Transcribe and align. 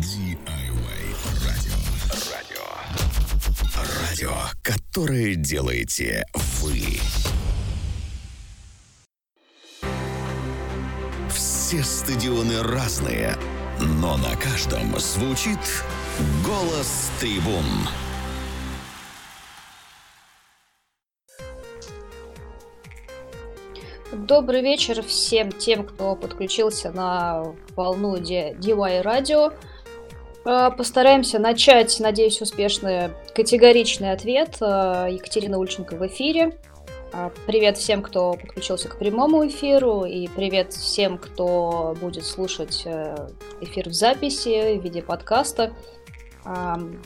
DIY 0.00 0.40
радио. 1.44 1.74
Радио. 2.32 2.64
Радио, 4.00 4.32
которое 4.62 5.34
делаете 5.34 6.24
вы. 6.62 6.98
Все 11.28 11.82
стадионы 11.82 12.62
разные, 12.62 13.36
но 13.78 14.16
на 14.16 14.34
каждом 14.36 14.98
звучит 14.98 15.58
голос 16.46 17.10
трибун. 17.20 17.66
Добрый 24.12 24.62
вечер 24.62 25.02
всем 25.02 25.52
тем, 25.52 25.84
кто 25.84 26.16
подключился 26.16 26.90
на 26.90 27.54
волну 27.76 28.16
DIY 28.16 29.02
радио. 29.02 29.52
А, 30.44 30.70
постараемся 30.70 31.38
начать, 31.38 31.98
надеюсь, 32.00 32.40
успешный 32.40 33.10
категоричный 33.34 34.12
ответ. 34.12 34.56
А, 34.60 35.06
Екатерина 35.08 35.58
Ульченко 35.58 35.96
в 35.96 36.06
эфире. 36.06 36.58
А, 37.12 37.30
привет 37.46 37.76
всем, 37.76 38.02
кто 38.02 38.34
подключился 38.34 38.88
к 38.88 38.98
прямому 38.98 39.46
эфиру, 39.46 40.04
и 40.04 40.28
привет 40.28 40.72
всем, 40.72 41.18
кто 41.18 41.94
будет 42.00 42.24
слушать 42.24 42.82
э, 42.84 43.28
эфир 43.60 43.88
в 43.88 43.92
записи 43.92 44.78
в 44.78 44.82
виде 44.82 45.02
подкаста. 45.02 45.72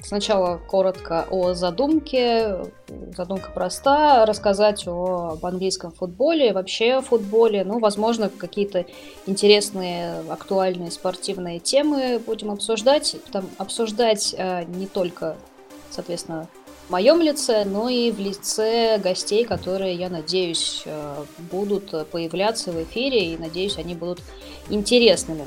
Сначала 0.02 0.58
коротко 0.58 1.26
о 1.30 1.54
задумке. 1.54 2.66
Задумка 3.16 3.50
проста. 3.50 4.24
Рассказать 4.26 4.86
о, 4.86 5.32
об 5.32 5.44
английском 5.44 5.90
футболе, 5.90 6.52
вообще 6.52 6.94
о 6.94 7.00
футболе. 7.00 7.64
Ну, 7.64 7.80
возможно, 7.80 8.28
какие-то 8.28 8.86
интересные, 9.26 10.20
актуальные 10.28 10.92
спортивные 10.92 11.58
темы 11.58 12.20
будем 12.24 12.50
обсуждать. 12.50 13.16
Там, 13.32 13.48
обсуждать 13.58 14.34
э, 14.38 14.64
не 14.66 14.86
только, 14.86 15.36
соответственно, 15.90 16.48
в 16.86 16.90
моем 16.90 17.20
лице, 17.20 17.64
но 17.64 17.88
и 17.88 18.12
в 18.12 18.20
лице 18.20 18.98
гостей, 18.98 19.44
которые, 19.44 19.94
я 19.96 20.10
надеюсь, 20.10 20.82
э, 20.84 21.24
будут 21.50 22.08
появляться 22.10 22.70
в 22.70 22.80
эфире, 22.84 23.32
и 23.32 23.36
надеюсь, 23.36 23.78
они 23.78 23.94
будут 23.94 24.20
интересными. 24.68 25.46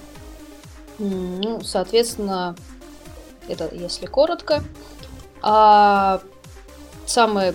Ну, 0.99 1.61
соответственно, 1.61 2.55
это 3.47 3.69
если 3.73 4.05
коротко. 4.05 4.63
А 5.41 6.21
самой, 7.05 7.53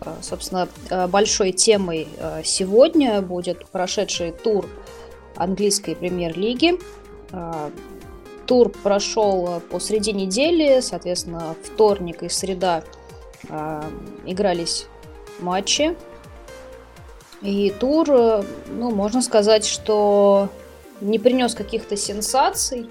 а, 0.00 0.16
собственно, 0.22 0.68
а, 0.90 1.06
большой 1.06 1.52
темой 1.52 2.08
а, 2.18 2.42
сегодня 2.44 3.20
будет 3.20 3.66
прошедший 3.68 4.32
тур 4.32 4.66
английской 5.36 5.94
премьер-лиги. 5.94 6.78
Тур 8.46 8.70
прошел 8.70 9.60
посреди 9.70 10.12
недели, 10.12 10.80
соответственно, 10.80 11.54
вторник 11.62 12.22
и 12.22 12.30
среда 12.30 12.82
игрались 14.24 14.86
матчи. 15.38 15.94
И 17.42 17.70
тур, 17.78 18.08
ну, 18.08 18.90
можно 18.90 19.20
сказать, 19.20 19.66
что 19.66 20.48
не 21.02 21.18
принес 21.18 21.54
каких-то 21.54 21.96
сенсаций. 21.96 22.88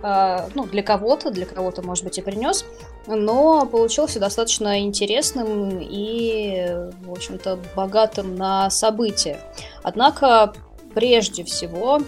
А, 0.00 0.48
ну, 0.54 0.64
для 0.64 0.82
кого-то, 0.82 1.30
для 1.30 1.44
кого-то, 1.44 1.82
может 1.82 2.04
быть, 2.04 2.18
и 2.18 2.22
принес, 2.22 2.64
но 3.06 3.66
получился 3.66 4.20
достаточно 4.20 4.80
интересным 4.80 5.80
и, 5.80 6.66
в 7.04 7.10
общем-то, 7.10 7.58
богатым 7.74 8.36
на 8.36 8.70
события. 8.70 9.40
Однако, 9.82 10.52
прежде 10.94 11.42
всего, 11.42 12.00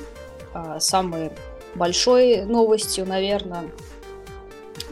а, 0.55 0.79
самой 0.79 1.33
большой 1.75 2.43
новостью, 2.43 3.07
наверное, 3.07 3.65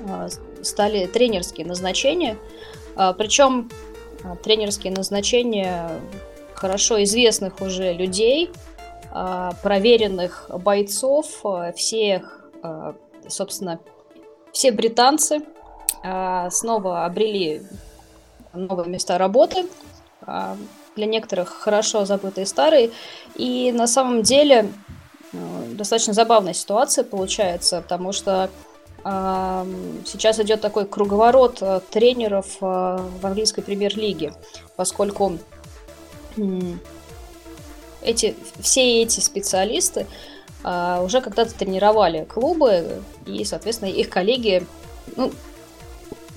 а, 0.08 0.28
стали 0.62 1.06
тренерские 1.06 1.66
назначения. 1.66 2.36
Причем 3.16 3.70
тренерские 4.42 4.92
назначения 4.92 5.88
хорошо 6.52 7.00
известных 7.04 7.60
уже 7.60 7.92
людей, 7.92 8.50
проверенных 9.62 10.50
бойцов, 10.52 11.44
всех 11.76 12.37
собственно, 13.28 13.80
все 14.52 14.72
британцы 14.72 15.40
а, 16.02 16.50
снова 16.50 17.04
обрели 17.04 17.62
новые 18.52 18.88
места 18.88 19.18
работы. 19.18 19.66
А, 20.22 20.56
для 20.96 21.06
некоторых 21.06 21.50
хорошо 21.50 22.04
забытые 22.04 22.44
старые. 22.44 22.90
И 23.36 23.70
на 23.70 23.86
самом 23.86 24.22
деле 24.22 24.72
достаточно 25.32 26.12
забавная 26.12 26.54
ситуация 26.54 27.04
получается, 27.04 27.82
потому 27.82 28.12
что 28.12 28.50
сейчас 29.04 30.40
идет 30.40 30.60
такой 30.60 30.86
круговорот 30.86 31.62
тренеров 31.90 32.56
в 32.60 33.20
английской 33.22 33.62
премьер-лиге, 33.62 34.34
поскольку 34.74 35.38
эти, 38.02 38.34
все 38.60 39.02
эти 39.02 39.20
специалисты 39.20 40.06
а, 40.64 41.02
уже 41.02 41.20
когда-то 41.20 41.54
тренировали 41.54 42.24
клубы, 42.24 43.02
и, 43.26 43.44
соответственно, 43.44 43.90
их 43.90 44.10
коллеги, 44.10 44.66
ну, 45.16 45.30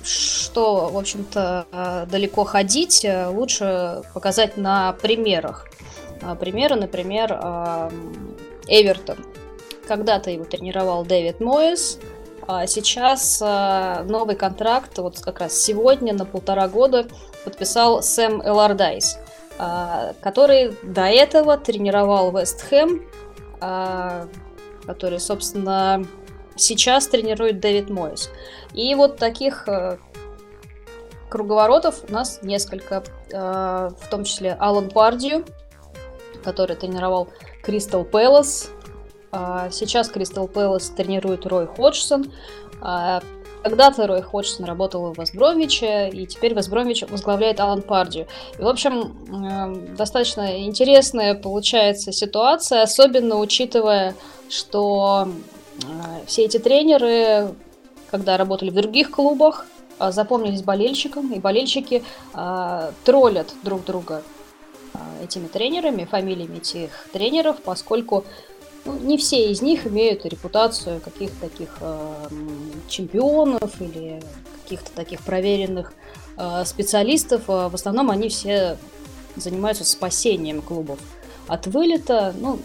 что, 0.03 0.89
в 0.89 0.97
общем-то, 0.97 1.65
а, 1.71 2.05
далеко 2.05 2.43
ходить, 2.43 3.05
э, 3.05 3.27
лучше 3.27 4.01
показать 4.13 4.57
на 4.57 4.93
примерах. 4.93 5.67
А, 6.21 6.35
примеры, 6.35 6.75
например, 6.75 7.31
Эвертон. 8.67 9.17
Когда-то 9.87 10.29
его 10.29 10.45
тренировал 10.45 11.03
Дэвид 11.03 11.39
Моэс, 11.39 11.99
а 12.47 12.65
сейчас 12.67 13.39
новый 13.41 14.35
контракт, 14.35 14.97
вот 14.97 15.19
как 15.19 15.39
раз 15.39 15.53
сегодня 15.57 16.13
на 16.13 16.25
полтора 16.25 16.67
года 16.67 17.07
подписал 17.43 18.01
Сэм 18.01 18.41
Элардайс, 18.41 19.17
который 19.57 20.75
до 20.83 21.05
этого 21.05 21.57
тренировал 21.57 22.35
Вест 22.35 22.61
Хэм, 22.61 23.01
а, 23.01 23.20
который, 23.61 25.19
собственно, 25.19 26.03
сейчас 26.55 27.07
тренирует 27.07 27.59
Дэвид 27.59 27.89
Мойс. 27.89 28.29
И 28.73 28.94
вот 28.95 29.17
таких 29.17 29.67
э, 29.67 29.97
круговоротов 31.29 32.03
у 32.09 32.11
нас 32.11 32.39
несколько, 32.41 33.03
э, 33.31 33.89
в 33.99 34.07
том 34.09 34.23
числе 34.23 34.53
Алан 34.59 34.89
Пардию, 34.89 35.45
который 36.44 36.75
тренировал 36.75 37.29
Кристал 37.63 38.03
Пэлас. 38.03 38.69
А, 39.31 39.69
сейчас 39.69 40.09
Кристал 40.09 40.47
Пэлас 40.47 40.89
тренирует 40.89 41.45
Рой 41.45 41.67
Ходжсон. 41.67 42.31
Когда-то 43.63 44.07
Рой 44.07 44.23
Ходжсон 44.23 44.66
работал 44.66 45.13
в 45.13 45.19
Вестбромвиче, 45.19 46.09
и 46.09 46.25
теперь 46.25 46.55
Вестбромвич 46.55 47.03
возглавляет 47.03 47.59
Алан 47.59 47.83
Пардию. 47.83 48.27
И, 48.57 48.61
в 48.61 48.67
общем, 48.67 49.16
э, 49.29 49.95
достаточно 49.95 50.66
интересная 50.66 51.35
получается 51.35 52.11
ситуация, 52.11 52.81
особенно 52.81 53.38
учитывая, 53.38 54.16
что 54.49 55.27
э, 55.77 56.25
все 56.25 56.45
эти 56.45 56.57
тренеры, 56.57 57.53
когда 58.09 58.35
работали 58.38 58.72
в 58.72 58.75
других 58.75 59.11
клубах, 59.11 59.67
э, 59.99 60.11
запомнились 60.11 60.63
болельщикам, 60.63 61.31
и 61.31 61.39
болельщики 61.39 62.03
троллят 63.05 63.53
друг 63.63 63.85
друга 63.85 64.23
этими 65.23 65.47
тренерами, 65.47 66.05
фамилиями 66.05 66.57
этих 66.57 66.89
тренеров, 67.13 67.61
поскольку 67.63 68.25
ну, 68.85 68.97
не 68.97 69.17
все 69.17 69.51
из 69.51 69.61
них 69.61 69.87
имеют 69.87 70.25
репутацию 70.25 71.01
каких-то 71.01 71.49
таких 71.49 71.69
э, 71.81 72.27
чемпионов 72.87 73.79
или 73.79 74.21
каких-то 74.63 74.91
таких 74.93 75.21
проверенных 75.21 75.93
э, 76.37 76.65
специалистов. 76.65 77.43
А 77.47 77.69
в 77.69 77.75
основном 77.75 78.09
они 78.09 78.29
все 78.29 78.77
занимаются 79.35 79.85
спасением 79.85 80.61
клубов 80.61 80.99
от 81.47 81.67
вылета, 81.67 82.33
ну, 82.39 82.59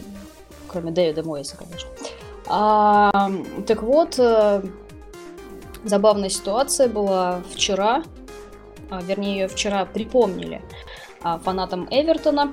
кроме 0.69 0.91
Дэвида 0.91 1.23
Мойса, 1.23 1.57
конечно. 1.57 1.89
А, 2.49 3.31
так 3.67 3.83
вот, 3.83 4.19
э, 4.19 4.63
забавная 5.85 6.29
ситуация 6.29 6.89
была 6.89 7.43
вчера, 7.53 8.05
а, 8.91 9.03
вернее, 9.03 9.41
ее 9.41 9.49
вчера 9.49 9.85
припомнили 9.85 10.63
а, 11.23 11.39
фанатам 11.39 11.89
Эвертона, 11.91 12.53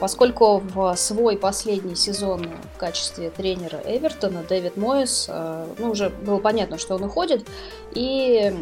поскольку 0.00 0.58
в 0.58 0.94
свой 0.96 1.36
последний 1.36 1.94
сезон 1.94 2.48
в 2.74 2.78
качестве 2.78 3.30
тренера 3.30 3.80
Эвертона 3.84 4.42
Дэвид 4.42 4.76
Мойс, 4.76 5.26
а, 5.28 5.66
ну, 5.78 5.90
уже 5.90 6.10
было 6.10 6.38
понятно, 6.38 6.78
что 6.78 6.96
он 6.96 7.04
уходит, 7.04 7.46
и 7.92 8.52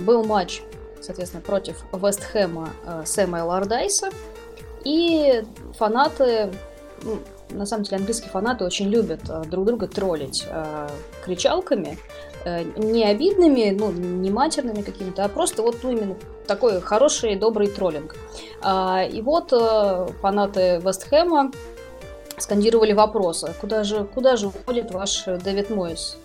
был 0.00 0.24
матч, 0.24 0.62
соответственно, 1.00 1.42
против 1.42 1.84
Вестхэма 1.92 2.70
Сэма 3.04 3.40
Элардайса, 3.40 4.10
и 4.84 5.42
фанаты, 5.76 6.52
ну, 7.02 7.18
на 7.50 7.66
самом 7.66 7.84
деле 7.84 7.98
английские 7.98 8.30
фанаты 8.30 8.64
очень 8.64 8.88
любят 8.88 9.22
друг 9.48 9.64
друга 9.64 9.86
троллить 9.88 10.46
кричалками, 11.24 11.98
не 12.76 13.04
обидными, 13.04 13.70
ну, 13.70 13.90
не 13.92 14.30
матерными 14.30 14.82
какими-то, 14.82 15.24
а 15.24 15.28
просто 15.28 15.62
вот 15.62 15.78
ну, 15.82 15.90
именно 15.90 16.16
такой 16.46 16.80
хороший, 16.80 17.36
добрый 17.36 17.68
троллинг. 17.68 18.16
А, 18.60 19.04
и 19.04 19.22
вот 19.22 19.52
э, 19.52 20.08
фанаты 20.20 20.80
Вестхэма 20.84 21.52
скандировали 22.38 22.92
вопросы, 22.92 23.54
куда 23.60 23.84
же, 23.84 24.04
куда 24.04 24.36
же 24.36 24.48
уходит 24.48 24.92
ваш 24.92 25.24
Дэвид 25.24 25.70
Мойс? 25.70 26.16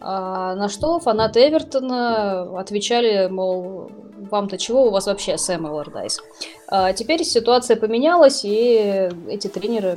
А 0.00 0.54
на 0.54 0.68
что 0.68 1.00
фанаты 1.00 1.48
Эвертона 1.48 2.58
отвечали, 2.58 3.26
мол, 3.28 3.90
вам-то 4.30 4.56
чего, 4.56 4.86
у 4.86 4.90
вас 4.90 5.06
вообще 5.06 5.36
Сэм 5.36 5.66
Аллардайс. 5.66 6.20
А 6.68 6.92
теперь 6.92 7.24
ситуация 7.24 7.76
поменялась, 7.76 8.44
и 8.44 9.10
эти 9.28 9.48
тренеры 9.48 9.96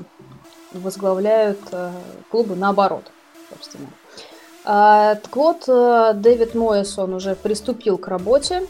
возглавляют 0.72 1.60
а, 1.72 1.92
клубы 2.30 2.56
наоборот, 2.56 3.04
собственно. 3.50 3.88
А, 4.63 5.16
так 5.16 5.36
вот, 5.36 5.63
э, 5.68 6.13
Дэвид 6.16 6.54
Моэс, 6.54 6.98
он 7.00 7.16
уже 7.16 7.36
приступил 7.36 7.98
к 7.98 8.08
работе, 8.08 8.68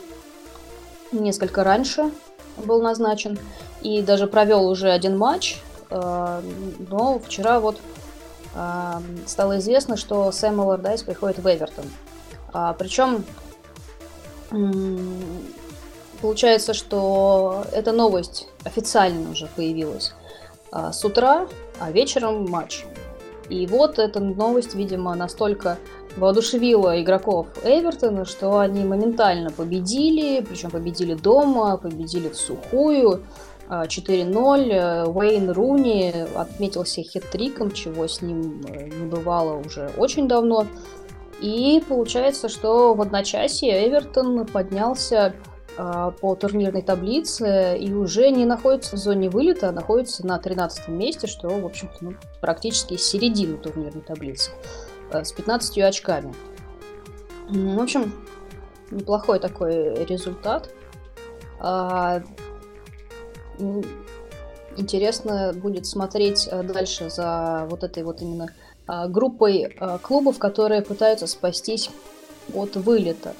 несколько 1.11 1.63
раньше 1.63 2.11
был 2.57 2.81
назначен, 2.81 3.37
и 3.81 4.01
даже 4.01 4.27
провел 4.27 4.67
уже 4.67 4.89
один 4.89 5.17
матч, 5.17 5.61
э, 5.89 6.41
но 6.89 7.19
вчера 7.19 7.59
вот 7.59 7.81
э, 8.55 8.93
стало 9.25 9.59
известно, 9.59 9.97
что 9.97 10.31
Сэм 10.31 10.61
Аллардайс 10.61 11.03
приходит 11.03 11.39
в 11.39 11.47
Эвертон. 11.47 11.85
А, 12.53 12.73
причем 12.73 13.23
получается, 16.21 16.73
что 16.73 17.65
эта 17.71 17.93
новость 17.93 18.49
официально 18.65 19.31
уже 19.31 19.47
появилась 19.55 20.13
с 20.73 21.05
утра, 21.05 21.47
а 21.79 21.89
вечером 21.91 22.49
матч. 22.49 22.83
И 23.51 23.67
вот 23.67 23.99
эта 23.99 24.21
новость, 24.21 24.75
видимо, 24.75 25.13
настолько 25.13 25.77
воодушевила 26.15 27.01
игроков 27.01 27.47
Эвертона, 27.63 28.23
что 28.23 28.59
они 28.59 28.85
моментально 28.85 29.51
победили, 29.51 30.41
причем 30.41 30.71
победили 30.71 31.15
дома, 31.15 31.77
победили 31.77 32.29
в 32.29 32.35
сухую. 32.35 33.23
4-0. 33.69 34.71
А, 34.73 35.05
Уэйн 35.05 35.49
Руни 35.51 36.13
отметился 36.35 37.01
хит-триком, 37.03 37.71
чего 37.71 38.05
с 38.07 38.21
ним 38.21 38.61
э, 38.67 38.87
не 38.89 39.05
бывало 39.05 39.61
уже 39.65 39.91
очень 39.97 40.27
давно. 40.27 40.67
И 41.39 41.81
получается, 41.87 42.49
что 42.49 42.93
в 42.93 43.01
одночасье 43.01 43.87
Эвертон 43.87 44.45
поднялся 44.45 45.33
по 46.21 46.35
турнирной 46.35 46.81
таблице 46.81 47.77
и 47.77 47.93
уже 47.93 48.29
не 48.29 48.45
находится 48.45 48.95
в 48.95 48.99
зоне 48.99 49.29
вылета, 49.29 49.69
а 49.69 49.71
находится 49.71 50.25
на 50.25 50.37
13 50.37 50.89
месте, 50.89 51.27
что, 51.27 51.47
в 51.47 51.65
общем-то, 51.65 51.97
ну, 52.01 52.13
практически 52.39 52.97
середина 52.97 53.57
турнирной 53.57 54.01
таблицы 54.01 54.51
э, 55.11 55.23
с 55.23 55.31
15 55.31 55.77
очками. 55.79 56.33
В 57.49 57.81
общем, 57.81 58.13
неплохой 58.91 59.39
такой 59.39 60.05
результат. 60.05 60.69
А, 61.59 62.21
интересно 64.77 65.53
будет 65.55 65.85
смотреть 65.85 66.47
э, 66.51 66.63
дальше 66.63 67.09
за 67.09 67.65
вот 67.69 67.83
этой 67.83 68.03
вот 68.03 68.21
именно 68.21 68.47
а, 68.87 69.07
группой 69.07 69.75
клубов, 70.01 70.37
которые 70.37 70.81
пытаются 70.81 71.27
спастись 71.27 71.89
от 72.53 72.75
вылета. 72.75 73.33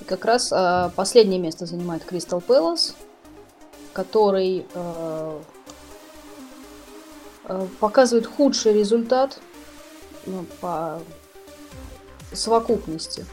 И 0.00 0.04
как 0.04 0.24
раз 0.24 0.52
э, 0.52 0.90
последнее 0.96 1.38
место 1.38 1.66
занимает 1.66 2.04
Кристал 2.04 2.40
Пэлас, 2.40 2.94
который 3.92 4.66
э, 4.74 5.40
показывает 7.80 8.26
худший 8.26 8.72
результат 8.72 9.38
ну, 10.26 10.44
по 10.60 11.00
совокупности. 12.32 13.26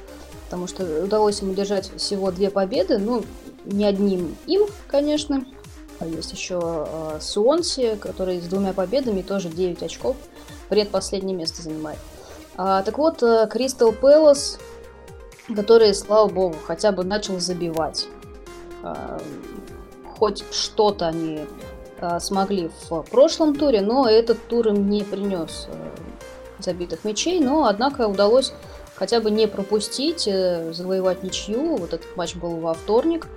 Потому 0.46 0.68
что 0.68 1.04
удалось 1.04 1.42
ему 1.42 1.54
держать 1.54 1.92
всего 1.98 2.32
две 2.32 2.50
победы, 2.50 2.98
ну, 2.98 3.24
не 3.66 3.86
одним 3.86 4.36
им, 4.48 4.68
конечно. 4.88 5.46
Есть 6.02 6.32
еще 6.32 6.88
э, 6.88 7.18
Суонси, 7.22 7.98
который 8.00 8.42
с 8.42 8.46
двумя 8.46 8.74
победами 8.74 9.22
тоже 9.22 9.50
9 9.50 9.84
очков. 9.84 10.16
Предпоследнее 10.70 11.36
место 11.36 11.62
занимает. 11.62 12.00
А, 12.56 12.84
так 12.84 12.98
вот, 12.98 13.24
Кристал 13.50 13.92
Пэлас 13.92 14.60
который, 15.56 15.94
слава 15.94 16.28
богу, 16.30 16.56
хотя 16.66 16.92
бы 16.92 17.04
начал 17.04 17.40
забивать. 17.40 18.08
А, 18.84 19.20
хоть 20.18 20.44
что-то 20.52 21.08
они 21.08 21.42
а, 22.00 22.20
смогли 22.20 22.70
в 22.90 23.02
прошлом 23.04 23.56
туре, 23.56 23.82
но 23.82 24.08
этот 24.08 24.46
тур 24.48 24.68
им 24.70 24.90
не 24.90 25.04
принес 25.04 25.68
э, 25.70 25.90
забитых 26.60 27.04
мячей, 27.04 27.40
но 27.40 27.66
однако 27.66 28.08
удалось 28.08 28.54
хотя 28.96 29.20
бы 29.20 29.32
не 29.32 29.48
пропустить, 29.48 30.28
э, 30.28 30.72
завоевать 30.74 31.24
ничью. 31.24 31.78
Вот 31.78 31.94
этот 31.94 32.16
матч 32.16 32.36
был 32.36 32.58
во 32.58 32.74
вторник. 32.74 33.28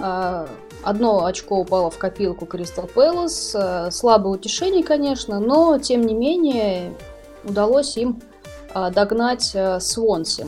А, 0.00 0.48
одно 0.82 1.26
очко 1.26 1.58
упало 1.58 1.90
в 1.90 1.98
копилку 1.98 2.46
Кристал 2.46 2.86
Пэлас. 2.86 3.56
Слабое 3.90 4.32
утешение, 4.32 4.82
конечно, 4.82 5.38
но 5.38 5.78
тем 5.78 6.02
не 6.02 6.14
менее 6.14 6.96
удалось 7.44 7.96
им 7.96 8.20
догнать 8.74 9.54
Свонси. 9.80 10.46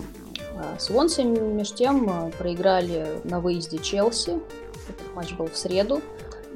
А, 0.56 0.78
Свонси, 0.78 1.22
меж 1.22 1.72
тем, 1.72 2.08
а, 2.08 2.30
проиграли 2.38 3.20
на 3.24 3.40
выезде 3.40 3.78
Челси. 3.78 4.40
Этот 4.88 5.14
матч 5.14 5.32
был 5.34 5.46
в 5.46 5.56
среду. 5.56 6.00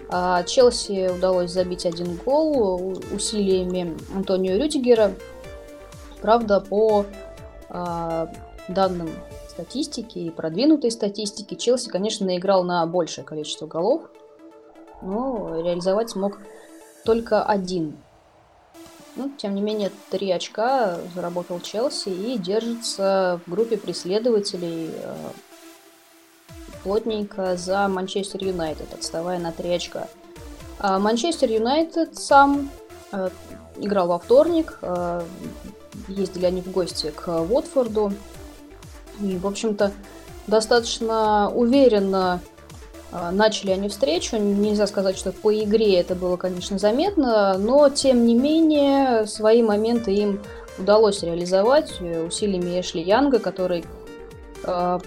А, 0.09 0.43
Челси 0.45 1.11
удалось 1.17 1.51
забить 1.51 1.87
один 1.87 2.17
гол 2.17 2.99
усилиями 3.15 3.97
Антонио 4.15 4.57
Рюдигера. 4.57 5.13
Правда, 6.21 6.61
по 6.61 7.07
данным 8.69 9.11
статистики 9.49 10.19
и 10.19 10.31
продвинутой 10.31 10.91
статистики, 10.91 11.55
Челси, 11.55 11.91
конечно, 11.91 12.27
наиграл 12.27 12.65
на 12.65 12.85
большее 12.87 13.25
количество 13.25 13.67
голов, 13.67 14.03
но 15.03 15.61
реализовать 15.61 16.11
смог 16.11 16.39
только 17.05 17.43
один 17.43 17.99
ну, 19.19 19.31
тем 19.37 19.55
не 19.57 19.61
менее, 19.61 19.91
три 20.11 20.31
очка 20.31 20.99
заработал 21.15 21.61
Челси 21.61 22.09
и 22.09 22.39
держится 22.39 23.41
в 23.45 23.51
группе 23.51 23.77
преследователей 23.77 24.91
э, 24.95 25.15
плотненько 26.85 27.57
за 27.57 27.89
Манчестер 27.89 28.45
Юнайтед, 28.45 28.95
отставая 28.95 29.41
на 29.41 29.51
три 29.51 29.71
очка. 29.71 30.07
А 30.79 31.01
Манчестер 31.01 31.51
Юнайтед 31.51 32.17
сам 32.17 32.71
э, 33.11 33.29
играл 33.79 34.07
во 34.07 34.21
вторник, 34.21 34.79
э, 34.83 35.23
ездили 36.07 36.47
они 36.47 36.63
в 36.63 36.71
гости 36.71 37.11
к 37.11 37.29
Уотфорду. 37.29 38.13
И, 39.21 39.37
в 39.37 39.49
общем-то, 39.49 39.91
достаточно 40.47 41.51
уверенно 41.51 42.41
начали 43.11 43.71
они 43.71 43.89
встречу. 43.89 44.37
Нельзя 44.37 44.87
сказать, 44.87 45.17
что 45.17 45.33
по 45.33 45.53
игре 45.53 45.99
это 45.99 46.15
было, 46.15 46.37
конечно, 46.37 46.79
заметно, 46.79 47.57
но 47.57 47.89
тем 47.89 48.27
не 48.27 48.35
менее 48.35 49.27
свои 49.27 49.63
моменты 49.63 50.13
им 50.13 50.41
удалось 50.79 51.23
реализовать 51.23 51.97
э, 52.01 52.25
усилиями 52.25 52.81
Эшли 52.81 53.03
Янга, 53.03 53.39
который 53.39 53.85
э, 54.65 54.99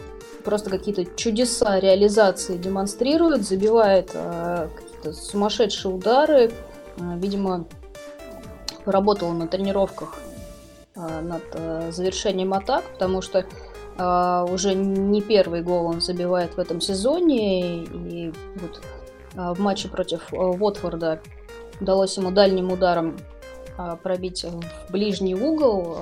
просто 0.44 0.70
какие-то 0.70 1.06
чудеса 1.16 1.80
реализации 1.80 2.58
демонстрирует, 2.58 3.44
забивает 3.44 4.12
э, 4.14 4.68
какие-то 4.76 5.14
сумасшедшие 5.14 5.94
удары. 5.94 6.52
Э, 6.98 7.18
видимо, 7.18 7.66
поработал 8.84 9.32
на 9.32 9.48
тренировках 9.48 10.16
э, 10.96 11.22
над 11.22 11.44
э, 11.54 11.92
завершением 11.92 12.54
атак, 12.54 12.84
потому 12.94 13.22
что 13.22 13.46
уже 14.50 14.74
не 14.74 15.22
первый 15.22 15.62
гол 15.62 15.88
он 15.88 16.02
забивает 16.02 16.56
в 16.56 16.60
этом 16.60 16.82
сезоне. 16.82 17.84
И 17.84 18.34
вот 18.56 18.82
uh, 19.36 19.54
в 19.54 19.60
матче 19.60 19.90
против 19.90 20.32
uh, 20.34 20.58
Уотфорда 20.60 21.22
удалось 21.80 22.18
ему 22.18 22.32
дальним 22.32 22.72
ударом 22.72 23.18
пробить 24.04 24.44
в 24.44 24.92
ближний 24.92 25.34
угол. 25.34 25.98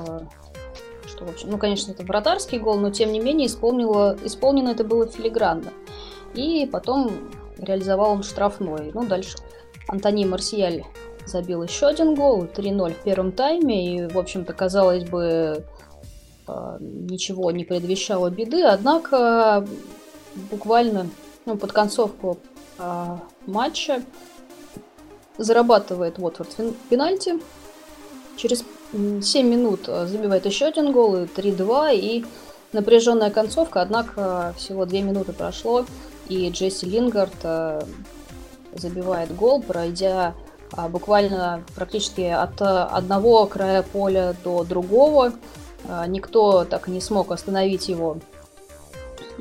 Что, 1.05 1.25
в 1.25 1.29
общем, 1.29 1.49
ну, 1.49 1.57
конечно, 1.57 1.91
это 1.91 2.03
вратарский 2.03 2.59
гол, 2.59 2.77
но 2.77 2.91
тем 2.91 3.11
не 3.13 3.19
менее 3.21 3.47
исполнило, 3.47 4.17
исполнено 4.23 4.69
это 4.69 4.83
было 4.83 5.07
филигранно. 5.07 5.71
И 6.33 6.67
потом 6.69 7.29
реализовал 7.57 8.11
он 8.11 8.23
штрафной. 8.23 8.91
Ну, 8.93 9.05
дальше 9.05 9.37
Антони 9.87 10.25
Марсиаль 10.25 10.83
забил 11.25 11.63
еще 11.63 11.87
один 11.87 12.15
гол, 12.15 12.43
3-0 12.43 12.93
в 12.93 13.03
первом 13.03 13.31
тайме. 13.31 13.95
И, 13.95 14.07
в 14.07 14.17
общем-то, 14.17 14.51
казалось 14.53 15.05
бы, 15.05 15.63
Э, 15.88 15.88
ничего 16.79 17.51
не 17.51 17.65
предвещало 17.65 18.29
беды, 18.29 18.63
однако 18.63 19.65
буквально 20.51 21.07
ну, 21.45 21.57
под 21.57 21.71
концовку 21.71 22.37
э, 22.77 23.17
матча 23.45 24.03
зарабатывает 25.37 26.19
Уотфорд 26.19 26.55
пенальти. 26.89 27.39
Через 28.37 28.63
7 28.91 29.47
минут 29.47 29.85
э, 29.87 30.05
забивает 30.05 30.45
еще 30.45 30.65
один 30.65 30.91
гол, 30.91 31.17
и 31.17 31.25
3-2, 31.25 31.95
и 31.95 32.25
напряженная 32.71 33.31
концовка, 33.31 33.81
однако 33.81 34.53
всего 34.57 34.85
2 34.85 34.99
минуты 34.99 35.33
прошло, 35.33 35.85
и 36.27 36.49
Джесси 36.49 36.85
Лингард 36.85 37.33
э, 37.43 37.81
забивает 38.73 39.35
гол, 39.35 39.61
пройдя 39.61 40.35
буквально 40.89 41.63
практически 41.73 42.21
от 42.21 42.61
одного 42.61 43.47
края 43.47 43.81
поля 43.81 44.35
до 44.43 44.63
другого. 44.63 45.33
А, 45.87 46.05
никто 46.07 46.65
так 46.65 46.87
и 46.87 46.91
не 46.91 47.01
смог 47.01 47.31
остановить 47.31 47.89
его 47.89 48.17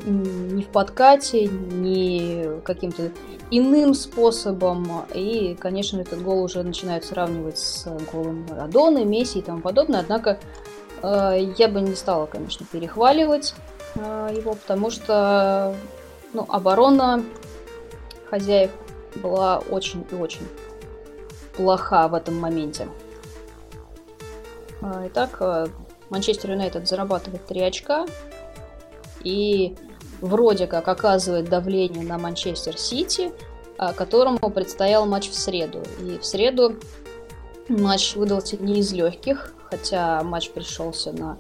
ни 0.04 0.62
в 0.62 0.68
подкате, 0.68 1.46
ни 1.48 2.60
каким-то 2.62 3.10
иным 3.50 3.94
способом. 3.94 5.06
И, 5.12 5.56
конечно, 5.58 6.00
этот 6.00 6.22
гол 6.22 6.44
уже 6.44 6.62
начинают 6.62 7.04
сравнивать 7.04 7.58
с 7.58 7.84
голом 8.12 8.46
Марадоны, 8.48 9.04
Месси 9.04 9.40
и 9.40 9.42
тому 9.42 9.60
подобное. 9.60 10.00
Однако 10.00 10.38
Я 11.02 11.68
бы 11.68 11.80
не 11.80 11.94
стала, 11.94 12.26
конечно, 12.26 12.66
перехваливать 12.70 13.54
его, 13.94 14.54
потому 14.54 14.90
что 14.90 15.74
ну, 16.32 16.44
оборона 16.48 17.24
хозяев 18.28 18.72
была 19.16 19.58
очень 19.70 20.04
и 20.10 20.14
очень 20.14 20.46
плоха 21.56 22.08
в 22.08 22.14
этом 22.14 22.36
моменте. 22.36 22.88
Итак, 25.06 25.40
Манчестер 26.10 26.52
Юнайтед 26.52 26.88
зарабатывает 26.88 27.46
3 27.46 27.60
очка 27.62 28.06
и 29.22 29.76
вроде 30.20 30.66
как 30.66 30.88
оказывает 30.88 31.48
давление 31.48 32.04
на 32.04 32.18
Манчестер 32.18 32.78
Сити, 32.78 33.32
которому 33.96 34.38
предстоял 34.50 35.06
матч 35.06 35.28
в 35.28 35.34
среду. 35.34 35.82
И 36.00 36.18
в 36.18 36.24
среду 36.24 36.76
матч 37.68 38.16
выдался 38.16 38.56
не 38.56 38.80
из 38.80 38.92
легких, 38.92 39.52
хотя 39.70 40.22
матч 40.22 40.50
пришелся 40.50 41.12
на 41.12 41.38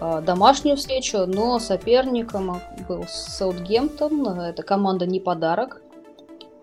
э, 0.00 0.22
домашнюю 0.22 0.76
встречу, 0.76 1.26
но 1.26 1.58
соперником 1.58 2.60
был 2.88 3.04
Саутгемптон. 3.08 4.40
Это 4.40 4.62
команда 4.62 5.06
не 5.06 5.20
подарок. 5.20 5.82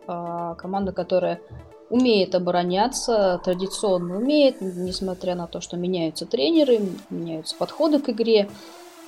Э, 0.08 0.56
команда, 0.58 0.92
которая 0.92 1.42
умеет 1.90 2.36
обороняться, 2.36 3.42
традиционно 3.44 4.18
умеет, 4.18 4.62
несмотря 4.62 5.36
на 5.36 5.48
то, 5.48 5.60
что 5.60 5.76
меняются 5.78 6.26
тренеры, 6.26 6.80
меняются 7.10 7.56
подходы 7.56 8.00
к 8.00 8.10
игре. 8.10 8.50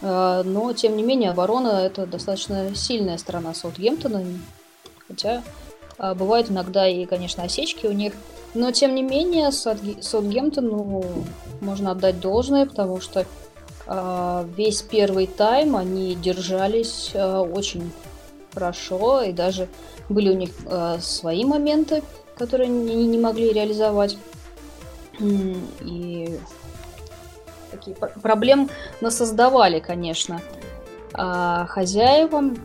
Э, 0.01 0.41
но, 0.43 0.73
тем 0.73 0.97
не 0.97 1.03
менее, 1.03 1.29
оборона– 1.29 1.67
это 1.85 2.05
достаточно 2.05 2.73
сильная 2.75 3.17
сторона 3.17 3.53
Саутгемптона. 3.53 4.23
Хотя 5.07 5.43
э, 6.00 6.13
бывают 6.15 6.50
иногда 6.50 6.88
и, 6.88 7.05
конечно, 7.05 7.43
осечки 7.43 7.85
у 7.85 7.91
них. 7.91 8.13
Но, 8.53 8.71
тем 8.71 8.95
не 8.95 9.03
менее, 9.03 9.51
Саутгемптону 9.51 11.03
можно 11.61 11.91
отдать 11.91 12.19
должное, 12.19 12.65
потому 12.65 13.00
что 13.00 13.25
э, 13.85 14.47
весь 14.57 14.81
первый 14.81 15.27
тайм 15.27 15.75
они 15.75 16.15
держались 16.15 17.11
очень 17.13 17.91
хорошо, 18.53 19.21
и 19.21 19.31
даже 19.31 19.69
были 20.09 20.29
у 20.29 20.35
них 20.35 20.50
свои 21.00 21.45
моменты– 21.45 22.01
которые 22.41 22.69
они 22.69 23.05
не 23.05 23.19
могли 23.19 23.53
реализовать. 23.53 24.17
И 25.19 26.39
такие 27.69 27.95
проблем 27.95 28.67
насоздавали, 29.00 29.79
конечно, 29.79 30.41
а, 31.13 31.67
хозяевам. 31.67 32.57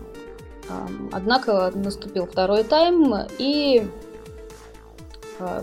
Однако 1.12 1.70
наступил 1.74 2.26
второй 2.26 2.64
тайм, 2.64 3.14
и 3.38 3.86
а, 5.38 5.62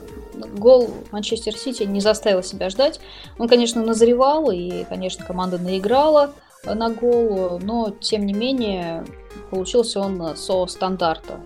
гол 0.60 0.91
Манчестер 1.12 1.58
Сити 1.58 1.82
не 1.82 2.00
заставил 2.00 2.43
себя 2.43 2.70
ждать. 2.70 3.00
Он, 3.39 3.48
конечно, 3.50 3.84
назревал, 3.84 4.51
и, 4.51 4.84
конечно, 4.84 5.25
команда 5.25 5.58
наиграла 5.58 6.34
на 6.65 6.91
гол, 6.91 7.60
но, 7.63 7.89
тем 8.00 8.27
не 8.27 8.34
менее, 8.34 9.05
получился 9.50 10.01
он 10.01 10.38
со 10.38 10.67
стандарта. 10.67 11.39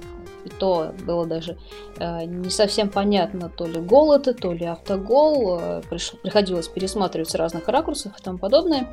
И 0.48 0.50
то 0.50 0.94
было 1.06 1.26
даже 1.26 1.58
э, 2.00 2.24
не 2.24 2.50
совсем 2.50 2.90
понятно, 2.90 3.50
то 3.50 3.66
ли 3.66 3.82
гол 3.82 4.14
это, 4.14 4.34
то 4.34 4.54
ли 4.54 4.66
автогол. 4.66 5.60
Э, 5.60 5.82
приш, 5.90 6.14
приходилось 6.24 6.70
пересматривать 6.70 7.30
с 7.30 7.36
разных 7.36 7.68
ракурсов 7.68 8.14
и 8.18 8.24
тому 8.24 8.38
подобное. 8.38 8.88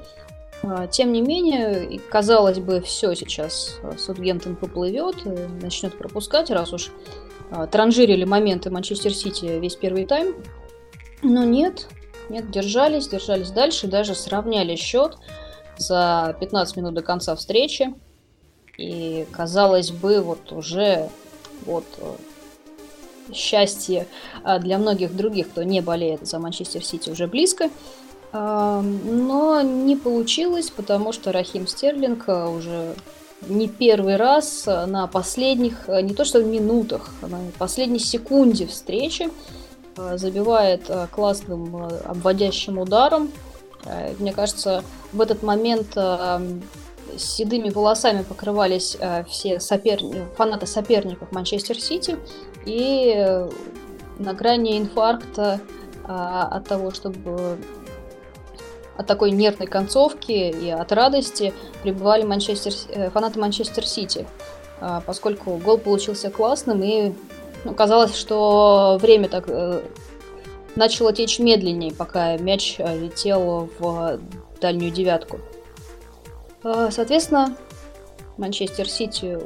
Э, 0.64 0.88
тем 0.90 1.12
не 1.12 1.22
менее, 1.22 2.00
казалось 2.10 2.58
бы, 2.58 2.80
все 2.80 3.14
сейчас 3.14 3.78
э, 3.84 3.96
Саутгемптон 3.96 4.56
поплывет, 4.56 5.14
э, 5.24 5.46
начнет 5.62 5.96
пропускать, 5.96 6.50
раз 6.50 6.72
уж 6.72 6.90
э, 7.52 7.68
транжирили 7.70 8.24
моменты 8.24 8.70
Манчестер 8.70 9.14
Сити 9.14 9.44
весь 9.44 9.76
первый 9.76 10.06
тайм. 10.06 10.34
Но 11.22 11.44
нет, 11.44 11.86
нет, 12.30 12.50
держались, 12.50 13.06
держались 13.06 13.52
дальше, 13.52 13.86
даже 13.86 14.16
сравняли 14.16 14.74
счет 14.74 15.18
за 15.76 16.36
15 16.40 16.76
минут 16.78 16.94
до 16.94 17.02
конца 17.02 17.36
встречи. 17.36 17.94
И 18.76 19.24
казалось 19.30 19.92
бы, 19.92 20.20
вот 20.20 20.50
уже 20.50 21.10
вот 21.66 21.84
э, 21.98 22.14
счастье 23.32 24.06
а 24.42 24.58
для 24.58 24.78
многих 24.78 25.16
других, 25.16 25.50
кто 25.50 25.62
не 25.62 25.80
болеет 25.80 26.26
за 26.26 26.38
Манчестер 26.38 26.84
Сити, 26.84 27.10
уже 27.10 27.26
близко. 27.26 27.70
Но 28.32 29.62
не 29.62 29.94
получилось, 29.94 30.68
потому 30.70 31.12
что 31.12 31.30
Рахим 31.30 31.68
Стерлинг 31.68 32.24
э, 32.26 32.48
уже 32.48 32.94
не 33.46 33.68
первый 33.68 34.16
раз 34.16 34.66
на 34.66 35.06
последних, 35.06 35.88
э, 35.88 36.00
не 36.02 36.14
то 36.14 36.24
что 36.24 36.42
минутах, 36.42 37.10
а 37.22 37.28
на 37.28 37.38
последней 37.58 38.00
секунде 38.00 38.66
встречи 38.66 39.30
забивает 39.96 40.90
классным 41.12 41.88
обводящим 42.04 42.80
ударом. 42.80 43.30
Мне 44.18 44.32
кажется, 44.32 44.82
в 45.12 45.20
этот 45.20 45.44
момент 45.44 45.96
седыми 47.18 47.70
волосами 47.70 48.22
покрывались 48.22 48.96
э, 48.98 49.24
все 49.24 49.60
сопер... 49.60 50.00
фанаты 50.36 50.66
соперников 50.66 51.32
Манчестер 51.32 51.80
Сити, 51.80 52.16
и 52.64 53.12
э, 53.16 53.50
на 54.18 54.34
грани 54.34 54.78
инфаркта 54.78 55.60
э, 56.04 56.06
от 56.08 56.68
того, 56.68 56.90
чтобы 56.90 57.58
от 58.96 59.06
такой 59.06 59.32
нервной 59.32 59.66
концовки 59.66 60.32
и 60.32 60.70
от 60.70 60.92
радости 60.92 61.52
пребывали 61.82 62.22
Манчестер... 62.22 62.72
Фанаты 63.10 63.40
Манчестер 63.40 63.86
Сити, 63.86 64.26
поскольку 65.04 65.56
гол 65.56 65.78
получился 65.78 66.30
классным, 66.30 66.82
и 66.82 67.12
ну, 67.64 67.74
казалось, 67.74 68.14
что 68.14 68.98
время 69.00 69.28
так 69.28 69.48
начало 70.76 71.12
течь 71.12 71.40
медленнее, 71.40 71.92
пока 71.92 72.36
мяч 72.36 72.78
летел 72.78 73.68
в 73.78 74.20
дальнюю 74.60 74.92
девятку. 74.92 75.40
А, 76.64 76.90
соответственно, 76.90 77.54
Манчестер 78.38 78.88
Сити 78.88 79.38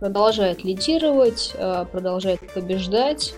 продолжает 0.00 0.64
лидировать, 0.64 1.52
а, 1.56 1.84
продолжает 1.84 2.40
побеждать. 2.52 3.34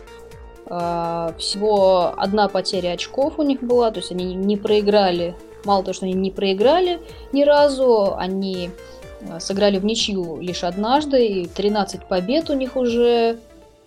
А, 0.66 1.34
всего 1.38 2.14
одна 2.16 2.48
потеря 2.48 2.92
очков 2.92 3.38
у 3.38 3.42
них 3.42 3.62
была, 3.62 3.90
то 3.90 3.98
есть 3.98 4.12
они 4.12 4.34
не 4.34 4.56
проиграли. 4.56 5.34
Мало 5.64 5.82
того, 5.82 5.92
что 5.92 6.06
они 6.06 6.14
не 6.14 6.30
проиграли 6.30 7.00
ни 7.32 7.42
разу, 7.42 8.14
они 8.16 8.70
сыграли 9.38 9.78
в 9.78 9.84
ничью 9.84 10.38
лишь 10.40 10.64
однажды, 10.64 11.26
и 11.26 11.46
13 11.46 12.06
побед 12.06 12.50
у 12.50 12.54
них 12.54 12.76
уже. 12.76 13.38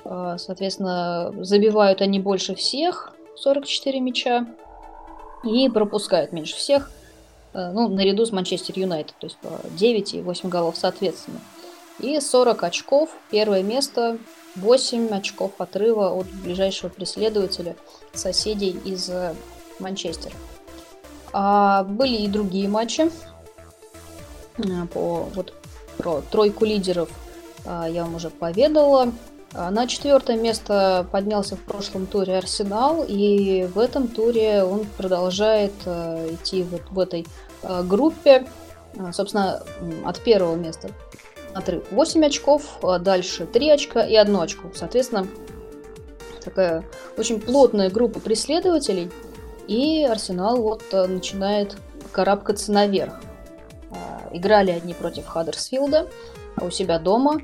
Соответственно, 0.04 1.32
забивают 1.42 2.02
они 2.02 2.20
больше 2.20 2.56
всех, 2.56 3.14
44 3.36 4.00
мяча, 4.00 4.48
и 5.44 5.70
пропускают 5.70 6.32
меньше 6.32 6.56
всех. 6.56 6.90
Э, 7.58 7.72
ну, 7.72 7.90
наряду 7.90 8.26
с 8.26 8.32
Манчестер 8.32 8.78
Юнайтед, 8.78 9.16
то 9.20 9.26
есть 9.26 9.38
9 9.76 10.14
и 10.14 10.22
8 10.22 10.48
голов 10.48 10.78
соответственно. 10.78 11.40
И 12.00 12.20
40 12.20 12.64
очков, 12.64 13.10
первое 13.32 13.64
место, 13.64 14.20
8 14.56 15.10
очков 15.10 15.54
отрыва 15.58 16.12
от 16.12 16.28
ближайшего 16.28 16.90
преследователя, 16.90 17.76
соседей 18.14 18.78
из 18.86 19.10
э, 19.10 19.34
Манчестера. 19.80 20.36
А 21.34 21.84
были 21.84 22.18
и 22.18 22.28
другие 22.28 22.68
матчи. 22.68 23.10
Э, 24.60 24.86
по, 24.94 25.28
вот, 25.34 25.54
про 25.98 26.22
тройку 26.32 26.64
лидеров 26.64 27.10
я 27.66 28.04
вам 28.04 28.16
уже 28.16 28.30
поведала. 28.30 29.12
А 29.54 29.72
на 29.72 29.88
четвертое 29.88 30.38
место 30.38 31.06
поднялся 31.12 31.56
в 31.56 31.62
прошлом 31.62 32.06
туре 32.06 32.38
Арсенал, 32.38 33.04
и 33.06 33.66
в 33.66 33.80
этом 33.80 34.08
туре 34.08 34.64
он 34.64 34.86
продолжает 34.98 35.74
идти 35.86 36.64
вот 36.64 36.84
в 36.92 37.00
этой 37.00 37.26
Э, 37.26 37.47
группе, 37.64 38.48
э, 38.96 39.12
собственно, 39.12 39.64
от 40.06 40.20
первого 40.22 40.56
места 40.56 40.90
отрыв 41.54 41.84
8 41.92 42.26
очков, 42.26 42.78
а 42.84 43.00
дальше 43.00 43.46
3 43.46 43.70
очка 43.72 44.06
и 44.06 44.16
1 44.16 44.36
очко. 44.40 44.70
Соответственно, 44.76 45.28
такая 46.44 46.86
очень 47.18 47.42
плотная 47.42 47.90
группа 47.90 48.20
преследователей, 48.20 49.12
и 49.68 50.04
Арсенал 50.04 50.62
вот 50.62 50.84
э, 50.92 51.08
начинает 51.08 51.78
карабкаться 52.12 52.72
наверх. 52.72 53.14
Играли 54.32 54.72
одни 54.72 54.94
против 54.94 55.26
Хаддерсфилда, 55.26 56.10
а 56.58 56.66
у 56.66 56.70
себя 56.70 57.00
дома. 57.00 57.42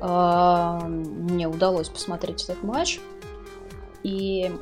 Мне 0.00 1.48
удалось 1.48 1.88
посмотреть 1.88 2.44
этот 2.44 2.62
матч. 2.62 3.00
И 4.04 4.52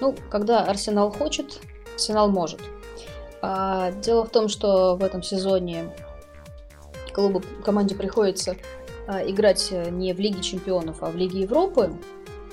ну, 0.00 0.14
когда 0.30 0.64
Арсенал 0.64 1.10
хочет, 1.10 1.60
Арсенал 1.94 2.28
может. 2.28 2.60
А, 3.42 3.92
дело 3.92 4.24
в 4.24 4.30
том, 4.30 4.48
что 4.48 4.96
в 4.96 5.04
этом 5.04 5.22
сезоне 5.22 5.92
клубу, 7.16 7.42
команде 7.64 7.94
приходится 7.94 8.56
а, 9.06 9.22
играть 9.28 9.72
не 9.72 10.12
в 10.12 10.20
Лиге 10.20 10.42
Чемпионов, 10.42 10.98
а 11.00 11.06
в 11.06 11.16
Лиге 11.16 11.40
Европы. 11.40 11.92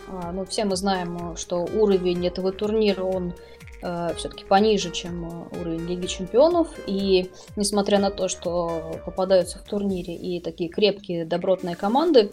А, 0.08 0.32
ну, 0.32 0.46
все 0.46 0.64
мы 0.66 0.76
знаем, 0.78 1.36
что 1.36 1.68
уровень 1.76 2.26
этого 2.26 2.52
турнира, 2.52 3.04
он 3.04 3.34
а, 3.82 4.14
все-таки 4.16 4.46
пониже, 4.46 4.92
чем 4.92 5.50
уровень 5.52 5.86
Лиги 5.86 6.08
Чемпионов. 6.08 6.70
И 6.88 7.30
несмотря 7.58 8.00
на 8.00 8.10
то, 8.10 8.30
что 8.30 9.00
попадаются 9.06 9.60
в 9.60 9.64
турнире 9.64 10.16
и 10.16 10.40
такие 10.40 10.70
крепкие, 10.70 11.26
добротные 11.26 11.76
команды, 11.76 12.32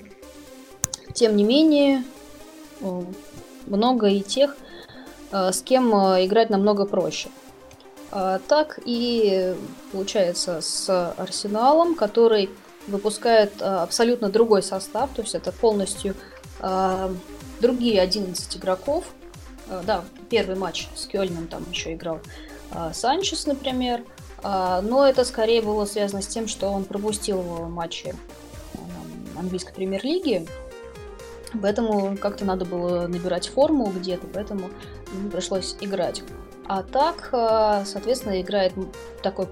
тем 1.12 1.34
не 1.34 1.42
менее, 1.42 2.04
много 3.66 4.06
и 4.06 4.20
тех, 4.20 4.56
с 5.32 5.62
кем 5.62 5.90
играть 5.92 6.50
намного 6.50 6.86
проще. 6.86 7.28
Так 8.10 8.78
и 8.84 9.54
получается 9.92 10.60
с 10.60 11.12
Арсеналом, 11.16 11.94
который 11.94 12.50
выпускает 12.86 13.62
абсолютно 13.62 14.28
другой 14.30 14.62
состав, 14.62 15.10
то 15.14 15.22
есть 15.22 15.34
это 15.34 15.52
полностью 15.52 16.14
другие 17.60 18.00
11 18.00 18.56
игроков. 18.56 19.04
Да, 19.84 20.04
первый 20.28 20.56
матч 20.56 20.88
с 20.96 21.06
Кёльном 21.06 21.46
там 21.46 21.64
еще 21.70 21.94
играл 21.94 22.20
Санчес, 22.92 23.46
например. 23.46 24.02
Но 24.42 25.06
это 25.06 25.24
скорее 25.24 25.60
было 25.62 25.84
связано 25.84 26.22
с 26.22 26.26
тем, 26.26 26.48
что 26.48 26.70
он 26.70 26.84
пропустил 26.84 27.42
матчи 27.68 28.14
английской 29.38 29.74
премьер-лиги. 29.74 30.48
Поэтому 31.60 32.16
как-то 32.16 32.44
надо 32.44 32.64
было 32.64 33.06
набирать 33.06 33.48
форму 33.48 33.92
где-то, 33.94 34.26
поэтому 34.32 34.70
пришлось 35.30 35.76
играть. 35.80 36.22
А 36.72 36.84
так, 36.84 37.30
э, 37.32 37.82
соответственно, 37.84 38.40
играет 38.40 38.72
такой 39.24 39.48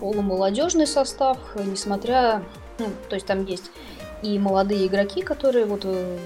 полумолодежный 0.00 0.86
состав, 0.86 1.38
несмотря... 1.54 2.42
Ну, 2.78 2.88
то 3.08 3.14
есть 3.14 3.26
там 3.26 3.46
есть 3.46 3.70
и 4.20 4.38
молодые 4.38 4.86
игроки, 4.86 5.22
которые 5.22 5.64
вот 5.64 5.86
э, 5.86 6.18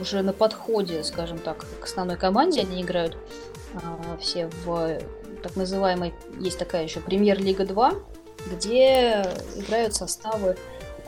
уже 0.00 0.22
на 0.22 0.32
подходе, 0.32 1.04
скажем 1.04 1.38
так, 1.38 1.64
к 1.80 1.84
основной 1.84 2.16
команде, 2.16 2.62
они 2.62 2.82
играют 2.82 3.16
а, 3.74 4.16
все 4.20 4.50
в 4.64 4.98
так 5.44 5.54
называемой, 5.54 6.12
есть 6.40 6.58
такая 6.58 6.82
еще 6.82 6.98
премьер-лига 6.98 7.64
2, 7.64 7.94
где 8.50 9.24
играют 9.54 9.94
составы 9.94 10.56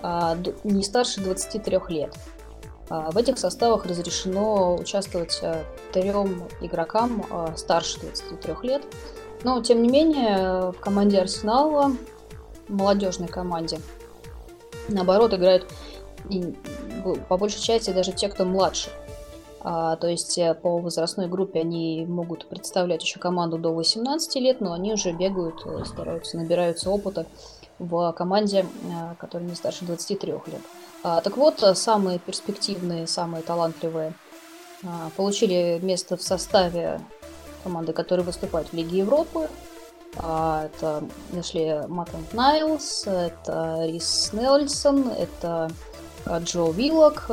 а, 0.01 0.39
не 0.63 0.85
старше 0.85 1.21
23 1.23 1.81
лет. 1.89 2.15
А, 2.89 3.11
в 3.11 3.17
этих 3.17 3.39
составах 3.39 3.87
разрешено 3.87 4.77
участвовать 4.77 5.41
а, 5.43 5.65
трем 5.93 6.45
игрокам 6.61 7.25
старше 7.57 8.01
23 8.01 8.55
лет. 8.63 8.83
Но, 9.45 9.63
тем 9.63 9.83
не 9.83 9.89
менее, 9.89 10.73
в 10.73 10.81
команде 10.81 11.21
Арсенала, 11.21 11.93
молодежной 12.69 13.29
команде, 13.29 13.79
наоборот, 14.89 15.35
играют 15.35 15.67
по 17.29 17.37
большей 17.37 17.61
части 17.61 17.91
даже 17.91 18.13
те, 18.13 18.29
кто 18.29 18.45
младше. 18.45 18.91
А, 19.69 19.97
то 19.97 20.07
есть 20.07 20.39
э, 20.39 20.55
по 20.55 20.79
возрастной 20.79 21.27
группе 21.27 21.59
они 21.59 22.07
могут 22.07 22.47
представлять 22.47 23.03
еще 23.03 23.19
команду 23.19 23.59
до 23.59 23.71
18 23.75 24.37
лет, 24.37 24.61
но 24.61 24.73
они 24.73 24.93
уже 24.93 25.11
бегают, 25.11 25.61
э, 25.67 25.85
стараются, 25.85 26.37
набираются 26.37 26.89
опыта 26.89 27.27
в 27.81 28.13
команде, 28.13 28.61
э, 28.61 29.15
которая 29.19 29.49
не 29.49 29.57
старше 29.57 29.85
23 29.85 30.33
лет. 30.33 30.61
А, 31.09 31.21
так 31.21 31.37
вот, 31.37 31.61
самые 31.79 32.19
перспективные, 32.19 33.07
самые 33.07 33.45
талантливые 33.45 34.13
а, 34.83 35.11
получили 35.17 35.79
место 35.81 36.17
в 36.17 36.23
составе 36.23 37.01
команды, 37.63 37.93
которые 37.93 38.27
выступают 38.27 38.71
в 38.71 38.73
Лиге 38.73 38.99
Европы. 38.99 39.49
А, 40.17 40.65
это 40.65 41.05
нашли 41.31 41.83
Маттон 41.87 42.27
Найлс, 42.33 43.07
это 43.07 43.85
Рис 43.87 44.31
Нельсон, 44.33 45.09
это 45.11 45.71
Джо 46.27 46.73
Виллок. 46.73 47.31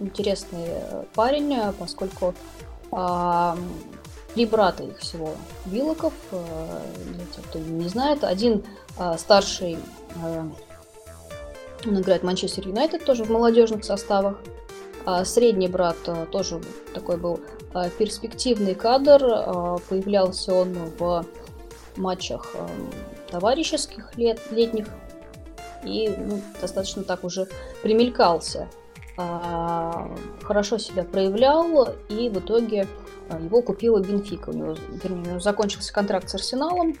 Интересный 0.00 0.70
парень, 1.14 1.70
поскольку 1.78 2.34
три 4.34 4.46
брата 4.46 4.84
их 4.84 4.98
всего 5.00 5.32
Виллоков, 5.66 6.14
для 6.30 7.26
тех, 7.26 7.44
кто 7.44 7.58
не 7.58 7.88
знает. 7.88 8.24
Один 8.24 8.64
старший, 9.18 9.76
он 11.86 12.00
играет 12.00 12.22
Манчестер 12.22 12.68
Юнайтед, 12.68 13.04
тоже 13.04 13.24
в 13.24 13.30
молодежных 13.30 13.84
составах. 13.84 14.38
А 15.06 15.24
средний 15.24 15.68
брат 15.68 15.96
а, 16.06 16.26
тоже 16.26 16.60
такой 16.94 17.16
был 17.16 17.40
перспективный 17.98 18.74
кадр. 18.74 19.20
Появлялся 19.88 20.54
он 20.54 20.74
в 20.98 21.26
матчах 21.96 22.54
товарищеских 23.30 24.16
лет, 24.16 24.40
летних 24.50 24.86
и 25.84 26.08
ну, 26.08 26.40
достаточно 26.60 27.02
так 27.02 27.24
уже 27.24 27.48
примелькался. 27.82 28.68
Хорошо 29.16 30.78
себя 30.78 31.04
проявлял 31.04 31.88
и 32.08 32.28
в 32.28 32.38
итоге 32.38 32.86
его 33.40 33.62
купила 33.62 33.98
Бенфика. 34.00 34.50
У 34.50 34.52
него, 34.52 34.76
вернее, 35.02 35.22
у 35.22 35.26
него 35.30 35.40
закончился 35.40 35.92
контракт 35.92 36.28
с 36.28 36.34
Арсеналом, 36.34 36.94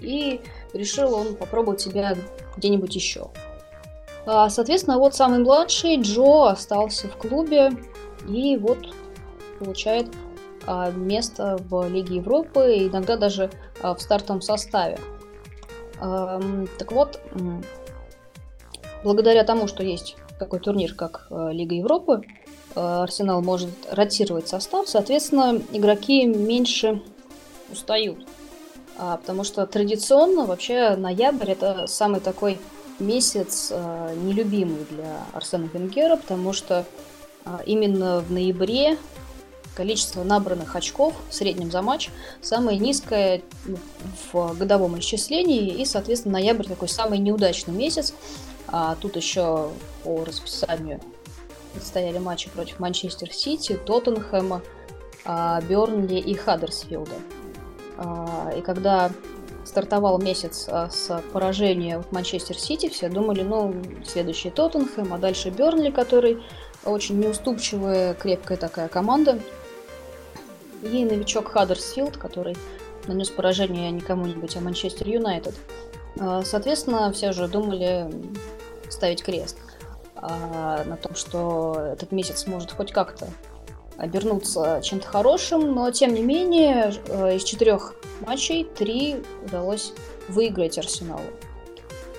и 0.00 0.40
решил 0.72 1.14
он 1.14 1.34
попробовать 1.34 1.80
себя 1.80 2.16
где-нибудь 2.56 2.94
еще. 2.94 3.30
А, 4.26 4.48
соответственно, 4.48 4.98
вот 4.98 5.14
самый 5.14 5.40
младший 5.40 6.00
Джо 6.00 6.50
остался 6.50 7.08
в 7.08 7.16
клубе 7.16 7.72
и 8.28 8.56
вот 8.56 8.78
получает 9.58 10.06
а, 10.66 10.90
место 10.90 11.58
в 11.68 11.88
Лиге 11.88 12.16
Европы, 12.16 12.88
иногда 12.90 13.16
даже 13.16 13.50
а, 13.82 13.94
в 13.94 14.00
стартовом 14.00 14.40
составе. 14.40 14.98
Так 16.00 16.90
вот, 16.90 17.20
благодаря 19.04 19.44
тому, 19.44 19.68
что 19.68 19.84
есть 19.84 20.16
такой 20.40 20.58
турнир, 20.58 20.92
как 20.92 21.28
Лига 21.30 21.76
Европы, 21.76 22.22
Арсенал 22.74 23.40
может 23.42 23.70
ротировать 23.88 24.48
состав, 24.48 24.88
соответственно, 24.88 25.62
игроки 25.72 26.26
меньше 26.26 27.00
устают. 27.70 28.26
Потому 28.98 29.44
что 29.44 29.64
традиционно 29.66 30.44
вообще 30.44 30.96
ноябрь 30.96 31.52
это 31.52 31.86
самый 31.86 32.20
такой 32.20 32.58
месяц 32.98 33.68
а, 33.72 34.14
нелюбимый 34.14 34.86
для 34.90 35.24
Арсена 35.32 35.68
Венгера, 35.72 36.16
потому 36.16 36.52
что 36.52 36.84
а, 37.44 37.60
именно 37.66 38.20
в 38.20 38.30
ноябре 38.30 38.98
количество 39.74 40.22
набранных 40.22 40.76
очков 40.76 41.14
в 41.28 41.34
среднем 41.34 41.70
за 41.70 41.82
матч 41.82 42.10
самое 42.40 42.78
низкое 42.78 43.42
в 44.32 44.56
годовом 44.56 44.98
исчислении, 45.00 45.80
и, 45.80 45.84
соответственно, 45.84 46.34
ноябрь 46.34 46.66
такой 46.66 46.88
самый 46.88 47.18
неудачный 47.18 47.74
месяц. 47.74 48.14
А 48.68 48.96
тут 48.96 49.16
еще 49.16 49.70
по 50.04 50.24
расписанию 50.24 51.00
стояли 51.82 52.18
матчи 52.18 52.48
против 52.50 52.78
Манчестер 52.78 53.32
Сити, 53.32 53.78
Тоттенхэма, 53.84 54.62
Бернли 55.68 56.18
и 56.18 56.34
Хаддерсфилда. 56.34 57.14
А, 57.96 58.52
и 58.56 58.60
когда 58.60 59.10
стартовал 59.74 60.20
месяц 60.20 60.66
а, 60.68 60.88
с 60.88 61.20
поражения 61.32 61.98
от 61.98 62.12
Манчестер 62.12 62.56
Сити, 62.56 62.88
все 62.88 63.08
думали, 63.08 63.42
ну, 63.42 63.74
следующий 64.06 64.50
Тоттенхэм, 64.50 65.12
а 65.12 65.18
дальше 65.18 65.50
Бернли, 65.50 65.90
который 65.90 66.40
очень 66.84 67.18
неуступчивая, 67.18 68.14
крепкая 68.14 68.56
такая 68.56 68.86
команда. 68.86 69.40
И 70.84 71.04
новичок 71.04 71.48
Хаддерсфилд, 71.48 72.16
который 72.16 72.56
нанес 73.08 73.28
поражение 73.30 73.90
не 73.90 74.00
кому-нибудь, 74.00 74.56
а 74.56 74.60
Манчестер 74.60 75.08
Юнайтед. 75.08 75.56
А, 76.20 76.44
соответственно, 76.44 77.10
все 77.10 77.32
же 77.32 77.48
думали 77.48 78.08
ставить 78.88 79.24
крест 79.24 79.58
на 80.14 80.96
том, 81.02 81.16
что 81.16 81.88
этот 81.94 82.12
месяц 82.12 82.46
может 82.46 82.70
хоть 82.70 82.92
как-то 82.92 83.26
обернуться 83.96 84.80
чем-то 84.82 85.06
хорошим, 85.06 85.74
но 85.74 85.90
тем 85.90 86.14
не 86.14 86.22
менее 86.22 86.92
э, 87.06 87.36
из 87.36 87.44
четырех 87.44 87.94
матчей 88.20 88.64
три 88.64 89.16
удалось 89.44 89.92
выиграть 90.28 90.78
Арсеналу. 90.78 91.22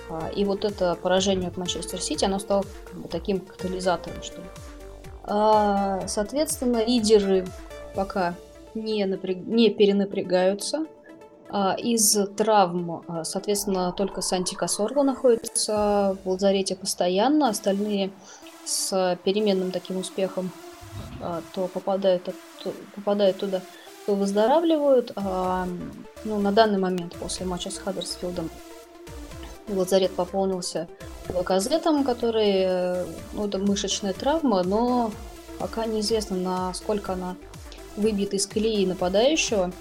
А, 0.08 0.28
и 0.28 0.44
вот 0.44 0.64
это 0.64 0.94
поражение 0.94 1.48
от 1.48 1.56
Манчестер 1.56 2.00
Сити, 2.00 2.24
оно 2.24 2.38
стало 2.38 2.64
как 2.84 3.00
бы 3.00 3.08
таким 3.08 3.40
катализатором, 3.40 4.22
что 4.22 4.40
ли. 4.40 4.46
А, 5.24 6.06
соответственно, 6.06 6.84
лидеры 6.84 7.46
пока 7.94 8.34
не, 8.74 9.04
напряг... 9.04 9.38
не 9.38 9.70
перенапрягаются. 9.70 10.86
А, 11.48 11.74
из 11.74 12.16
травм, 12.36 13.04
соответственно, 13.24 13.92
только 13.92 14.20
Санти 14.20 14.54
Касорло 14.54 15.02
находится 15.02 16.16
в 16.24 16.30
лазарете 16.30 16.76
постоянно, 16.76 17.48
остальные 17.48 18.10
с 18.64 19.18
переменным 19.24 19.70
таким 19.70 19.98
успехом 19.98 20.50
то 21.54 21.68
попадают, 21.68 22.28
попадают 22.94 23.38
туда, 23.38 23.60
то 24.06 24.14
выздоравливают. 24.14 25.12
А, 25.16 25.66
ну, 26.24 26.38
на 26.38 26.52
данный 26.52 26.78
момент, 26.78 27.14
после 27.16 27.46
матча 27.46 27.70
с 27.70 27.78
Хаддерсфилдом, 27.78 28.50
лазарет 29.68 30.14
пополнился 30.14 30.88
лаказетом, 31.28 32.04
который, 32.04 33.04
ну, 33.32 33.46
это 33.46 33.58
мышечная 33.58 34.12
травма, 34.12 34.62
но 34.62 35.10
пока 35.58 35.86
неизвестно, 35.86 36.36
насколько 36.36 37.14
она 37.14 37.36
выбьет 37.96 38.34
из 38.34 38.46
колеи 38.46 38.86
нападающего, 38.86 39.72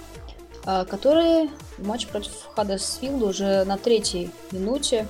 а, 0.66 0.86
который 0.86 1.50
в 1.78 1.86
матче 1.86 2.08
против 2.08 2.32
Хаддерсфилда 2.56 3.26
уже 3.26 3.64
на 3.66 3.78
третьей 3.78 4.32
минуте 4.52 5.08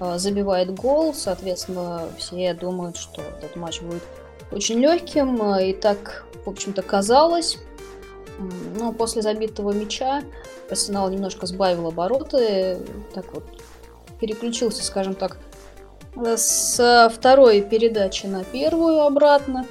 а, 0.00 0.18
забивает 0.18 0.74
гол, 0.74 1.14
соответственно, 1.14 2.08
все 2.18 2.52
думают, 2.54 2.96
что 2.96 3.22
этот 3.22 3.54
матч 3.56 3.80
будет 3.80 4.02
очень 4.50 4.78
легким, 4.80 5.40
э, 5.54 5.70
и 5.70 5.72
так, 5.72 6.26
в 6.44 6.48
общем-то, 6.48 6.82
казалось. 6.82 7.58
Но 8.78 8.92
после 8.92 9.20
забитого 9.22 9.72
мяча 9.72 10.22
Арсенал 10.70 11.10
немножко 11.10 11.46
сбавил 11.46 11.88
обороты, 11.88 12.78
так 13.12 13.34
вот 13.34 13.44
переключился, 14.20 14.84
скажем 14.84 15.14
так, 15.14 15.38
с 16.14 17.10
второй 17.14 17.62
передачи 17.62 18.26
на 18.26 18.44
первую 18.44 19.02
обратно, 19.02 19.66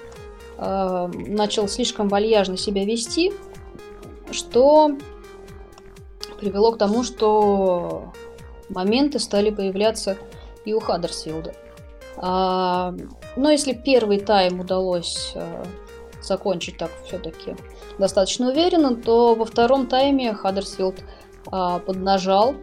э, 0.57 1.07
начал 1.27 1.67
слишком 1.67 2.07
вальяжно 2.09 2.57
себя 2.57 2.85
вести, 2.85 3.33
что 4.31 4.91
привело 6.39 6.71
к 6.73 6.77
тому, 6.77 7.03
что 7.03 8.13
моменты 8.69 9.19
стали 9.19 9.49
появляться 9.49 10.17
и 10.65 10.73
у 10.73 10.79
Хаддерсфилда. 10.79 11.53
А, 12.17 12.93
но 13.35 13.51
если 13.51 13.73
первый 13.73 14.19
тайм 14.19 14.59
удалось 14.59 15.33
а, 15.35 15.63
закончить 16.21 16.77
так 16.77 16.91
все-таки 17.05 17.55
достаточно 17.99 18.49
уверенно, 18.49 18.95
то 18.95 19.35
во 19.35 19.45
втором 19.45 19.87
тайме 19.87 20.33
Хаддерсфилд 20.33 20.95
а, 21.51 21.79
поднажал, 21.79 22.55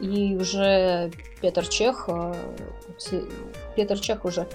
и 0.00 0.36
уже 0.36 1.12
Петр 1.40 1.66
Чех, 1.66 2.08
а, 2.08 2.34
Петр 3.76 3.98
Чех 3.98 4.24
уже 4.24 4.46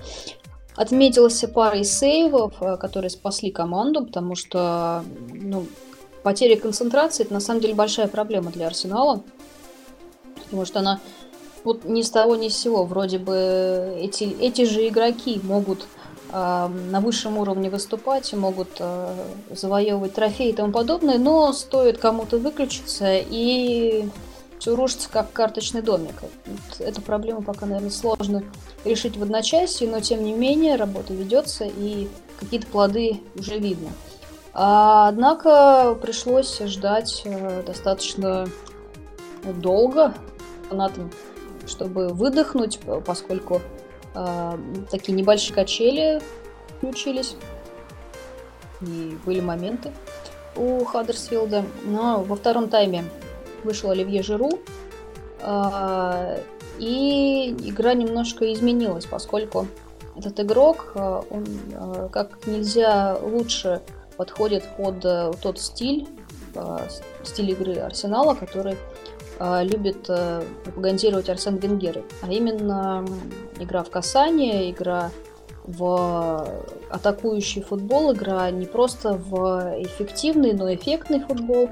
отметился 0.76 1.48
парой 1.48 1.84
сейвов, 1.84 2.54
а, 2.62 2.78
которые 2.78 3.10
спасли 3.10 3.52
команду, 3.52 4.06
потому 4.06 4.36
что 4.36 5.04
ну, 5.34 5.68
потеря 6.24 6.58
концентрации 6.58 7.24
это 7.24 7.34
на 7.34 7.40
самом 7.40 7.62
деле 7.62 7.74
большая 7.74 8.08
проблема 8.08 8.52
для 8.52 8.68
Арсенала, 8.68 9.24
потому 10.46 10.66
что 10.66 10.80
она 10.80 11.00
вот 11.64 11.86
ни 11.86 12.02
с 12.02 12.10
того 12.10 12.36
ни 12.36 12.50
с 12.50 12.58
сего 12.58 12.84
вроде 12.86 13.20
бы 13.20 13.98
эти, 14.00 14.24
эти 14.24 14.66
же 14.66 14.88
игроки 14.88 15.40
могут 15.44 15.88
на 16.32 17.02
высшем 17.02 17.40
уровне 17.40 17.72
выступать, 17.72 18.32
могут 18.34 18.70
э, 18.80 19.16
завоевывать 19.50 20.14
трофеи 20.14 20.50
и 20.50 20.54
тому 20.54 20.72
подобное, 20.72 21.18
но 21.18 21.52
стоит 21.54 21.98
кому-то 21.98 22.38
выключиться 22.38 23.16
и 23.18 24.08
все 24.60 24.76
рушится 24.76 25.10
как 25.10 25.32
карточный 25.32 25.82
домик. 25.82 26.22
Вот 26.22 26.82
эту 26.82 27.02
проблему 27.02 27.42
пока, 27.42 27.66
наверное, 27.66 27.90
сложно 27.90 28.44
решить 28.86 29.18
в 29.18 29.24
одночасье, 29.24 29.90
но 29.90 30.02
тем 30.02 30.24
не 30.24 30.34
менее 30.34 30.76
работа 30.76 31.14
ведется 31.14 31.66
и 31.66 32.08
какие-то 32.40 32.68
плоды 32.68 33.22
уже 33.36 33.58
видно. 33.58 33.90
А, 34.54 35.08
однако 35.08 35.98
пришлось 36.00 36.60
ждать 36.60 37.24
э, 37.26 37.64
достаточно 37.66 38.48
долго 39.44 40.14
фанатам, 40.68 41.10
чтобы 41.70 42.10
выдохнуть, 42.10 42.80
поскольку 43.06 43.62
э, 44.16 44.58
такие 44.92 45.14
небольшие 45.14 45.56
качели 45.56 46.22
включились. 46.78 47.36
И 48.82 49.18
были 49.26 49.40
моменты 49.40 49.92
у 50.56 50.84
Хаддерсфилда. 50.84 51.66
Но 51.86 52.24
во 52.24 52.36
втором 52.36 52.70
тайме 52.70 53.06
вышел 53.64 53.92
Оливье 53.92 54.24
Жиру. 54.24 54.50
Э, 55.42 56.42
и 56.78 57.52
игра 57.52 57.94
немножко 57.94 58.52
изменилась, 58.54 59.06
поскольку 59.06 59.68
этот 60.16 60.40
игрок, 60.40 60.94
э, 60.96 61.22
он 61.30 62.10
как 62.10 62.48
нельзя 62.48 63.18
лучше 63.22 63.82
подходит 64.18 64.64
под 64.78 65.06
э, 65.06 65.32
тот 65.42 65.60
стиль, 65.60 66.08
стиль 67.24 67.52
игры 67.52 67.76
Арсенала, 67.76 68.34
который 68.34 68.74
а, 68.74 68.76
любит 69.40 70.10
э, 70.10 70.44
пропагандировать 70.64 71.30
Арсен 71.30 71.58
Венгер. 71.58 72.04
А 72.22 72.32
именно 72.32 73.06
игра 73.60 73.84
в 73.84 73.90
касание, 73.90 74.70
игра 74.70 75.12
в 75.64 76.48
атакующий 76.90 77.62
футбол, 77.62 78.14
игра 78.14 78.50
не 78.52 78.66
просто 78.66 79.14
в 79.14 79.82
эффективный, 79.82 80.54
но 80.54 80.74
эффектный 80.74 81.22
футбол. 81.22 81.70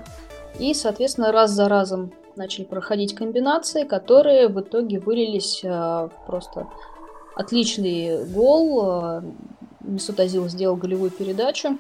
И, 0.60 0.74
соответственно, 0.74 1.32
раз 1.32 1.52
за 1.52 1.68
разом 1.68 2.14
начали 2.36 2.64
проходить 2.64 3.16
комбинации, 3.16 3.84
которые 3.84 4.48
в 4.48 4.62
итоге 4.62 5.00
вылились 5.00 5.62
э, 5.64 5.68
в 5.70 6.12
просто 6.26 6.68
отличный 7.36 8.26
гол. 8.26 8.82
Э, 8.86 9.22
Месут 9.82 10.20
Азил 10.20 10.48
сделал 10.50 10.76
голевую 10.76 11.12
передачу, 11.12 11.78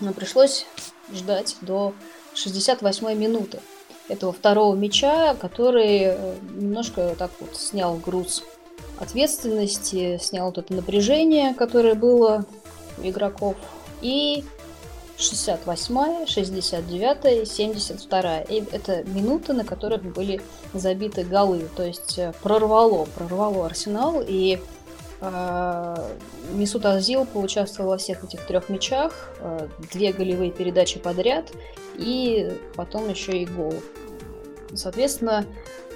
но 0.00 0.12
пришлось 0.12 0.66
ждать 1.12 1.56
до 1.60 1.92
68-й 2.34 3.14
минуты 3.14 3.60
этого 4.08 4.32
второго 4.32 4.74
мяча, 4.74 5.34
который 5.34 5.98
э, 6.02 6.34
немножко 6.54 7.14
так 7.18 7.30
вот 7.40 7.56
снял 7.56 7.96
груз 7.96 8.44
ответственности, 8.98 10.18
снял 10.18 10.46
вот 10.46 10.58
это 10.58 10.72
напряжение, 10.74 11.54
которое 11.54 11.94
было 11.94 12.44
у 12.98 13.06
игроков. 13.06 13.56
И 14.00 14.44
68-я, 15.18 16.24
69-я, 16.24 17.42
72-я. 17.42 18.42
И 18.42 18.64
это 18.72 19.02
минуты, 19.04 19.52
на 19.52 19.64
которых 19.64 20.02
были 20.02 20.40
забиты 20.74 21.24
голы. 21.24 21.68
То 21.76 21.84
есть 21.84 22.18
э, 22.18 22.32
прорвало, 22.42 23.06
прорвало 23.06 23.66
Арсенал. 23.66 24.22
И 24.26 24.60
Мисут 25.20 26.84
Азил 26.84 27.24
поучаствовал 27.24 27.90
во 27.90 27.96
всех 27.96 28.24
этих 28.24 28.46
трех 28.46 28.68
мячах. 28.68 29.30
Э, 29.40 29.68
две 29.92 30.12
голевые 30.12 30.50
передачи 30.50 30.98
подряд. 30.98 31.50
И 31.94 32.52
потом 32.74 33.08
еще 33.08 33.32
и 33.32 33.46
гол. 33.46 33.74
Соответственно, 34.74 35.46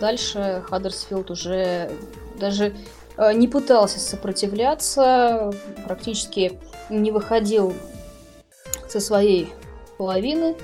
дальше 0.01 0.63
Хаддерсфилд 0.67 1.31
уже 1.31 1.91
даже 2.39 2.75
э, 3.19 3.33
не 3.35 3.47
пытался 3.47 4.01
сопротивляться, 4.01 5.53
практически 5.85 6.59
не 6.89 7.11
выходил 7.11 7.75
со 8.89 9.01
своей 9.01 9.53
половины 9.99 10.57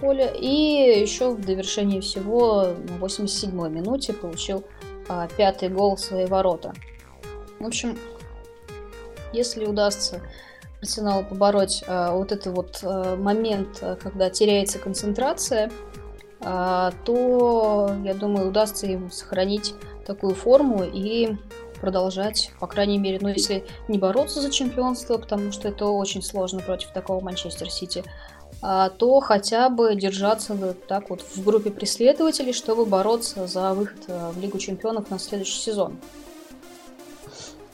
поля. 0.00 0.26
И 0.26 1.00
еще 1.00 1.30
в 1.30 1.44
довершении 1.44 2.00
всего 2.00 2.74
на 2.88 3.04
87-й 3.04 3.70
минуте 3.70 4.12
получил 4.12 4.64
пятый 5.36 5.68
гол 5.68 5.96
в 5.96 6.00
свои 6.00 6.26
ворота. 6.26 6.72
В 7.60 7.66
общем, 7.66 7.96
если 9.32 9.64
удастся 9.64 10.20
Арсеналу 10.80 11.24
побороть 11.24 11.84
а, 11.86 12.12
вот 12.12 12.32
этот 12.32 12.54
вот 12.54 12.80
а, 12.82 13.16
момент, 13.16 13.84
когда 14.02 14.30
теряется 14.30 14.78
концентрация, 14.78 15.70
а, 16.40 16.92
то, 17.04 17.94
я 18.02 18.14
думаю, 18.14 18.48
удастся 18.48 18.86
им 18.86 19.10
сохранить 19.10 19.74
такую 20.06 20.34
форму 20.34 20.84
и 20.84 21.36
продолжать, 21.80 22.52
по 22.60 22.66
крайней 22.66 22.98
мере, 22.98 23.18
ну, 23.20 23.28
если 23.28 23.64
не 23.88 23.98
бороться 23.98 24.40
за 24.40 24.50
чемпионство, 24.50 25.18
потому 25.18 25.52
что 25.52 25.68
это 25.68 25.86
очень 25.86 26.22
сложно 26.22 26.60
против 26.60 26.90
такого 26.90 27.22
Манчестер 27.22 27.70
Сити, 27.70 28.04
а, 28.62 28.90
то 28.90 29.20
хотя 29.20 29.68
бы 29.68 29.94
держаться 29.94 30.54
вот 30.54 30.86
так 30.86 31.10
вот 31.10 31.22
в 31.22 31.44
группе 31.44 31.70
преследователей, 31.70 32.52
чтобы 32.52 32.84
бороться 32.84 33.46
за 33.46 33.72
выход 33.72 33.98
э, 34.08 34.30
в 34.32 34.40
Лигу 34.40 34.58
чемпионов 34.58 35.10
на 35.10 35.18
следующий 35.18 35.58
сезон. 35.58 35.98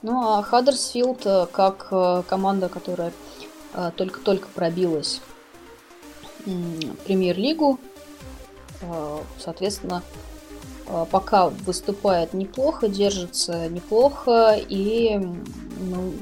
Ну 0.06 0.22
а 0.22 0.42
Хаддерсфилд, 0.42 1.26
э, 1.26 1.46
как 1.52 1.88
э, 1.90 2.22
команда, 2.28 2.68
которая 2.68 3.12
только-только 3.96 4.48
пробилась 4.54 5.20
в 6.46 6.94
премьер-лигу, 7.04 7.78
Э, 8.82 9.18
соответственно, 9.38 10.02
э, 10.86 11.06
пока 11.10 11.48
выступает 11.48 12.34
неплохо, 12.34 12.88
держится 12.88 13.68
неплохо, 13.68 14.56
и 14.56 15.16
ну, 15.16 16.12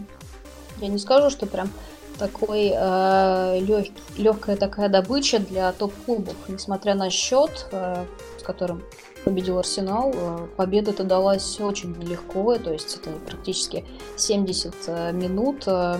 я 0.81 0.89
не 0.89 0.99
скажу, 0.99 1.31
что 1.31 1.47
прям 1.47 1.71
такой 2.19 2.73
э, 2.75 3.61
лег, 3.61 3.89
легкая 4.17 4.57
такая 4.57 4.89
добыча 4.89 5.39
для 5.41 5.73
топ-клубов, 5.73 6.37
несмотря 6.49 6.95
на 6.95 7.11
счет, 7.11 7.67
э, 7.73 8.05
с 8.39 8.43
которым 8.43 8.83
победил 9.25 9.59
Арсенал, 9.59 10.13
э, 10.15 10.47
победа-то 10.57 11.03
далась 11.05 11.59
очень 11.61 11.95
легко, 12.03 12.57
то 12.59 12.73
есть 12.73 12.97
это 12.97 13.11
практически 13.27 13.85
70 14.17 14.75
э, 14.87 15.13
минут, 15.13 15.65
э, 15.67 15.97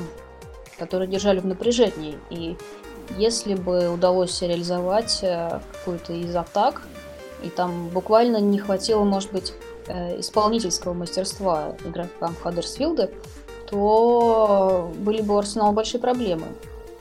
которые 0.79 1.09
держали 1.09 1.41
в 1.41 1.47
напряжении, 1.47 2.19
и 2.31 2.57
если 3.19 3.55
бы 3.55 3.91
удалось 3.91 4.41
реализовать 4.41 5.21
какую-то 5.21 6.15
из 6.15 6.35
атак, 6.35 6.83
и 7.43 7.51
там 7.51 7.89
буквально 7.91 8.39
не 8.39 8.59
хватило, 8.59 9.05
может 9.05 9.31
быть, 9.31 9.53
исполнительского 10.19 10.95
мастерства 10.95 11.77
игрокам 11.85 12.35
Хаддерсфилда, 12.43 13.11
то 13.69 14.91
были 14.97 15.21
бы 15.21 15.35
у 15.35 15.37
Арсенала 15.37 15.73
большие 15.73 16.01
проблемы. 16.01 16.47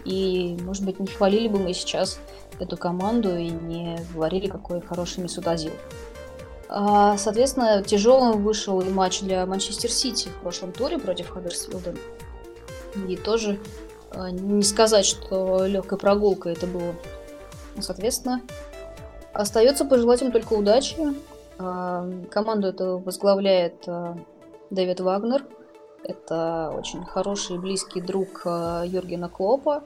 И, 0.03 0.57
может 0.61 0.83
быть, 0.83 0.99
не 0.99 1.07
хвалили 1.07 1.47
бы 1.47 1.59
мы 1.59 1.73
сейчас 1.73 2.19
эту 2.59 2.75
команду 2.75 3.37
и 3.37 3.49
не 3.49 3.97
говорили, 4.13 4.47
какой 4.47 4.81
хороший 4.81 5.23
Месут 5.23 5.47
Азил. 5.47 5.71
А, 6.75 7.17
соответственно, 7.17 7.83
тяжелым 7.83 8.41
вышел 8.41 8.81
и 8.81 8.89
матч 8.89 9.21
для 9.21 9.45
Манчестер 9.45 9.91
Сити 9.91 10.29
в 10.29 10.41
прошлом 10.41 10.71
туре 10.71 10.97
против 10.97 11.29
Хаддерсфилда. 11.29 11.93
И 13.07 13.15
тоже 13.15 13.59
а, 14.09 14.31
не 14.31 14.63
сказать, 14.63 15.05
что 15.05 15.67
легкая 15.67 15.99
прогулка 15.99 16.49
это 16.49 16.65
было. 16.65 16.95
Ну, 17.75 17.83
соответственно, 17.83 18.41
остается 19.33 19.85
пожелать 19.85 20.23
им 20.23 20.31
только 20.31 20.53
удачи. 20.53 20.97
А, 21.59 22.09
команду 22.31 22.69
это 22.69 22.97
возглавляет 22.97 23.87
Дэвид 24.71 24.99
Вагнер. 24.99 25.45
Это 26.03 26.73
очень 26.75 27.05
хороший 27.05 27.57
и 27.57 27.59
близкий 27.59 28.01
друг 28.01 28.47
Юргена 28.47 29.29
Клопа. 29.29 29.83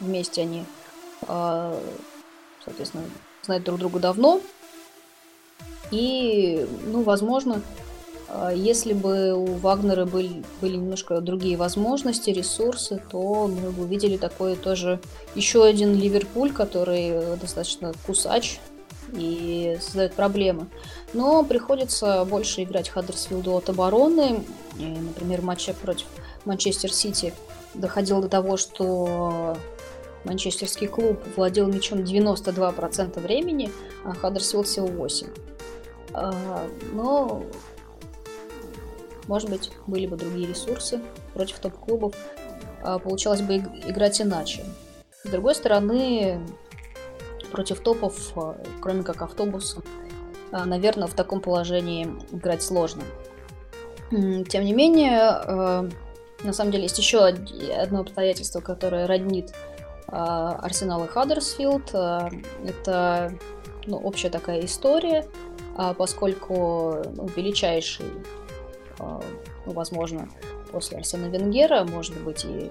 Вместе 0.00 0.40
они, 0.40 0.64
соответственно, 2.64 3.04
знают 3.44 3.64
друг 3.64 3.78
друга 3.78 3.98
давно. 3.98 4.40
И, 5.90 6.66
ну, 6.86 7.02
возможно, 7.02 7.62
А, 8.34 8.50
если 8.50 8.94
бы 8.94 9.32
у 9.32 9.44
Вагнера 9.54 10.06
были, 10.06 10.42
были 10.60 10.76
немножко 10.76 11.20
другие 11.20 11.56
возможности, 11.56 12.30
ресурсы, 12.30 13.00
то 13.10 13.46
мы 13.46 13.70
бы 13.70 13.84
увидели 13.84 14.16
такой 14.16 14.56
тоже 14.56 14.98
еще 15.36 15.64
один 15.64 15.94
Ливерпуль, 15.94 16.52
который 16.52 17.36
достаточно 17.36 17.92
кусач 18.06 18.58
и 19.12 19.78
создает 19.80 20.14
проблемы. 20.14 20.66
Но 21.12 21.44
приходится 21.44 22.24
больше 22.24 22.64
играть 22.64 22.88
Хаддерсфилду 22.88 23.54
от 23.54 23.68
обороны. 23.68 24.42
И, 24.78 24.84
например, 24.84 25.40
в 25.40 25.44
матче 25.44 25.72
против 25.72 26.06
Манчестер 26.44 26.92
Сити 26.92 27.32
доходил 27.74 28.20
до 28.20 28.28
того, 28.28 28.56
что 28.56 29.56
манчестерский 30.24 30.88
клуб 30.88 31.22
владел 31.36 31.66
мячом 31.66 32.00
92% 32.00 33.20
времени, 33.20 33.70
а 34.04 34.14
Хаддерсфилд 34.14 34.66
всего 34.66 34.88
8%. 34.88 35.28
А, 36.14 36.68
но 36.92 37.42
может 39.26 39.50
быть, 39.50 39.70
были 39.86 40.06
бы 40.06 40.16
другие 40.16 40.46
ресурсы 40.46 41.00
против 41.32 41.58
топ-клубов, 41.58 42.14
а, 42.82 42.98
получалось 42.98 43.42
бы 43.42 43.56
играть 43.56 44.20
иначе. 44.20 44.64
С 45.24 45.28
другой 45.28 45.54
стороны, 45.54 46.40
против 47.50 47.80
топов, 47.80 48.32
а, 48.36 48.56
кроме 48.80 49.02
как 49.02 49.22
автобуса, 49.22 49.82
наверное, 50.52 51.08
в 51.08 51.14
таком 51.14 51.40
положении 51.40 52.04
играть 52.30 52.62
сложно. 52.62 53.02
Тем 54.10 54.64
не 54.64 54.72
менее, 54.72 55.90
на 56.44 56.52
самом 56.52 56.70
деле 56.70 56.84
есть 56.84 56.98
еще 56.98 57.24
одно 57.24 58.00
обстоятельство, 58.00 58.60
которое 58.60 59.06
роднит 59.06 59.52
Арсенал 60.14 61.04
и 61.04 61.08
Хаддерсфилд. 61.08 61.88
Это 61.90 63.32
ну, 63.86 63.96
общая 63.96 64.30
такая 64.30 64.64
история, 64.64 65.26
поскольку 65.98 67.02
ну, 67.16 67.26
величайший 67.34 68.06
ну, 68.98 69.72
возможно, 69.72 70.28
после 70.70 70.98
Арсена 70.98 71.26
Венгера, 71.26 71.84
может 71.84 72.16
быть, 72.22 72.44
и 72.44 72.70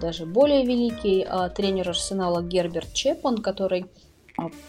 даже 0.00 0.26
более 0.26 0.64
великий 0.64 1.26
тренер 1.54 1.90
Арсенала 1.90 2.42
Герберт 2.42 2.92
Чепман, 2.92 3.38
который 3.38 3.86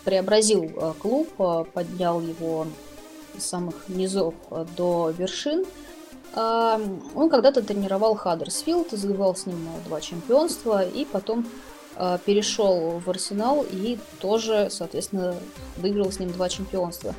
преобразил 0.03 0.93
клуб, 0.99 1.29
поднял 1.73 2.21
его 2.21 2.67
с 3.37 3.43
самых 3.43 3.89
низов 3.89 4.35
до 4.77 5.09
вершин. 5.17 5.65
Он 6.35 7.29
когда-то 7.29 7.63
тренировал 7.63 8.15
Хаддерсфилд, 8.15 8.91
завоевал 8.91 9.35
с 9.35 9.47
ним 9.47 9.57
два 9.85 10.01
чемпионства 10.01 10.85
и 10.85 11.05
потом 11.05 11.45
Э, 11.45 11.64
перешел 12.25 12.99
в 12.99 13.09
Арсенал 13.09 13.65
и 13.69 13.97
тоже, 14.19 14.67
соответственно, 14.69 15.35
выиграл 15.77 16.11
с 16.11 16.19
ним 16.19 16.31
два 16.31 16.49
чемпионства. 16.49 17.15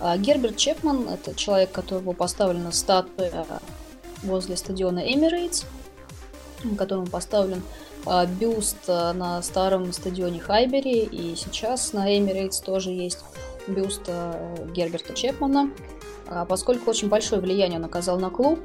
А 0.00 0.16
Герберт 0.18 0.56
Чепман– 0.56 1.08
это 1.10 1.34
человек, 1.34 1.70
которого 1.72 2.12
поставлена 2.12 2.72
статуя 2.72 3.46
возле 4.22 4.56
стадиона 4.56 4.98
Эмирейтс, 4.98 5.64
которому 6.76 7.06
поставлен 7.06 7.62
э, 8.06 8.26
бюст 8.26 8.76
э, 8.88 9.12
на 9.12 9.42
старом 9.42 9.92
стадионе 9.92 10.40
Хайбери, 10.40 11.04
и 11.04 11.36
сейчас 11.36 11.92
на 11.92 12.18
Эмирейтс 12.18 12.60
тоже 12.60 12.90
есть 12.90 13.20
бюст 13.68 14.08
Герберта 14.74 15.12
Чепмана, 15.14 15.70
поскольку 16.48 16.90
очень 16.90 17.08
большое 17.08 17.40
влияние 17.40 17.78
он 17.78 17.84
оказал 17.84 18.18
на 18.18 18.30
клуб, 18.30 18.58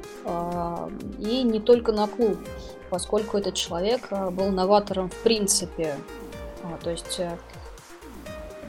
и 1.18 1.42
не 1.42 1.60
только 1.60 1.92
на 1.92 2.06
клуб 2.06 2.38
поскольку 2.92 3.38
этот 3.38 3.54
человек 3.54 4.08
а, 4.10 4.30
был 4.30 4.50
новатором 4.50 5.08
в 5.08 5.16
принципе. 5.22 5.96
А, 6.62 6.76
то 6.76 6.90
есть 6.90 7.18
э, 7.18 7.38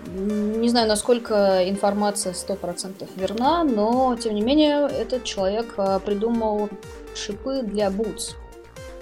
не 0.06 0.70
знаю, 0.70 0.88
насколько 0.88 1.70
информация 1.70 2.32
100% 2.32 3.06
верна, 3.18 3.66
но 3.66 4.16
тем 4.16 4.36
не 4.36 4.42
менее 4.42 4.88
этот 4.88 5.26
человек 5.26 5.74
а, 5.76 6.00
придумал 6.00 6.70
шипы 7.14 7.64
для 7.64 7.92
бутс. 7.92 8.36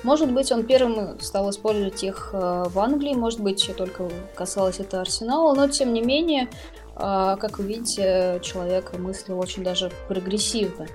Может 0.02 0.32
быть, 0.32 0.52
он 0.52 0.64
первым 0.64 1.20
стал 1.20 1.52
использовать 1.52 2.04
их 2.04 2.32
в 2.34 2.80
Англии, 2.80 3.14
может 3.14 3.40
быть, 3.40 3.70
только 3.78 4.10
касалось 4.34 4.80
это 4.80 5.00
Арсенала, 5.00 5.54
но 5.54 5.68
тем 5.68 5.94
не 5.94 6.02
менее, 6.02 6.50
как 6.96 7.60
вы 7.60 7.66
видите, 7.66 8.40
человек 8.42 8.98
мыслил 8.98 9.38
очень 9.38 9.64
даже 9.64 9.92
прогрессивно. 10.08 10.88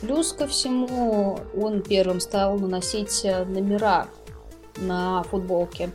Плюс 0.00 0.32
ко 0.32 0.46
всему, 0.46 1.38
он 1.54 1.82
первым 1.82 2.20
стал 2.20 2.58
наносить 2.58 3.20
э, 3.24 3.44
номера 3.44 4.08
на 4.76 5.22
футболке 5.24 5.90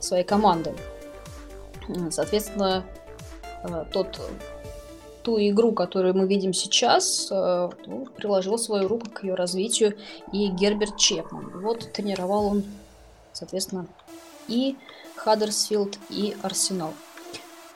своей 0.00 0.24
команды. 0.24 0.74
Соответственно, 2.10 2.86
э, 3.62 3.84
тот, 3.92 4.18
ту 5.22 5.38
игру, 5.38 5.72
которую 5.72 6.16
мы 6.16 6.26
видим 6.26 6.54
сейчас, 6.54 7.28
э, 7.30 7.68
ну, 7.84 8.06
приложил 8.16 8.56
свою 8.56 8.88
руку 8.88 9.10
к 9.10 9.24
ее 9.24 9.34
развитию 9.34 9.94
и 10.32 10.48
Герберт 10.48 10.96
Чепман. 10.96 11.50
Вот 11.60 11.92
тренировал 11.92 12.46
он, 12.46 12.64
соответственно, 13.34 13.86
и 14.48 14.78
Хаддерсфилд, 15.16 15.98
и 16.08 16.34
Арсенал. 16.40 16.94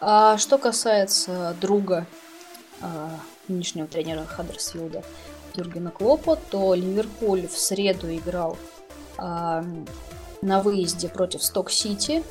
А 0.00 0.38
что 0.38 0.56
касается 0.56 1.54
друга 1.60 2.06
нынешнего 3.48 3.86
тренера 3.86 4.24
Хаддерсфилда, 4.24 5.02
Юргена 5.54 5.90
Клопа, 5.90 6.36
то 6.36 6.74
Ливерпуль 6.74 7.46
в 7.46 7.58
среду 7.58 8.14
играл 8.14 8.56
э, 9.18 9.62
на 10.42 10.62
выезде 10.62 11.08
против 11.08 11.42
Сток-Сити. 11.42 12.22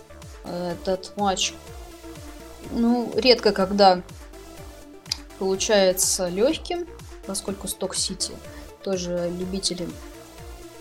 Этот 0.46 1.14
матч, 1.16 1.54
ну, 2.72 3.12
редко 3.16 3.54
когда 3.54 4.02
получается 5.40 6.28
легким, 6.28 6.88
поскольку 7.26 7.68
Сток-Сити 7.68 8.34
тоже 8.84 9.32
любители 9.40 9.88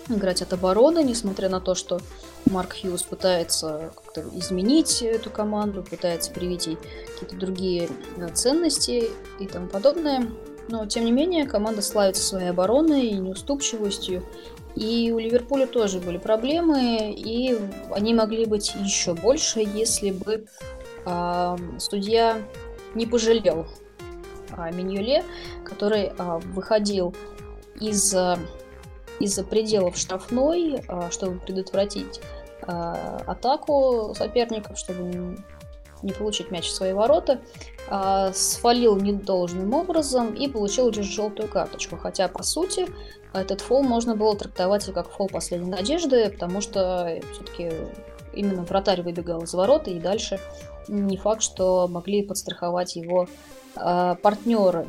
играть 0.08 0.42
от 0.42 0.52
обороны, 0.52 1.02
несмотря 1.04 1.48
на 1.48 1.60
то, 1.60 1.74
что 1.74 2.00
Марк 2.44 2.74
Хьюз 2.80 3.02
пытается 3.02 3.92
как-то 3.94 4.24
изменить 4.36 5.02
эту 5.02 5.30
команду, 5.30 5.82
пытается 5.82 6.32
привить 6.32 6.66
ей 6.66 6.76
какие-то 6.76 7.36
другие 7.36 7.88
э, 8.16 8.28
ценности 8.34 9.10
и 9.38 9.46
тому 9.46 9.68
подобное. 9.68 10.28
Но, 10.68 10.86
тем 10.86 11.04
не 11.04 11.12
менее, 11.12 11.46
команда 11.46 11.82
славится 11.82 12.22
своей 12.22 12.50
обороной 12.50 13.06
и 13.06 13.18
неуступчивостью. 13.18 14.24
И 14.74 15.12
у 15.12 15.18
Ливерпуля 15.18 15.66
тоже 15.66 15.98
были 16.00 16.16
проблемы, 16.16 17.12
и 17.12 17.58
они 17.90 18.14
могли 18.14 18.46
быть 18.46 18.74
еще 18.74 19.14
больше, 19.14 19.60
если 19.60 20.12
бы 20.12 20.46
э, 21.04 21.56
судья 21.78 22.38
не 22.94 23.06
пожалел 23.06 23.66
э, 24.56 24.72
Миньоле, 24.72 25.24
который 25.64 26.04
э, 26.04 26.38
выходил 26.54 27.14
из, 27.80 28.14
э, 28.14 28.38
из-за 29.20 29.44
пределов 29.44 29.96
штрафной, 29.98 30.82
э, 30.86 31.10
чтобы 31.10 31.38
предотвратить 31.38 32.20
атаку 32.64 34.14
соперников, 34.16 34.78
чтобы 34.78 35.36
не 36.02 36.12
получить 36.12 36.50
мяч 36.50 36.66
в 36.66 36.74
свои 36.74 36.92
ворота, 36.92 37.40
э, 37.88 38.32
свалил 38.34 38.96
недолжным 38.96 39.72
образом 39.74 40.34
и 40.34 40.48
получил 40.48 40.90
лишь 40.90 41.06
желтую 41.06 41.48
карточку. 41.48 41.96
Хотя, 41.96 42.28
по 42.28 42.42
сути, 42.42 42.88
этот 43.32 43.60
фол 43.60 43.82
можно 43.82 44.14
было 44.14 44.36
трактовать 44.36 44.84
как 44.92 45.10
фол 45.10 45.28
последней 45.28 45.70
надежды, 45.70 46.30
потому 46.30 46.60
что 46.60 47.20
все-таки 47.32 47.72
именно 48.34 48.62
вратарь 48.62 49.02
выбегал 49.02 49.42
из 49.42 49.54
ворота, 49.54 49.90
и 49.90 49.98
дальше 49.98 50.38
не 50.88 51.16
факт, 51.16 51.42
что 51.42 51.88
могли 51.88 52.22
подстраховать 52.22 52.96
его 52.96 53.28
э, 53.76 54.16
партнеры. 54.20 54.86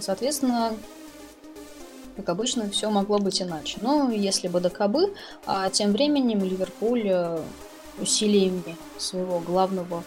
Соответственно, 0.00 0.72
как 2.16 2.28
обычно, 2.28 2.70
все 2.70 2.90
могло 2.90 3.18
быть 3.18 3.42
иначе. 3.42 3.78
Но 3.80 4.10
если 4.10 4.48
бы 4.48 4.60
до 4.60 4.70
кобы, 4.70 5.14
а 5.46 5.70
тем 5.70 5.92
временем 5.92 6.40
Ливерпуль 6.40 7.08
э, 7.08 7.40
усилиями 8.00 8.76
своего 8.98 9.40
главного 9.40 10.04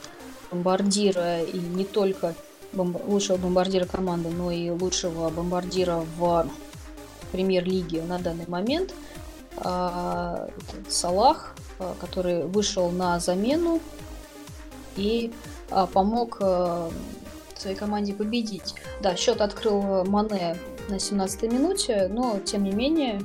бомбардира 0.52 1.42
и 1.42 1.58
не 1.58 1.86
только 1.86 2.36
бомб... 2.74 2.98
лучшего 3.08 3.38
бомбардира 3.38 3.86
команды, 3.86 4.30
но 4.30 4.52
и 4.52 4.70
лучшего 4.70 5.30
бомбардира 5.30 6.04
в 6.18 6.50
премьер-лиге 7.32 8.04
на 8.04 8.20
данный 8.20 8.48
момент. 8.48 8.94
А, 9.58 10.50
Салах, 10.88 11.56
а, 11.80 11.96
который 12.00 12.46
вышел 12.46 12.92
на 12.92 13.20
замену 13.20 13.80
и 14.96 15.34
а, 15.70 15.88
помог 15.88 16.42
своей 17.56 17.76
команде 17.76 18.14
победить. 18.14 18.76
Да, 19.02 19.16
счет 19.16 19.42
открыл 19.42 20.06
Мане 20.06 20.58
на 20.90 20.96
17-й 20.96 21.48
минуте, 21.48 22.08
но 22.08 22.40
тем 22.46 22.64
не 22.64 22.72
менее 22.72 23.20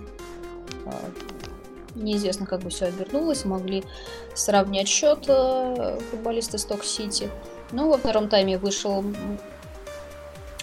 Неизвестно, 1.94 2.46
как 2.46 2.60
бы 2.60 2.70
все 2.70 2.86
обернулось. 2.86 3.44
Могли 3.44 3.84
сравнять 4.34 4.88
счет 4.88 5.24
э, 5.28 5.98
футболисты 6.10 6.58
Сток-Сити. 6.58 7.30
Но 7.70 7.88
во 7.88 7.98
втором 7.98 8.28
тайме 8.28 8.58
вышел 8.58 9.04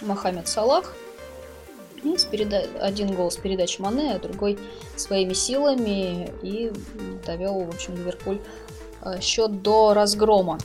Мохаммед 0.02 0.48
Салах. 0.48 0.94
И 2.02 2.16
с 2.16 2.24
переда... 2.24 2.64
один 2.80 3.14
гол 3.14 3.30
с 3.30 3.36
передачи 3.36 3.80
Мане, 3.80 4.14
а 4.14 4.18
другой 4.18 4.58
своими 4.96 5.34
силами. 5.34 6.30
И 6.42 6.72
довел, 7.26 7.60
в 7.64 7.68
общем, 7.68 7.94
Ливерпуль 7.94 8.40
э, 9.02 9.20
счет 9.20 9.62
до 9.62 9.94
разгрома. 9.94 10.58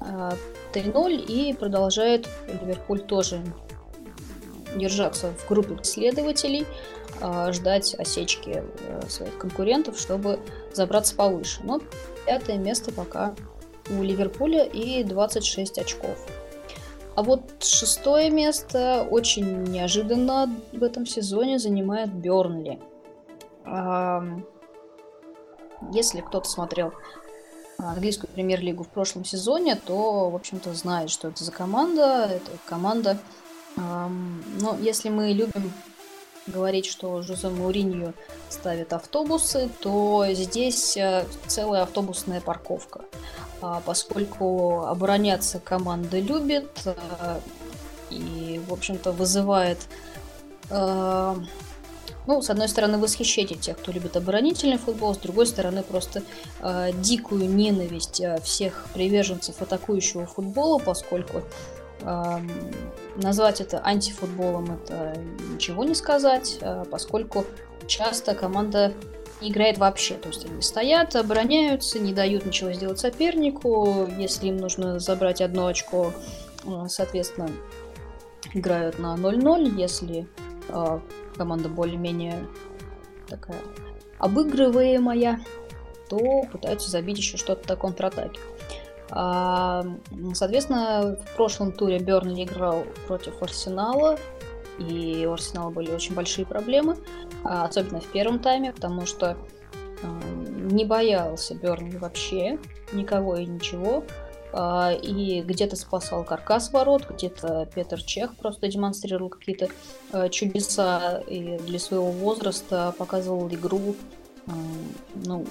3-0 0.00 0.42
э, 0.74 1.14
и 1.14 1.52
продолжает 1.52 2.28
Ливерпуль 2.48 3.00
тоже 3.00 3.42
держаться 4.74 5.32
в 5.38 5.48
группе 5.48 5.76
следователей, 5.82 6.66
ждать 7.52 7.94
осечки 7.94 8.64
э, 8.64 9.08
своих 9.08 9.38
конкурентов, 9.38 9.98
чтобы 9.98 10.40
забраться 10.72 11.14
повыше. 11.14 11.60
Но 11.62 11.80
пятое 12.26 12.58
место 12.58 12.92
пока 12.92 13.34
у 13.90 14.02
Ливерпуля 14.02 14.64
и 14.64 15.04
26 15.04 15.78
очков. 15.78 16.26
А 17.14 17.22
вот 17.22 17.42
шестое 17.62 18.30
место 18.30 19.06
очень 19.10 19.64
неожиданно 19.64 20.50
в 20.72 20.82
этом 20.82 21.06
сезоне 21.06 21.58
занимает 21.58 22.10
Бернли. 22.10 22.80
Если 25.92 26.20
кто-то 26.22 26.48
смотрел 26.48 26.94
английскую 27.76 28.30
премьер-лигу 28.30 28.84
в 28.84 28.88
прошлом 28.88 29.26
сезоне, 29.26 29.76
то, 29.76 30.30
в 30.30 30.36
общем-то, 30.36 30.72
знает, 30.72 31.10
что 31.10 31.28
это 31.28 31.44
за 31.44 31.52
команда. 31.52 32.30
Это 32.30 32.50
команда... 32.66 33.18
Но 33.76 34.76
если 34.80 35.08
мы 35.08 35.32
любим 35.32 35.72
говорить, 36.46 36.86
что 36.86 37.22
Жозе 37.22 37.48
Мауриньо 37.48 38.12
ставит 38.48 38.92
автобусы, 38.92 39.68
то 39.80 40.26
здесь 40.30 40.96
э, 40.96 41.24
целая 41.46 41.82
автобусная 41.82 42.40
парковка. 42.40 43.02
А, 43.60 43.80
поскольку 43.84 44.82
обороняться 44.82 45.60
команда 45.60 46.18
любит 46.18 46.70
э, 46.84 47.40
и, 48.10 48.60
в 48.68 48.72
общем-то, 48.72 49.12
вызывает 49.12 49.78
э, 50.70 51.36
ну, 52.26 52.40
с 52.40 52.50
одной 52.50 52.68
стороны, 52.68 52.98
восхищение 52.98 53.58
тех, 53.58 53.78
кто 53.78 53.90
любит 53.90 54.16
оборонительный 54.16 54.78
футбол, 54.78 55.12
с 55.12 55.18
другой 55.18 55.44
стороны, 55.44 55.82
просто 55.82 56.22
дикую 57.00 57.50
ненависть 57.50 58.22
всех 58.44 58.86
приверженцев 58.94 59.60
атакующего 59.60 60.26
футбола, 60.26 60.78
поскольку 60.78 61.42
назвать 63.16 63.60
это 63.60 63.84
антифутболом 63.84 64.72
это 64.72 65.16
ничего 65.50 65.84
не 65.84 65.94
сказать, 65.94 66.58
э, 66.60 66.84
поскольку 66.90 67.44
часто 67.86 68.34
команда 68.34 68.94
не 69.40 69.50
играет 69.50 69.78
вообще. 69.78 70.14
То 70.14 70.28
есть 70.28 70.44
они 70.46 70.62
стоят, 70.62 71.14
обороняются, 71.16 71.98
не 71.98 72.12
дают 72.12 72.46
ничего 72.46 72.72
сделать 72.72 72.98
сопернику. 72.98 74.08
Если 74.16 74.48
им 74.48 74.56
нужно 74.56 74.98
забрать 74.98 75.40
одно 75.40 75.66
очко, 75.66 76.12
э, 76.64 76.86
соответственно, 76.88 77.50
играют 78.54 78.98
на 78.98 79.16
0-0. 79.16 79.78
Если 79.78 80.26
э, 80.68 81.00
команда 81.36 81.68
более-менее 81.68 82.46
такая 83.28 83.58
обыгрываемая, 84.18 85.40
то 86.08 86.42
пытаются 86.52 86.90
забить 86.90 87.18
еще 87.18 87.36
что-то 87.36 87.68
на 87.70 87.76
контратаке. 87.76 88.38
Соответственно, 89.12 91.16
в 91.16 91.36
прошлом 91.36 91.72
туре 91.72 91.98
Бернли 91.98 92.44
играл 92.44 92.84
против 93.06 93.42
Арсенала, 93.42 94.18
и 94.78 95.26
у 95.26 95.32
Арсенала 95.32 95.70
были 95.70 95.90
очень 95.90 96.14
большие 96.14 96.46
проблемы, 96.46 96.96
а, 97.44 97.66
особенно 97.66 98.00
в 98.00 98.06
первом 98.06 98.38
тайме, 98.38 98.72
потому 98.72 99.04
что 99.04 99.36
не 100.72 100.84
боялся 100.84 101.54
Бернли 101.54 101.96
вообще 101.96 102.58
никого 102.92 103.36
и 103.36 103.44
ничего. 103.44 104.04
А, 104.54 104.92
и 104.92 105.40
где-то 105.40 105.76
спасал 105.76 106.24
каркас 106.24 106.72
ворот, 106.72 107.06
где-то 107.08 107.68
Петр 107.74 108.02
Чех 108.02 108.36
просто 108.36 108.68
демонстрировал 108.68 109.30
какие-то 109.30 109.68
а, 110.12 110.28
чудеса 110.28 111.22
и 111.26 111.56
для 111.58 111.78
своего 111.78 112.10
возраста 112.10 112.94
показывал 112.98 113.48
игру, 113.48 113.94
ну, 115.14 115.46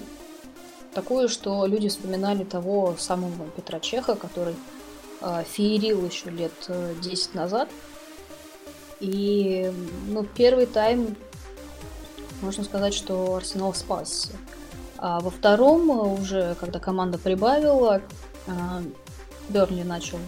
такую, 0.94 1.28
что 1.28 1.66
люди 1.66 1.88
вспоминали 1.88 2.44
того 2.44 2.94
самого 2.98 3.46
Петра 3.56 3.80
Чеха, 3.80 4.14
который 4.14 4.54
феерил 5.20 6.04
еще 6.04 6.30
лет 6.30 6.52
10 7.00 7.34
назад. 7.34 7.68
И 8.98 9.72
ну, 10.08 10.24
первый 10.24 10.66
тайм, 10.66 11.16
можно 12.40 12.62
сказать, 12.64 12.94
что 12.94 13.36
Арсенал 13.36 13.74
спасся. 13.74 14.30
А 14.96 15.18
во 15.18 15.30
втором, 15.30 15.90
уже 15.90 16.54
когда 16.60 16.78
команда 16.78 17.18
прибавила, 17.18 18.00
а, 18.46 18.82
Бернли 19.48 19.82
начал 19.82 20.18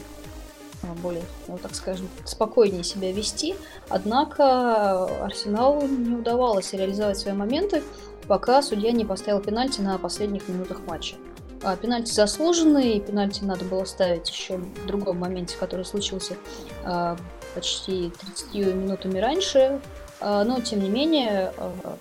более, 1.02 1.22
ну, 1.46 1.56
так 1.58 1.74
скажем, 1.74 2.08
спокойнее 2.24 2.82
себя 2.82 3.12
вести. 3.12 3.54
Однако 3.88 5.04
Арсеналу 5.24 5.86
не 5.86 6.16
удавалось 6.16 6.72
реализовать 6.72 7.18
свои 7.18 7.34
моменты, 7.34 7.82
пока 8.26 8.62
судья 8.62 8.92
не 8.92 9.04
поставил 9.04 9.40
пенальти 9.40 9.80
на 9.80 9.98
последних 9.98 10.48
минутах 10.48 10.80
матча. 10.86 11.16
А 11.62 11.76
пенальти 11.76 12.12
заслуженный, 12.12 13.00
пенальти 13.00 13.42
надо 13.42 13.64
было 13.64 13.84
ставить 13.84 14.28
еще 14.28 14.58
в 14.58 14.86
другом 14.86 15.18
моменте, 15.18 15.56
который 15.58 15.84
случился 15.84 16.36
а, 16.84 17.16
почти 17.54 18.12
30 18.20 18.54
минутами 18.74 19.18
раньше. 19.18 19.80
А, 20.20 20.44
но, 20.44 20.60
тем 20.60 20.82
не 20.82 20.90
менее, 20.90 21.52
а, 21.56 21.96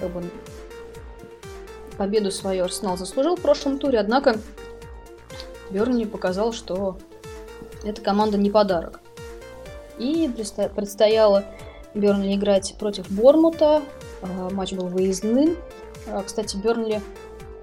как 0.00 0.10
бы, 0.10 0.22
победу 1.98 2.30
свою 2.30 2.64
Арсенал 2.64 2.96
заслужил 2.96 3.36
в 3.36 3.40
прошлом 3.40 3.78
туре, 3.78 3.98
однако 3.98 4.38
Бернли 5.70 6.04
показал, 6.04 6.52
что 6.52 6.96
эта 7.84 8.00
команда 8.00 8.38
не 8.38 8.50
подарок. 8.50 9.00
И 9.98 10.30
предстояло 10.74 11.44
Бернли 11.94 12.34
играть 12.34 12.74
против 12.78 13.10
Бормута. 13.10 13.82
А, 14.22 14.50
матч 14.50 14.72
был 14.72 14.88
выездным. 14.88 15.56
А, 16.08 16.22
кстати, 16.22 16.56
Бернли 16.56 17.00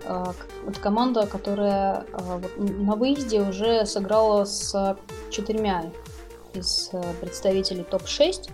это 0.02 0.80
команда, 0.82 1.28
которая 1.28 2.06
на 2.58 2.96
выезде 2.96 3.42
уже 3.42 3.86
сыграла 3.86 4.46
с 4.46 4.98
четырьмя 5.30 5.92
из 6.54 6.90
представителей 7.20 7.84
топ-6. 7.84 8.50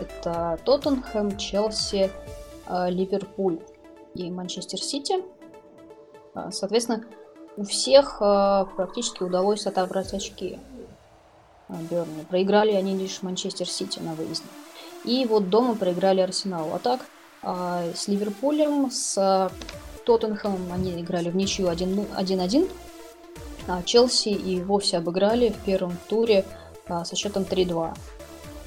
Это 0.00 0.58
Тоттенхэм, 0.64 1.36
Челси, 1.36 2.10
Ливерпуль 2.88 3.60
и 4.14 4.30
Манчестер 4.30 4.80
Сити. 4.80 5.22
Соответственно, 6.50 7.04
у 7.58 7.64
всех 7.64 8.18
э, 8.20 8.66
практически 8.76 9.24
удалось 9.24 9.66
отобрать 9.66 10.14
очки 10.14 10.60
э, 11.68 11.74
Берни. 11.90 12.24
Проиграли 12.30 12.70
они 12.70 12.96
лишь 12.96 13.20
Манчестер 13.22 13.68
Сити 13.68 13.98
на 13.98 14.14
выезде. 14.14 14.46
И 15.04 15.26
вот 15.26 15.50
дома 15.50 15.74
проиграли 15.74 16.20
Арсеналу. 16.20 16.72
А 16.72 16.78
так 16.78 17.00
э, 17.00 17.04
с 17.42 18.08
Ливерпулем, 18.08 18.90
с 18.90 19.50
Тоттенхэмом 20.08 20.72
они 20.72 21.00
играли 21.00 21.28
в 21.28 21.36
ничью 21.36 21.68
1-1. 21.68 22.70
А 23.68 23.82
Челси 23.82 24.30
и 24.30 24.62
вовсе 24.62 24.96
обыграли 24.96 25.50
в 25.50 25.58
первом 25.58 25.98
туре 26.08 26.46
э, 26.86 27.04
со 27.04 27.14
счетом 27.14 27.42
3-2. 27.42 27.94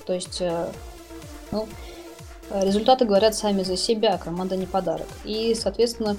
То 0.06 0.14
есть, 0.14 0.40
э, 0.42 0.72
ну, 1.52 1.68
результаты 2.52 3.06
говорят 3.06 3.34
сами 3.34 3.64
за 3.64 3.76
себя, 3.76 4.20
команда 4.20 4.56
не 4.56 4.68
подарок. 4.68 5.08
И, 5.26 5.56
соответственно, 5.56 6.16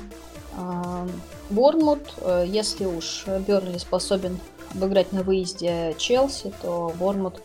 Борнмут, 1.50 2.14
э, 2.18 2.44
если 2.48 2.84
уж 2.86 3.24
Бернли 3.46 3.78
способен 3.78 4.40
обыграть 4.74 5.12
на 5.12 5.22
выезде 5.22 5.94
Челси, 5.96 6.52
то 6.62 6.92
Борнмут, 6.98 7.40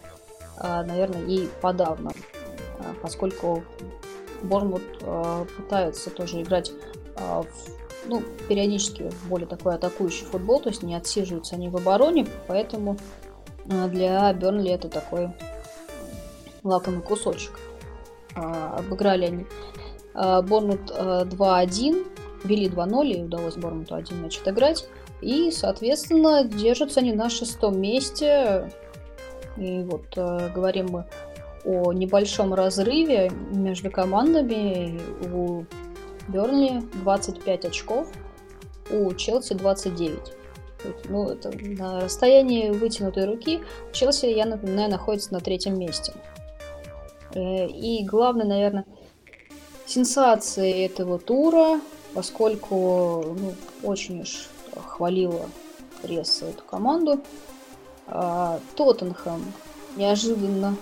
наверное, 0.60 1.24
и 1.28 1.48
подавно, 1.62 2.14
поскольку 3.04 3.64
Борнмут 4.44 4.84
пытается 5.58 6.10
тоже 6.10 6.42
играть 6.42 6.72
в, 7.16 7.46
ну, 8.06 8.22
периодически 8.48 9.10
в 9.10 9.30
более 9.30 9.48
такой 9.48 9.76
атакующий 9.76 10.26
футбол, 10.26 10.60
то 10.60 10.70
есть 10.70 10.84
не 10.84 10.96
отсиживаются 10.96 11.56
они 11.56 11.70
в 11.70 11.76
обороне, 11.76 12.28
поэтому 12.48 12.98
для 13.66 14.32
Бернли 14.34 14.72
это 14.72 14.90
такой 14.90 15.32
лакомый 16.64 17.02
кусочек. 17.02 17.60
Обыграли 18.36 19.26
они 19.26 19.46
Борнмут 20.14 20.92
2-1, 20.92 22.06
вели 22.44 22.70
2-0 22.70 23.08
и 23.12 23.24
удалось 23.24 23.56
Бормуту 23.56 23.96
один 23.96 24.22
матч 24.22 24.40
отыграть. 24.40 24.88
И, 25.22 25.52
соответственно, 25.52 26.44
держатся 26.44 27.00
они 27.00 27.12
на 27.14 27.30
шестом 27.30 27.80
месте. 27.80 28.72
И 29.58 29.82
вот 29.82 30.06
э, 30.16 30.52
говорим 30.54 30.88
мы 30.92 31.06
о 31.68 31.92
небольшом 31.94 32.54
разрыве 32.54 33.32
между 33.52 33.92
командами. 33.92 35.00
У 35.34 35.66
Бернли 36.28 36.82
25 37.04 37.66
очков, 37.66 38.08
у 38.90 39.14
Челси 39.14 39.54
29. 39.54 40.20
Ну, 41.10 41.30
это 41.30 41.52
на 41.52 42.02
расстоянии 42.02 42.70
вытянутой 42.70 43.26
руки. 43.26 43.60
Челси, 43.92 44.28
я 44.28 44.46
напоминаю, 44.46 44.90
находится 44.90 45.34
на 45.34 45.40
третьем 45.40 45.78
месте. 45.78 46.14
Э, 47.34 47.68
и 47.68 48.06
главное, 48.06 48.46
наверное, 48.46 48.86
сенсации 49.86 50.86
этого 50.86 51.20
тура 51.20 51.80
поскольку 52.18 53.36
ну, 53.38 53.54
очень 53.84 54.22
уж 54.22 54.48
хвалила 54.88 55.46
пресса 56.02 56.48
эту 56.48 56.64
команду. 56.64 57.22
А, 58.08 58.60
Тоттенхэм 58.76 59.54
неожиданно 59.96 60.76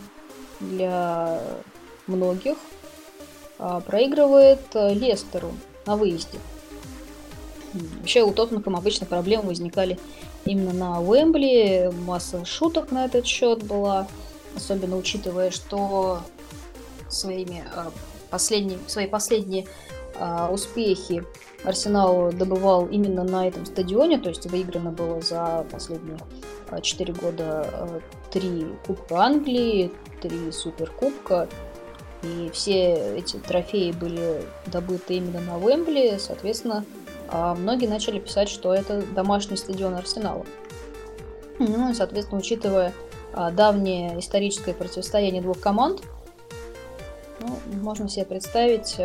для 0.69 1.39
многих 2.07 2.57
а, 3.57 3.79
проигрывает 3.79 4.61
Лестеру 4.73 5.51
на 5.85 5.95
выезде. 5.95 6.39
Вообще 7.73 8.23
у 8.23 8.31
Тоттенхэма 8.31 8.79
обычно 8.79 9.05
проблемы 9.05 9.49
возникали 9.49 9.99
именно 10.45 10.73
на 10.73 11.01
Уэмбли, 11.01 11.91
масса 12.05 12.45
шуток 12.45 12.91
на 12.91 13.05
этот 13.05 13.25
счет 13.25 13.63
была, 13.63 14.07
особенно 14.55 14.97
учитывая, 14.97 15.51
что 15.51 16.19
своими 17.09 17.63
последними, 18.29 18.79
свои 18.87 19.07
последние 19.07 19.65
успехи 20.49 21.25
Арсенал 21.65 22.31
добывал 22.31 22.87
именно 22.87 23.23
на 23.23 23.47
этом 23.47 23.65
стадионе, 23.65 24.19
то 24.19 24.29
есть 24.29 24.45
выиграно 24.45 24.91
было 24.91 25.21
за 25.21 25.65
последние 25.71 26.17
4 26.81 27.13
года 27.13 28.01
3 28.31 28.67
Кубка 28.85 29.17
Англии, 29.17 29.91
3 30.21 30.51
Суперкубка, 30.51 31.47
и 32.23 32.49
все 32.53 33.17
эти 33.17 33.37
трофеи 33.37 33.91
были 33.91 34.43
добыты 34.67 35.15
именно 35.15 35.41
на 35.41 35.57
Уэмбли, 35.57 36.17
соответственно, 36.19 36.83
многие 37.31 37.87
начали 37.87 38.19
писать, 38.19 38.49
что 38.49 38.73
это 38.73 39.01
домашний 39.01 39.57
стадион 39.57 39.93
Арсенала. 39.93 40.45
Ну 41.59 41.91
и, 41.91 41.93
соответственно, 41.93 42.39
учитывая 42.39 42.93
давнее 43.51 44.19
историческое 44.19 44.73
противостояние 44.73 45.41
двух 45.41 45.59
команд, 45.59 46.01
ну, 47.41 47.59
можно 47.81 48.09
себе 48.09 48.25
представить, 48.25 48.97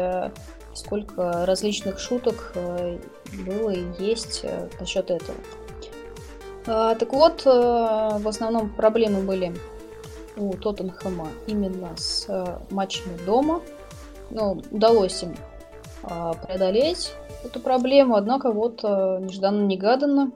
сколько 0.74 1.46
различных 1.46 1.98
шуток 1.98 2.52
э, 2.54 2.98
было 3.46 3.70
и 3.70 3.84
есть 3.98 4.40
э, 4.42 4.68
насчет 4.78 5.10
этого. 5.10 5.36
А, 6.66 6.94
так 6.94 7.12
вот, 7.12 7.42
э, 7.46 7.50
в 7.50 8.28
основном 8.28 8.70
проблемы 8.70 9.22
были 9.22 9.54
у 10.36 10.52
Тоттенхэма 10.54 11.28
именно 11.46 11.96
с 11.96 12.26
матчами 12.70 13.16
дома. 13.26 13.60
Ну, 14.30 14.62
удалось 14.70 15.22
им 15.22 15.36
а, 16.02 16.34
преодолеть 16.34 17.12
эту 17.44 17.60
проблему, 17.60 18.16
однако 18.16 18.52
вот 18.52 18.82
нежданно-негаданно 18.82 20.30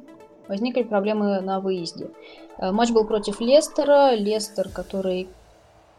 возникли 0.48 0.82
проблемы 0.82 1.40
на 1.40 1.60
выезде. 1.60 2.10
Матч 2.58 2.90
был 2.90 3.04
против 3.04 3.40
Лестера. 3.40 4.14
Лестер, 4.14 4.68
который 4.68 5.28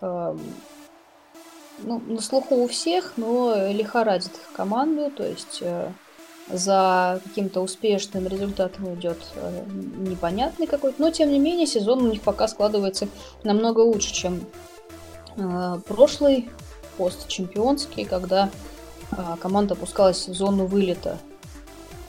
ну, 0.01 2.01
на 2.07 2.21
слуху 2.21 2.55
у 2.55 2.67
всех, 2.67 3.13
но 3.17 3.71
лихорадит 3.71 4.31
команду, 4.55 5.11
то 5.11 5.25
есть 5.25 5.59
э, 5.61 5.91
за 6.49 7.19
каким-то 7.23 7.61
успешным 7.61 8.27
результатом 8.27 8.93
идет 8.95 9.17
э, 9.35 9.63
непонятный 9.97 10.67
какой-то, 10.67 11.01
но 11.01 11.09
тем 11.09 11.31
не 11.31 11.39
менее 11.39 11.65
сезон 11.65 12.03
у 12.03 12.11
них 12.11 12.21
пока 12.21 12.47
складывается 12.47 13.07
намного 13.43 13.79
лучше, 13.79 14.13
чем 14.13 14.41
э, 15.37 15.79
прошлый 15.87 16.49
постчемпионский, 16.97 18.05
когда 18.05 18.49
э, 19.11 19.15
команда 19.41 19.73
опускалась 19.73 20.27
в 20.27 20.33
зону 20.33 20.67
вылета. 20.67 21.17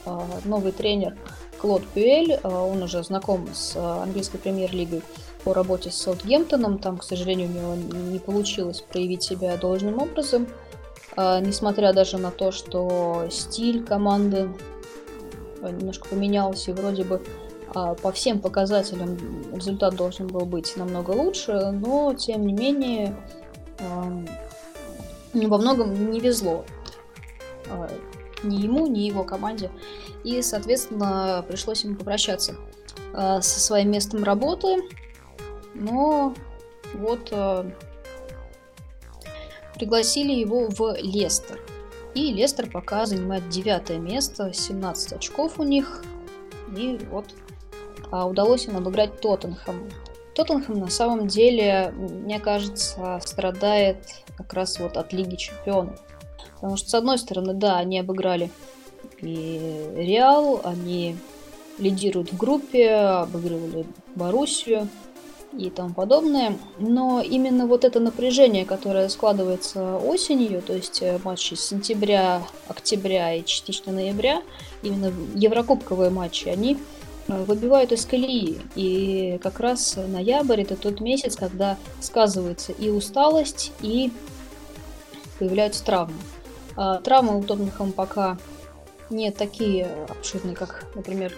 Э, 0.05 0.19
новый 0.45 0.71
тренер 0.71 1.17
Клод 1.59 1.83
Пюэль, 1.87 2.39
он 2.43 2.83
уже 2.83 3.01
знаком 3.03 3.47
с 3.51 3.75
английской 3.75 4.37
премьер-лигой, 4.37 5.01
по 5.43 5.53
работе 5.53 5.91
с 5.91 5.95
Саутгемптоном. 5.95 6.77
Там, 6.77 6.97
к 6.97 7.03
сожалению, 7.03 7.47
у 7.47 7.51
него 7.53 7.75
не 8.11 8.19
получилось 8.19 8.81
проявить 8.81 9.23
себя 9.23 9.55
должным 9.55 10.01
образом. 10.01 10.47
А, 11.17 11.39
несмотря 11.39 11.93
даже 11.93 12.19
на 12.19 12.29
то, 12.29 12.51
что 12.51 13.27
стиль 13.31 13.83
команды 13.83 14.49
а, 15.63 15.71
немножко 15.71 16.07
поменялся, 16.09 16.69
и 16.69 16.73
вроде 16.75 17.03
бы 17.03 17.23
а, 17.73 17.95
по 17.95 18.11
всем 18.11 18.39
показателям 18.39 19.17
результат 19.51 19.95
должен 19.95 20.27
был 20.27 20.45
быть 20.45 20.77
намного 20.77 21.11
лучше, 21.11 21.71
но 21.71 22.13
тем 22.13 22.45
не 22.45 22.53
менее 22.53 23.15
во 25.33 25.57
многом 25.57 26.11
не 26.11 26.19
везло 26.19 26.65
ни 28.43 28.57
ему, 28.57 28.87
ни 28.87 28.99
его 28.99 29.23
команде. 29.23 29.71
И, 30.23 30.41
соответственно, 30.41 31.43
пришлось 31.47 31.83
ему 31.83 31.95
попрощаться 31.95 32.55
со 33.13 33.41
своим 33.41 33.91
местом 33.91 34.23
работы. 34.23 34.77
Но 35.73 36.33
вот 36.93 37.31
пригласили 39.77 40.33
его 40.33 40.67
в 40.69 40.95
Лестер. 40.97 41.59
И 42.13 42.33
Лестер 42.33 42.69
пока 42.69 43.05
занимает 43.05 43.47
девятое 43.49 43.99
место, 43.99 44.51
17 44.53 45.13
очков 45.13 45.59
у 45.59 45.63
них. 45.63 46.03
И 46.75 46.99
вот 47.11 47.25
а, 48.11 48.27
удалось 48.27 48.65
им 48.65 48.77
обыграть 48.77 49.21
Тоттенхэм. 49.21 49.89
Тоттенхэм 50.33 50.79
на 50.79 50.89
самом 50.89 51.27
деле, 51.27 51.93
мне 51.95 52.39
кажется, 52.39 53.19
страдает 53.23 53.97
как 54.37 54.53
раз 54.53 54.79
вот 54.79 54.97
от 54.97 55.13
Лиги 55.13 55.35
Чемпионов. 55.35 55.99
Потому 56.55 56.77
что, 56.77 56.89
с 56.89 56.93
одной 56.93 57.17
стороны, 57.17 57.53
да, 57.53 57.77
они 57.77 57.99
обыграли 57.99 58.51
и 59.21 59.89
Реал, 59.95 60.61
они 60.63 61.17
лидируют 61.77 62.31
в 62.31 62.37
группе, 62.37 62.89
обыгрывали 62.91 63.85
Боруссию, 64.15 64.87
и 65.57 65.69
тому 65.69 65.93
подобное. 65.93 66.57
Но 66.77 67.21
именно 67.21 67.65
вот 67.65 67.83
это 67.83 67.99
напряжение, 67.99 68.65
которое 68.65 69.09
складывается 69.09 69.97
осенью, 69.97 70.61
то 70.61 70.73
есть 70.73 71.01
э, 71.01 71.19
матчи 71.23 71.55
с 71.55 71.65
сентября, 71.65 72.43
октября 72.67 73.33
и 73.33 73.43
частично 73.43 73.91
ноября, 73.91 74.41
именно 74.83 75.11
еврокубковые 75.35 76.09
матчи, 76.09 76.47
они 76.47 76.77
э, 77.27 77.43
выбивают 77.43 77.91
из 77.91 78.05
колеи. 78.05 78.59
И 78.75 79.39
как 79.41 79.59
раз 79.59 79.97
ноябрь 79.97 80.61
это 80.61 80.75
тот 80.75 81.01
месяц, 81.01 81.35
когда 81.35 81.77
сказывается 81.99 82.71
и 82.71 82.89
усталость, 82.89 83.71
и 83.81 84.11
появляются 85.39 85.83
травмы. 85.83 86.15
А, 86.75 86.99
травмы 87.01 87.39
у 87.39 87.43
Тоттенхэма 87.43 87.91
пока 87.91 88.37
не 89.09 89.31
такие 89.31 89.87
обширные, 90.09 90.55
как, 90.55 90.85
например, 90.95 91.33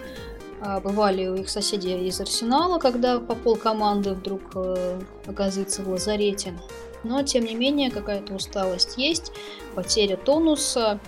бывали 0.60 1.26
у 1.26 1.36
их 1.36 1.48
соседей 1.48 2.06
из 2.06 2.20
Арсенала, 2.20 2.78
когда 2.78 3.18
по 3.18 3.34
пол 3.34 3.56
команды 3.56 4.12
вдруг 4.12 4.42
э, 4.54 5.00
оказывается 5.26 5.82
в 5.82 5.88
лазарете. 5.88 6.58
Но, 7.02 7.22
тем 7.22 7.44
не 7.44 7.54
менее, 7.54 7.90
какая-то 7.90 8.34
усталость 8.34 8.98
есть, 8.98 9.32
потеря 9.74 10.16
тонуса, 10.18 11.00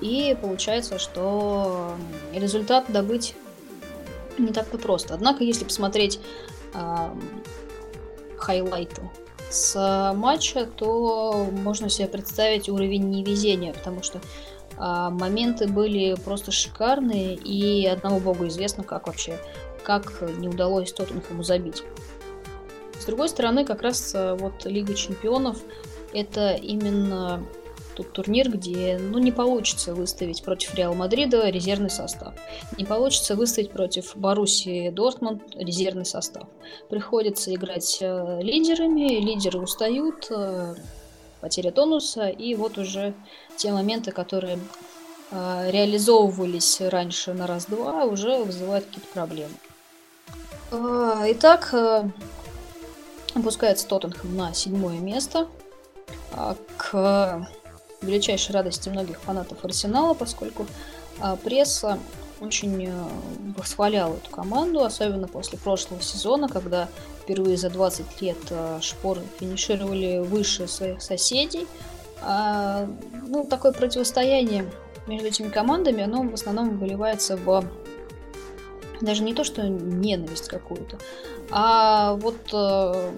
и 0.00 0.36
получается, 0.40 0.98
что 0.98 1.94
результат 2.32 2.86
добыть 2.88 3.34
не 4.38 4.52
так-то 4.52 4.78
просто. 4.78 5.14
Однако, 5.14 5.42
если 5.42 5.64
посмотреть 5.64 6.20
э, 6.74 7.10
хайлайты 8.36 9.02
с 9.50 10.12
матча, 10.14 10.64
то 10.64 11.46
можно 11.50 11.90
себе 11.90 12.08
представить 12.08 12.68
уровень 12.68 13.10
невезения, 13.10 13.72
потому 13.72 14.02
что 14.02 14.20
моменты 14.78 15.68
были 15.68 16.14
просто 16.24 16.50
шикарные, 16.50 17.34
и 17.34 17.86
одному 17.86 18.20
богу 18.20 18.46
известно, 18.48 18.82
как 18.84 19.06
вообще, 19.06 19.38
как 19.84 20.22
не 20.38 20.48
удалось 20.48 20.92
Тоттенхэму 20.92 21.42
забить. 21.42 21.82
С 22.98 23.04
другой 23.04 23.28
стороны, 23.28 23.64
как 23.64 23.82
раз 23.82 24.12
а, 24.14 24.36
вот 24.36 24.64
Лига 24.64 24.94
Чемпионов 24.94 25.58
это 26.12 26.52
именно 26.52 27.44
тот 27.96 28.12
турнир, 28.12 28.48
где 28.48 28.98
ну, 28.98 29.18
не 29.18 29.32
получится 29.32 29.94
выставить 29.94 30.42
против 30.42 30.74
Реал 30.74 30.94
Мадрида 30.94 31.48
резервный 31.48 31.90
состав. 31.90 32.34
Не 32.78 32.84
получится 32.84 33.34
выставить 33.34 33.70
против 33.70 34.16
Боруссии 34.16 34.90
Дортмунд 34.90 35.42
резервный 35.56 36.06
состав. 36.06 36.48
Приходится 36.88 37.52
играть 37.54 37.98
э, 38.00 38.38
лидерами, 38.40 39.20
лидеры 39.20 39.58
устают, 39.58 40.28
э, 40.30 40.74
потеря 41.40 41.72
тонуса, 41.72 42.28
и 42.28 42.54
вот 42.54 42.78
уже 42.78 43.14
те 43.56 43.72
моменты, 43.72 44.12
которые 44.12 44.58
э, 45.30 45.70
реализовывались 45.70 46.80
раньше 46.80 47.32
на 47.32 47.46
раз-два, 47.46 48.04
уже 48.04 48.42
вызывают 48.42 48.86
какие-то 48.86 49.08
проблемы. 49.08 49.54
Э, 50.70 51.24
итак, 51.28 51.70
э, 51.72 52.08
опускается 53.34 53.86
Тоттенхэм 53.86 54.36
на 54.36 54.54
седьмое 54.54 54.98
место. 54.98 55.48
Э, 56.32 56.54
к 56.76 57.48
величайшей 58.00 58.54
радости 58.54 58.88
многих 58.88 59.20
фанатов 59.20 59.64
Арсенала, 59.64 60.14
поскольку 60.14 60.66
пресса 61.44 61.98
очень 62.42 62.86
э, 62.88 62.92
восхвалял 63.56 64.14
эту 64.14 64.30
команду, 64.30 64.84
особенно 64.84 65.28
после 65.28 65.58
прошлого 65.58 66.02
сезона, 66.02 66.48
когда 66.48 66.88
впервые 67.22 67.56
за 67.56 67.70
20 67.70 68.20
лет 68.20 68.36
э, 68.50 68.78
шпоры 68.82 69.22
финишировали 69.38 70.18
выше 70.18 70.66
своих 70.66 71.02
соседей. 71.02 71.66
А, 72.24 72.86
ну, 73.26 73.44
такое 73.44 73.72
противостояние 73.72 74.64
между 75.06 75.28
этими 75.28 75.48
командами, 75.48 76.02
оно 76.02 76.22
в 76.22 76.34
основном 76.34 76.78
выливается 76.78 77.36
в 77.36 77.64
даже 79.00 79.24
не 79.24 79.34
то, 79.34 79.42
что 79.42 79.62
ненависть 79.62 80.48
какую-то, 80.48 80.96
а 81.50 82.14
вот 82.14 82.36
э, 82.52 83.10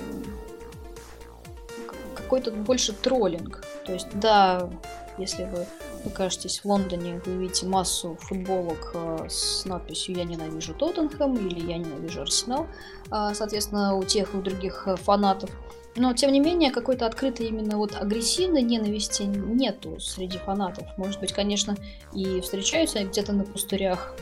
какой-то 2.15 2.51
больше 2.53 2.95
троллинг. 2.95 3.63
То 3.85 3.93
есть, 3.93 4.09
да, 4.15 4.71
если 5.19 5.45
вы 5.45 5.67
окажетесь 6.07 6.61
в 6.61 6.65
Лондоне, 6.65 7.21
вы 7.25 7.35
увидите 7.35 7.67
массу 7.67 8.17
футболок 8.21 8.93
э, 8.95 9.27
с 9.29 9.65
надписью 9.65 10.17
«Я 10.17 10.25
ненавижу 10.25 10.75
Тоттенхэм» 10.75 11.35
или 11.35 11.71
«Я 11.71 11.79
ненавижу 11.79 12.23
Арсенал», 12.23 12.67
э, 13.11 13.35
соответственно, 13.35 13.95
у 13.95 14.05
тех 14.05 14.35
и 14.35 14.37
у 14.39 14.43
других 14.43 14.85
э, 14.87 14.97
фанатов. 14.97 15.51
Но, 15.97 16.13
тем 16.13 16.33
не 16.33 16.41
менее, 16.41 16.71
какой-то 16.71 17.07
открытой 17.07 17.47
именно 17.47 17.77
вот 17.77 17.95
агрессивной 17.95 18.63
ненависти 18.63 19.23
нету 19.23 20.01
среди 20.01 20.39
фанатов. 20.39 20.87
Может 20.97 21.21
быть, 21.21 21.33
конечно, 21.33 21.77
и 22.13 22.41
встречаются 22.41 23.05
где-то 23.05 23.33
на 23.33 23.45
пустырях 23.45 24.17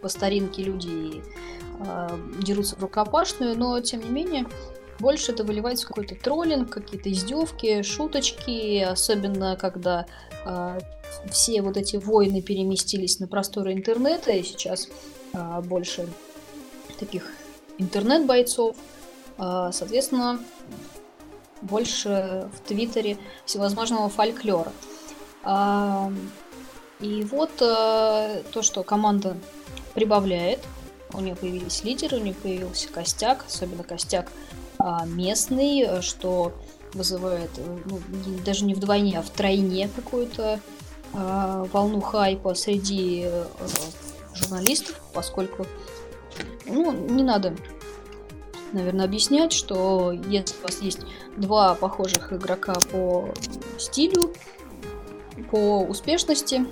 по 0.00 0.08
старинке 0.08 0.62
люди 0.62 0.88
и 0.88 1.22
дерутся 2.42 2.76
в 2.76 2.80
рукопашную, 2.80 3.58
но, 3.58 3.80
тем 3.80 4.00
не 4.00 4.08
менее, 4.08 4.46
больше 4.98 5.32
это 5.32 5.44
выливается 5.44 5.86
какой-то 5.86 6.14
троллинг, 6.14 6.70
какие-то 6.70 7.10
издевки, 7.10 7.82
шуточки, 7.82 8.80
особенно 8.80 9.56
когда 9.56 10.06
э, 10.44 10.78
все 11.30 11.60
вот 11.62 11.76
эти 11.76 11.96
войны 11.96 12.40
переместились 12.40 13.20
на 13.20 13.28
просторы 13.28 13.72
интернета, 13.72 14.32
и 14.32 14.42
сейчас 14.42 14.88
э, 15.32 15.60
больше 15.62 16.08
таких 16.98 17.30
интернет-бойцов. 17.78 18.76
Э, 19.38 19.70
соответственно, 19.72 20.40
больше 21.62 22.48
в 22.54 22.68
Твиттере 22.68 23.18
всевозможного 23.44 24.08
фольклора. 24.08 24.72
Э, 25.44 26.10
и 27.00 27.22
вот 27.24 27.50
э, 27.60 28.42
то, 28.52 28.62
что 28.62 28.82
команда 28.82 29.36
прибавляет, 29.94 30.60
у 31.12 31.20
нее 31.20 31.36
появились 31.36 31.84
лидеры, 31.84 32.18
у 32.18 32.20
нее 32.20 32.34
появился 32.34 32.88
костяк, 32.88 33.44
особенно 33.46 33.84
костяк 33.84 34.30
а, 34.78 35.06
местный, 35.06 36.02
что 36.02 36.52
вызывает 36.92 37.50
э, 37.58 37.78
ну, 37.84 38.00
даже 38.44 38.64
не 38.64 38.74
вдвойне, 38.74 39.18
а 39.18 39.22
в 39.22 39.30
тройне 39.30 39.88
какую-то 39.88 40.60
а, 41.12 41.64
волну 41.72 42.00
хайпа 42.00 42.54
среди 42.54 43.24
а, 43.26 43.48
журналистов, 44.34 45.00
поскольку 45.14 45.66
ну, 46.66 46.92
не 46.92 47.22
надо, 47.22 47.56
наверное, 48.72 49.04
объяснять, 49.04 49.52
что 49.52 50.12
если 50.12 50.56
у 50.58 50.62
вас 50.62 50.80
есть 50.80 51.00
два 51.36 51.74
похожих 51.74 52.32
игрока 52.32 52.74
по 52.90 53.28
стилю, 53.78 54.32
по 55.50 55.80
успешности, 55.80 56.66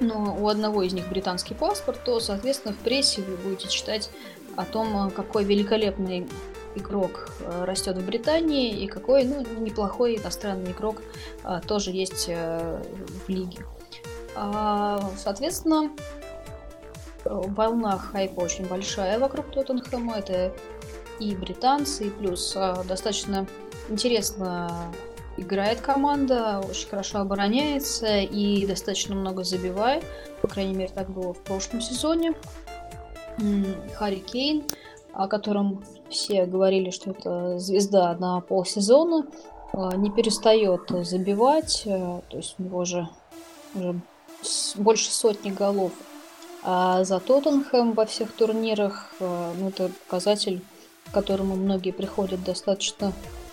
но 0.00 0.36
у 0.38 0.48
одного 0.48 0.82
из 0.82 0.92
них 0.92 1.08
британский 1.08 1.54
паспорт, 1.54 2.02
то, 2.04 2.20
соответственно, 2.20 2.74
в 2.74 2.78
прессе 2.78 3.22
вы 3.22 3.36
будете 3.36 3.68
читать 3.68 4.10
о 4.56 4.64
том, 4.64 5.10
какой 5.10 5.44
великолепный 5.44 6.26
игрок 6.74 7.28
э, 7.40 7.64
растет 7.64 7.96
в 7.96 8.04
Британии 8.04 8.70
и 8.70 8.86
какой 8.86 9.24
ну, 9.24 9.44
неплохой 9.60 10.16
иностранный 10.16 10.72
игрок 10.72 11.02
а, 11.42 11.60
тоже 11.60 11.90
есть 11.92 12.28
а, 12.28 12.82
в 13.26 13.28
лиге. 13.28 13.64
А, 14.34 15.10
соответственно, 15.16 15.90
волна 17.24 17.98
хайпа 17.98 18.40
очень 18.40 18.66
большая 18.66 19.18
вокруг 19.18 19.50
Тоттенхэма. 19.50 20.18
Это 20.18 20.52
и 21.20 21.34
британцы, 21.34 22.06
и 22.06 22.10
плюс 22.10 22.54
а, 22.56 22.82
достаточно 22.84 23.46
интересно 23.88 24.92
играет 25.36 25.80
команда, 25.80 26.60
очень 26.68 26.88
хорошо 26.88 27.18
обороняется 27.18 28.20
и 28.20 28.66
достаточно 28.66 29.14
много 29.14 29.44
забивает. 29.44 30.04
По 30.42 30.48
крайней 30.48 30.74
мере, 30.74 30.92
так 30.94 31.10
было 31.10 31.34
в 31.34 31.40
прошлом 31.40 31.80
сезоне. 31.80 32.34
Харри 33.94 34.20
Кейн, 34.20 34.64
о 35.12 35.26
котором 35.26 35.84
все 36.08 36.46
говорили, 36.46 36.90
что 36.90 37.10
это 37.10 37.58
звезда 37.58 38.14
на 38.16 38.40
полсезона, 38.40 39.26
а, 39.72 39.96
не 39.96 40.10
перестает 40.10 40.82
забивать. 40.88 41.82
Э, 41.86 42.20
то 42.28 42.36
есть 42.36 42.54
у 42.58 42.62
него 42.62 42.78
уже, 42.78 43.08
уже 43.74 44.00
больше 44.76 45.10
сотни 45.10 45.50
голов 45.50 45.92
а 46.64 47.04
за 47.04 47.20
Тоттенхэм 47.20 47.92
во 47.92 48.06
всех 48.06 48.32
турнирах. 48.32 49.12
Э, 49.20 49.52
ну, 49.58 49.68
это 49.68 49.90
показатель, 50.06 50.62
которому 51.14 51.54
многие 51.54 51.92
приходят 51.92 52.44
достаточно 52.44 53.12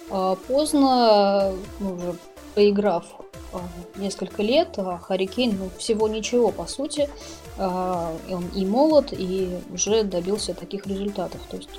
а, 0.09 0.35
поздно, 0.35 1.53
ну, 1.79 1.95
уже 1.95 2.15
поиграв 2.55 3.05
а, 3.53 3.61
несколько 3.95 4.43
лет, 4.43 4.73
а 4.77 4.97
Харри 4.97 5.29
ну, 5.37 5.69
всего 5.77 6.09
ничего, 6.09 6.51
по 6.51 6.65
сути. 6.65 7.09
Он 7.57 8.47
и 8.55 8.65
молод, 8.65 9.09
и 9.11 9.59
уже 9.71 10.03
добился 10.03 10.53
таких 10.55 10.87
результатов. 10.87 11.41
То 11.49 11.57
есть 11.57 11.69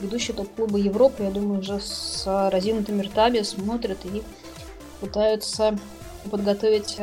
ведущие 0.00 0.34
топ-клубы 0.36 0.78
Европы, 0.78 1.24
я 1.24 1.30
думаю, 1.30 1.60
уже 1.60 1.80
с 1.80 2.22
разинутыми 2.50 3.02
ртами 3.02 3.42
смотрят 3.42 3.98
и 4.04 4.22
пытаются 5.00 5.76
подготовить 6.30 6.96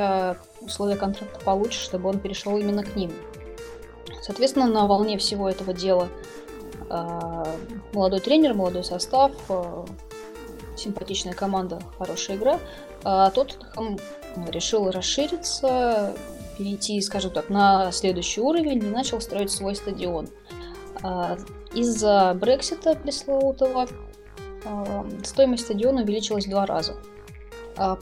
условия 0.61 0.95
контракта 0.95 1.37
получше, 1.43 1.81
чтобы 1.81 2.09
он 2.09 2.19
перешел 2.19 2.57
именно 2.57 2.83
к 2.83 2.95
ним. 2.95 3.11
Соответственно, 4.23 4.67
на 4.67 4.87
волне 4.87 5.17
всего 5.17 5.47
этого 5.47 5.73
дела– 5.73 6.07
а, 6.17 6.42
молодой 7.93 8.19
тренер, 8.19 8.53
молодой 8.53 8.83
состав, 8.83 9.31
а, 9.49 9.85
симпатичная 10.75 11.33
команда, 11.33 11.79
хорошая 11.97 12.37
игра. 12.37 12.59
А 13.03 13.29
Тоттенхэм 13.31 13.99
решил 14.47 14.89
расшириться, 14.91 16.13
перейти, 16.57 17.01
скажем 17.01 17.31
так, 17.31 17.49
на 17.49 17.91
следующий 17.91 18.41
уровень 18.41 18.77
и 18.83 18.87
начал 18.87 19.19
строить 19.21 19.51
свой 19.51 19.75
стадион. 19.75 20.29
А, 21.01 21.37
из-за 21.73 22.35
Брексита 22.39 22.95
пресловутого 22.95 23.87
стоимость 25.25 25.65
стадиона 25.65 26.03
увеличилась 26.03 26.45
в 26.45 26.49
два 26.49 26.65
раза. 26.65 26.95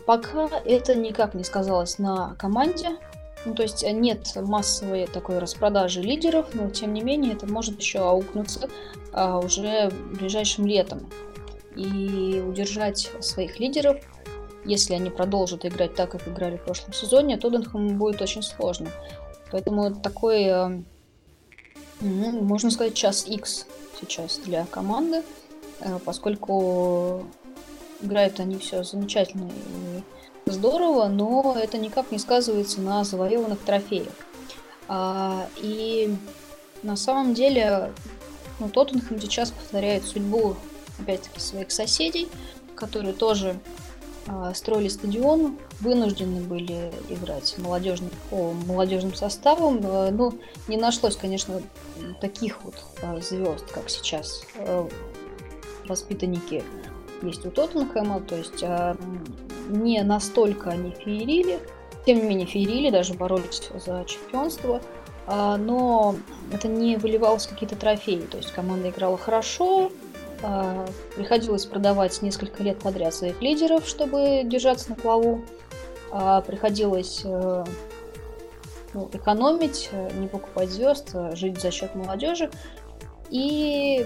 Пока 0.05 0.47
это 0.63 0.93
никак 0.93 1.33
не 1.33 1.43
сказалось 1.43 1.97
на 1.97 2.35
команде, 2.37 2.89
ну, 3.45 3.55
то 3.55 3.63
есть 3.63 3.83
нет 3.83 4.33
массовой 4.35 5.07
такой 5.07 5.39
распродажи 5.39 6.01
лидеров, 6.01 6.53
но 6.53 6.69
тем 6.69 6.93
не 6.93 7.01
менее 7.01 7.33
это 7.33 7.47
может 7.47 7.79
еще 7.79 7.99
аукнуться 7.99 8.69
а, 9.13 9.39
уже 9.39 9.91
ближайшим 10.13 10.65
летом. 10.65 11.09
И 11.75 12.43
удержать 12.45 13.09
своих 13.21 13.59
лидеров, 13.59 13.97
если 14.65 14.93
они 14.93 15.09
продолжат 15.09 15.65
играть 15.65 15.95
так, 15.95 16.11
как 16.11 16.27
играли 16.27 16.57
в 16.57 16.63
прошлом 16.63 16.93
сезоне, 16.93 17.37
Тоттенхэму 17.37 17.91
будет 17.91 18.21
очень 18.21 18.43
сложно. 18.43 18.89
Поэтому 19.51 19.93
такой, 19.95 20.43
э, 20.43 20.81
ну, 22.01 22.41
можно 22.41 22.69
сказать, 22.69 22.93
час 22.93 23.25
X 23.27 23.65
сейчас 23.99 24.37
для 24.39 24.65
команды, 24.65 25.23
э, 25.79 25.99
поскольку 26.05 27.25
играют 28.01 28.39
они 28.39 28.57
все 28.57 28.83
замечательно 28.83 29.49
и 29.49 30.01
здорово, 30.45 31.07
но 31.07 31.55
это 31.61 31.77
никак 31.77 32.11
не 32.11 32.19
сказывается 32.19 32.81
на 32.81 33.03
завоеванных 33.03 33.59
трофеях. 33.59 34.13
А, 34.87 35.47
и 35.57 36.15
на 36.83 36.95
самом 36.95 37.33
деле 37.33 37.91
ну, 38.59 38.69
Тоттенхэм 38.69 39.19
сейчас 39.19 39.51
повторяет 39.51 40.05
судьбу, 40.05 40.55
опять-таки, 40.99 41.39
своих 41.39 41.71
соседей, 41.71 42.27
которые 42.75 43.13
тоже 43.13 43.59
а, 44.27 44.53
строили 44.53 44.87
стадион, 44.87 45.57
вынуждены 45.79 46.41
были 46.41 46.91
играть 47.09 47.55
молодежным, 47.57 48.11
по 48.29 48.51
молодежным 48.51 49.15
составам. 49.15 49.79
А, 49.83 50.11
ну, 50.11 50.37
не 50.67 50.77
нашлось, 50.77 51.15
конечно, 51.15 51.61
таких 52.19 52.63
вот 52.63 52.75
а, 53.01 53.19
звезд, 53.19 53.65
как 53.71 53.89
сейчас 53.89 54.43
а, 54.57 54.87
воспитанники 55.87 56.63
есть 57.21 57.45
у 57.45 57.51
Тоттенхэма, 57.51 58.21
то 58.21 58.35
есть 58.35 58.63
а, 58.63 58.95
не 59.69 60.01
настолько 60.03 60.71
они 60.71 60.91
феерили, 60.91 61.59
тем 62.05 62.17
не 62.17 62.23
менее 62.23 62.47
феерили, 62.47 62.89
даже 62.89 63.13
боролись 63.13 63.69
за 63.85 64.03
чемпионство, 64.05 64.81
а, 65.27 65.57
но 65.57 66.15
это 66.51 66.67
не 66.67 66.97
выливалось 66.97 67.45
в 67.45 67.49
какие-то 67.49 67.75
трофеи, 67.75 68.21
то 68.21 68.37
есть 68.37 68.51
команда 68.51 68.89
играла 68.89 69.17
хорошо, 69.17 69.91
а, 70.43 70.85
приходилось 71.15 71.65
продавать 71.65 72.21
несколько 72.21 72.63
лет 72.63 72.79
подряд 72.79 73.13
своих 73.13 73.41
лидеров, 73.41 73.87
чтобы 73.87 74.41
держаться 74.43 74.89
на 74.89 74.95
плаву, 74.95 75.41
а, 76.11 76.41
приходилось 76.41 77.21
э, 77.23 77.63
ну, 78.93 79.09
экономить, 79.13 79.89
не 80.19 80.27
покупать 80.27 80.69
звезд, 80.69 81.15
жить 81.33 81.61
за 81.61 81.71
счет 81.71 81.95
молодежи. 81.95 82.51
И 83.29 84.05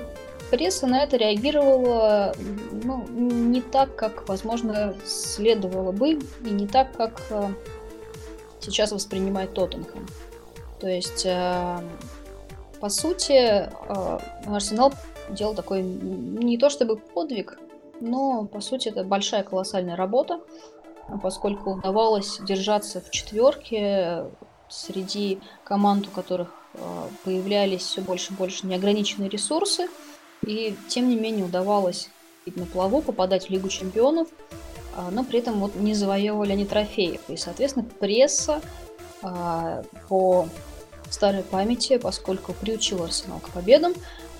Пресса 0.52 0.86
на 0.86 1.04
это 1.04 1.18
реагировала 1.18 2.34
ну, 2.72 3.06
не 3.10 3.62
так, 3.62 3.96
как, 3.96 4.28
возможно, 4.30 4.96
следовало 5.06 5.91
бы, 5.91 6.20
и 6.43 6.50
не 6.50 6.68
так, 6.68 6.96
как 6.96 7.22
э, 7.30 7.50
сейчас 8.60 8.91
воспринимает 8.91 9.54
Тоттенхэм. 9.54 10.08
То 10.80 10.88
есть, 10.88 11.26
э, 11.26 11.80
по 12.80 12.89
сути, 12.89 13.34
э, 13.34 14.20
Арсенал 14.46 14.93
делал 15.30 15.56
такой 15.56 15.82
не 15.82 16.58
то 16.58 16.70
чтобы 16.70 16.98
подвиг, 16.98 17.58
но, 18.00 18.46
по 18.46 18.62
сути, 18.62 18.89
это 18.89 19.04
большая 19.04 19.43
колоссальная 19.43 19.96
работа, 19.96 20.41
поскольку 21.24 21.72
удавалось 21.72 22.39
держаться 22.41 23.02
в 23.02 23.10
четверке 23.10 24.26
среди 24.70 25.39
команд, 25.64 26.08
у 26.08 26.12
которых 26.12 26.54
появлялись 27.24 27.84
все 27.84 28.02
больше 28.02 28.34
и 28.34 28.36
больше 28.36 28.68
неограниченные 28.68 29.30
ресурсы– 29.30 29.88
и 30.46 30.76
тем 30.88 31.10
не 31.10 31.16
менее 31.16 31.46
удавалось 31.46 32.10
на 32.46 32.66
плаву, 32.66 33.02
попадать 33.02 33.48
в 33.48 33.50
Лигу 33.50 33.70
чемпионов, 33.70 34.28
а, 34.96 35.10
но 35.12 35.24
при 35.24 35.39
этом 35.39 35.60
вот 35.60 35.76
не 35.76 35.93
завоевывали 35.93 36.52
они 36.52 36.66
трофеев. 36.66 37.22
И, 37.28 37.38
соответственно, 37.38 37.86
пресса 38.00 38.62
а, 39.24 39.84
по 40.08 40.48
старой 41.10 41.43
памяти, 41.43 41.98
поскольку 41.98 42.54
приучил 42.54 43.04
Арсенал 43.04 43.39
к 43.39 43.50
победам, 43.50 43.93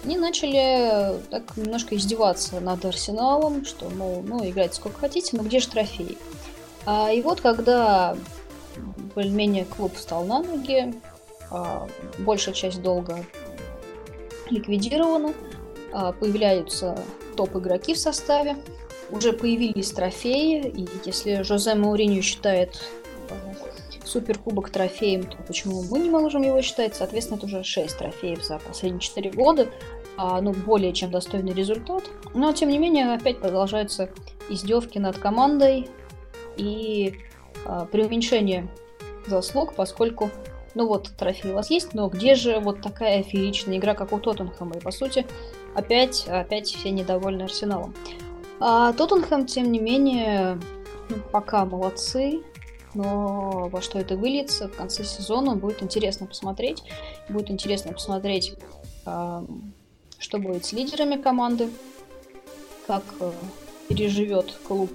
они 0.04 0.18
начали 0.18 1.20
так 1.32 1.58
немножко 1.58 1.96
издеваться 1.96 2.60
над 2.60 2.86
Арсеналом, 2.86 3.66
что, 3.66 3.90
мол, 3.90 4.22
ну, 4.24 4.48
играйте 4.48 4.76
сколько 4.76 5.00
хотите, 5.00 5.36
но 5.36 5.44
где 5.44 5.60
же 5.60 5.68
трофеи? 5.68 6.18
А, 6.86 7.12
и 7.12 7.22
вот 7.22 7.42
когда 7.42 8.16
более-менее 9.16 9.66
клуб 9.66 9.96
встал 9.96 10.26
на 10.26 10.44
ноги, 10.44 10.94
а, 11.50 11.88
большая 12.20 12.54
часть 12.54 12.82
долга 12.84 13.26
ликвидирована, 14.52 15.34
появляются 15.92 16.98
топ-игроки 17.36 17.94
в 17.94 17.98
составе, 17.98 18.58
уже 19.12 19.34
появились 19.34 19.92
трофеи, 19.92 20.68
и 20.68 20.88
если 21.06 21.42
Жозе 21.44 21.76
Мауриньо 21.76 22.22
считает 22.22 22.82
суперкубок 24.16 24.70
трофеем, 24.70 25.24
то 25.24 25.38
почему 25.46 25.84
мы 25.84 26.00
не 26.00 26.10
можем 26.10 26.44
его 26.44 26.62
считать? 26.62 26.96
Соответственно, 26.96 27.38
это 27.38 27.48
уже 27.48 27.64
6 27.64 27.98
трофеев 27.98 28.44
за 28.44 28.60
последние 28.60 29.02
4 29.02 29.32
года, 29.32 29.68
а, 30.18 30.40
ну, 30.42 30.54
более 30.54 30.94
чем 30.94 31.12
достойный 31.12 31.54
результат. 31.54 32.04
Но, 32.34 32.54
тем 32.54 32.70
не 32.70 32.78
менее, 32.78 33.14
опять 33.14 33.40
продолжаются 33.40 34.10
издевки 34.50 35.00
над 35.00 35.18
командой 35.18 35.90
и 36.56 37.16
а, 37.66 37.86
преуменьшение 37.86 38.68
заслуг, 39.28 39.74
поскольку 39.76 40.32
ну 40.76 40.88
вот, 40.88 41.12
трофей 41.18 41.52
у 41.52 41.56
вас 41.56 41.70
есть, 41.70 41.94
но 41.94 42.10
где 42.10 42.36
же 42.36 42.60
вот 42.60 42.82
такая 42.82 43.24
фееричная 43.24 43.78
игра, 43.78 43.94
как 43.94 44.12
у 44.12 44.20
Тоттенхэма? 44.20 44.76
И, 44.76 44.80
по 44.82 44.92
сути, 44.92 45.26
опять, 45.76 46.28
опять 46.28 46.68
все 46.68 46.92
недовольны 46.92 47.44
Арсеналом. 47.44 47.94
А 48.60 48.94
Тоттенхэм, 48.94 49.46
тем 49.46 49.72
не 49.72 49.80
менее, 49.80 50.60
ну, 51.10 51.18
пока 51.32 51.66
молодцы, 51.66 52.42
но 52.94 53.68
во 53.70 53.82
что 53.82 54.00
это 54.00 54.16
выльется 54.16 54.70
в 54.70 54.76
конце 54.76 55.04
сезона, 55.04 55.56
будет 55.56 55.84
интересно 55.84 56.26
посмотреть. 56.26 56.82
Будет 57.30 57.52
интересно 57.52 57.94
посмотреть, 57.94 58.54
что 59.04 60.38
будет 60.40 60.66
с 60.66 60.72
лидерами 60.72 61.22
команды, 61.22 61.70
как 62.88 63.04
э, 63.20 63.32
переживет 63.90 64.54
клуб 64.68 64.92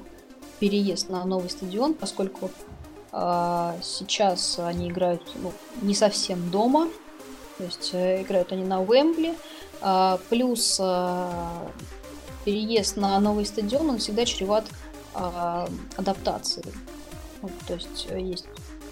переезд 0.61 1.11
на 1.11 1.25
новый 1.25 1.51
стадион, 1.51 1.95
поскольку 1.95 2.51
а, 3.13 3.77
сейчас 3.83 4.59
они 4.59 4.89
играют 4.89 5.23
ну, 5.43 5.53
не 5.83 5.95
совсем 5.95 6.51
дома, 6.51 6.89
то 7.59 7.65
есть 7.65 7.91
э, 7.93 8.23
играют 8.23 8.53
они 8.53 8.65
на 8.65 8.81
Уэмбли. 8.81 9.35
А, 9.81 10.19
плюс 10.29 10.79
а, 10.81 11.71
переезд 12.45 12.97
на 12.97 13.19
новый 13.21 13.47
стадион, 13.47 13.91
он 13.91 13.99
всегда 13.99 14.25
чреват 14.25 14.65
адаптацией. 15.97 16.73
Вот, 17.43 17.51
то 17.67 17.75
есть 17.75 18.07
э, 18.11 18.21
есть 18.21 18.45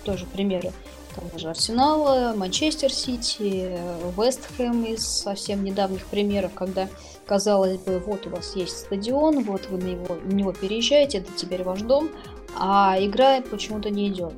тоже 0.02 0.26
примеры 0.26 0.72
там 1.14 1.38
же 1.38 1.48
Арсенала, 1.48 2.34
Манчестер 2.36 2.92
Сити, 2.92 3.78
Вест 4.16 4.48
Хэм 4.56 4.84
из 4.84 5.06
совсем 5.06 5.64
недавних 5.64 6.06
примеров, 6.06 6.52
когда 6.54 6.88
казалось 7.26 7.78
бы, 7.78 7.98
вот 7.98 8.26
у 8.26 8.30
вас 8.30 8.56
есть 8.56 8.78
стадион, 8.78 9.44
вот 9.44 9.68
вы 9.68 9.78
на 9.78 9.84
него, 9.84 10.16
на 10.24 10.32
него 10.32 10.52
переезжаете, 10.52 11.18
это 11.18 11.32
теперь 11.36 11.62
ваш 11.62 11.82
дом, 11.82 12.10
а 12.56 12.96
игра 12.98 13.40
почему-то 13.42 13.90
не 13.90 14.08
идет. 14.08 14.34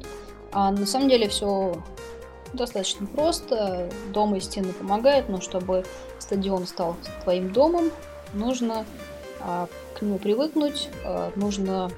А 0.52 0.72
на 0.72 0.86
самом 0.86 1.08
деле 1.08 1.28
все 1.28 1.76
достаточно 2.52 3.06
просто. 3.06 3.88
Дом 4.12 4.34
и 4.36 4.40
стены 4.40 4.72
помогают, 4.72 5.28
но 5.28 5.40
чтобы 5.40 5.84
стадион 6.18 6.66
стал 6.66 6.96
твоим 7.22 7.52
домом, 7.52 7.90
нужно 8.32 8.84
а, 9.40 9.68
к 9.94 10.02
нему 10.02 10.18
привыкнуть, 10.18 10.88
а, 11.04 11.32
нужно 11.36 11.90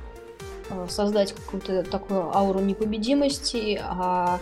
а, 0.70 0.86
создать 0.88 1.32
какую-то 1.32 1.82
такую 1.82 2.34
ауру 2.36 2.60
непобедимости, 2.60 3.80
а 3.82 4.40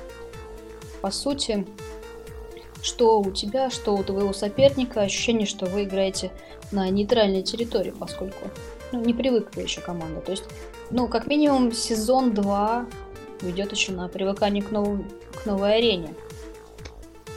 по 1.01 1.11
сути, 1.11 1.67
что 2.83 3.21
у 3.21 3.31
тебя, 3.31 3.71
что 3.71 3.95
у 3.95 4.03
твоего 4.03 4.33
соперника, 4.33 5.03
ощущение, 5.03 5.47
что 5.47 5.67
вы 5.67 5.85
играете 5.85 6.31
на 6.73 6.89
нейтральной 6.89 7.43
территории, 7.43 7.91
поскольку 7.91 8.49
ну, 8.93 9.01
не 9.01 9.15
привыкла 9.15 9.61
еще 9.61 9.81
команда. 9.81 10.21
То 10.21 10.33
есть 10.33 10.45
ну, 10.91 11.07
как 11.07 11.27
минимум, 11.27 11.73
сезон 11.73 12.35
2 12.35 12.87
уйдет 13.43 13.73
еще 13.73 13.93
на 13.93 14.09
привыкание 14.09 14.63
к, 14.63 14.71
нов... 14.71 15.01
к 15.43 15.47
новой 15.47 15.77
арене. 15.77 16.15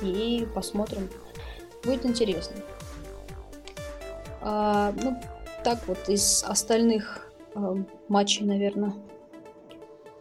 И 0.01 0.47
посмотрим. 0.53 1.09
Будет 1.83 2.05
интересно. 2.05 2.55
А, 4.41 4.93
ну, 5.01 5.19
так 5.63 5.79
вот, 5.87 6.09
из 6.09 6.43
остальных 6.43 7.29
э, 7.55 7.75
матчей, 8.09 8.45
наверное, 8.45 8.93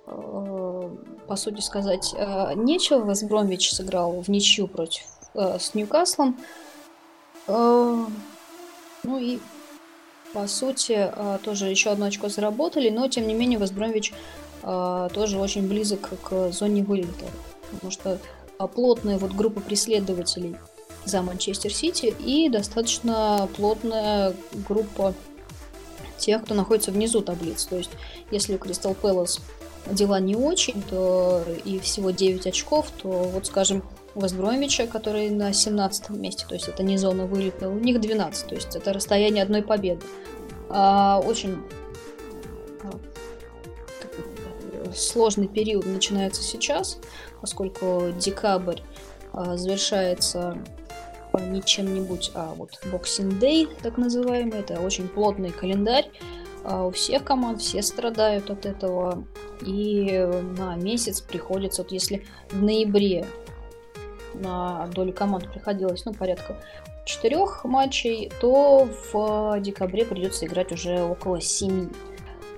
э, 0.07 0.91
по 1.27 1.37
сути 1.37 1.61
сказать, 1.61 2.15
э, 2.17 2.55
нечего. 2.55 3.09
Вестбромвич 3.09 3.73
сыграл 3.73 4.21
в 4.21 4.29
ничью 4.29 4.69
против 4.69 5.05
э, 5.35 5.59
с 5.59 5.75
Ньюкаслом. 5.75 6.39
Э, 7.49 8.07
ну 9.05 9.19
и 9.19 9.41
по 10.33 10.47
сути, 10.47 10.95
а, 10.97 11.39
тоже 11.39 11.67
еще 11.67 11.91
одно 11.91 12.07
очко 12.07 12.29
заработали, 12.29 12.89
но 12.89 13.09
тем 13.09 13.27
не 13.27 13.35
менее 13.35 13.59
Вестбромвич 13.59 14.13
а, 14.13 14.17
тоже 14.63 15.39
очень 15.39 15.69
близок 15.69 16.11
к 16.23 16.53
зоне 16.53 16.83
вылета, 16.83 17.27
потому 17.71 17.91
что 17.91 18.19
а, 18.59 18.67
плотная 18.69 19.19
вот 19.19 19.33
группа 19.33 19.61
преследователей 19.61 20.57
за 21.05 21.23
Манчестер 21.23 21.73
Сити 21.73 22.15
и 22.21 22.49
достаточно 22.49 23.49
плотная 23.57 24.35
группа 24.69 25.15
тех, 26.17 26.45
кто 26.45 26.55
находится 26.55 26.93
внизу 26.93 27.23
таблицы. 27.23 27.69
То 27.69 27.77
есть, 27.77 27.91
если 28.31 28.55
у 28.55 28.59
Кристал 28.59 28.95
Пэлас 28.95 29.41
дела 29.91 30.21
не 30.21 30.37
очень, 30.37 30.81
то 30.83 31.43
и 31.65 31.81
всего 31.81 32.11
9 32.11 32.47
очков, 32.47 32.93
то 33.03 33.09
вот, 33.09 33.47
скажем, 33.47 33.83
у 34.15 34.21
Вестбромвича, 34.21 34.87
который 34.87 35.31
на 35.31 35.53
17 35.53 36.11
месте, 36.11 36.45
то 36.47 36.55
есть 36.55 36.69
это 36.69 36.83
не 36.83 36.99
зона 36.99 37.27
вылета, 37.27 37.69
у 37.69 37.79
них 37.79 38.01
12, 38.01 38.47
то 38.47 38.55
есть 38.55 38.77
это 38.77 38.93
расстояние 38.93 39.43
одной 39.43 39.63
победы. 39.63 40.03
А, 40.69 41.21
очень 41.25 41.57
а, 42.85 42.93
сложный 44.95 45.49
период 45.49 45.87
начинается 45.87 46.43
сейчас, 46.43 46.99
поскольку 47.41 48.13
декабрь 48.17 48.81
а, 49.33 49.57
завершается 49.57 50.59
не 51.41 51.63
чем-нибудь, 51.63 52.33
а 52.35 52.53
вот 52.55 52.79
Boxing 52.85 53.41
Day, 53.41 53.69
так 53.83 53.97
называемый, 53.97 54.59
это 54.59 54.81
очень 54.81 55.09
плотный 55.09 55.51
календарь, 55.51 56.11
а 56.65 56.87
у 56.87 56.91
всех 56.91 57.25
команд, 57.25 57.61
все 57.63 57.83
страдают 57.83 58.51
от 58.51 58.67
этого, 58.67 59.25
и 59.63 60.29
на 60.59 60.77
месяц 60.77 61.21
приходится, 61.21 61.83
вот 61.83 61.93
если 61.93 62.27
в 62.51 62.63
ноябре 62.63 63.27
на 64.35 64.87
долю 64.89 65.13
команд 65.13 65.51
приходилось, 65.51 66.05
ну, 66.05 66.13
порядка 66.13 66.57
четырех 67.05 67.65
матчей, 67.65 68.31
то 68.41 68.89
в 69.13 69.61
декабре 69.61 70.05
придется 70.05 70.47
играть 70.47 70.73
уже 70.73 71.03
около 71.03 71.41
семи. 71.41 71.89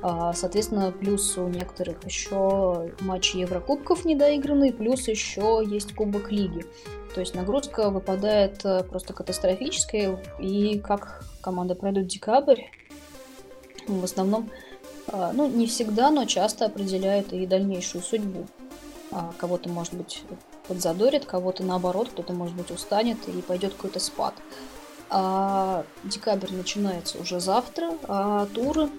А, 0.06 0.34
соответственно, 0.34 0.92
плюс 0.92 1.38
у 1.38 1.48
некоторых 1.48 2.04
еще 2.04 2.92
матчи 3.00 3.38
Еврокубков 3.38 4.04
недоиграны, 4.04 4.70
плюс 4.70 5.08
еще 5.08 5.62
есть 5.66 5.94
Кубок 5.94 6.30
Лиги. 6.30 6.66
То 7.14 7.20
есть 7.20 7.34
нагрузка 7.34 7.88
выпадает 7.88 8.62
э, 8.66 8.84
просто 8.84 9.14
катастрофическая, 9.14 10.22
и 10.38 10.78
как 10.78 11.24
команда 11.40 11.74
пройдут 11.74 12.08
декабрь, 12.08 12.64
в 13.88 14.04
основном, 14.04 14.50
а, 15.10 15.32
ну, 15.32 15.48
не 15.48 15.66
всегда, 15.66 16.10
но 16.10 16.26
часто 16.26 16.66
определяет 16.66 17.32
и 17.32 17.46
дальнейшую 17.46 18.04
судьбу. 18.04 18.46
А, 19.10 19.32
кого-то, 19.38 19.70
может 19.70 19.94
быть, 19.94 20.22
подзадорит, 20.68 21.24
кого-то 21.24 21.62
наоборот, 21.62 22.10
кто-то, 22.10 22.34
может 22.34 22.54
быть, 22.54 22.70
устанет 22.70 23.26
и 23.26 23.40
пойдет 23.40 23.72
какой-то 23.72 24.00
спад. 24.00 24.34
А 25.08 25.86
декабрь 26.02 26.52
начинается 26.52 27.18
уже 27.18 27.40
завтра, 27.40 27.94
а 28.06 28.44
тур 28.52 28.90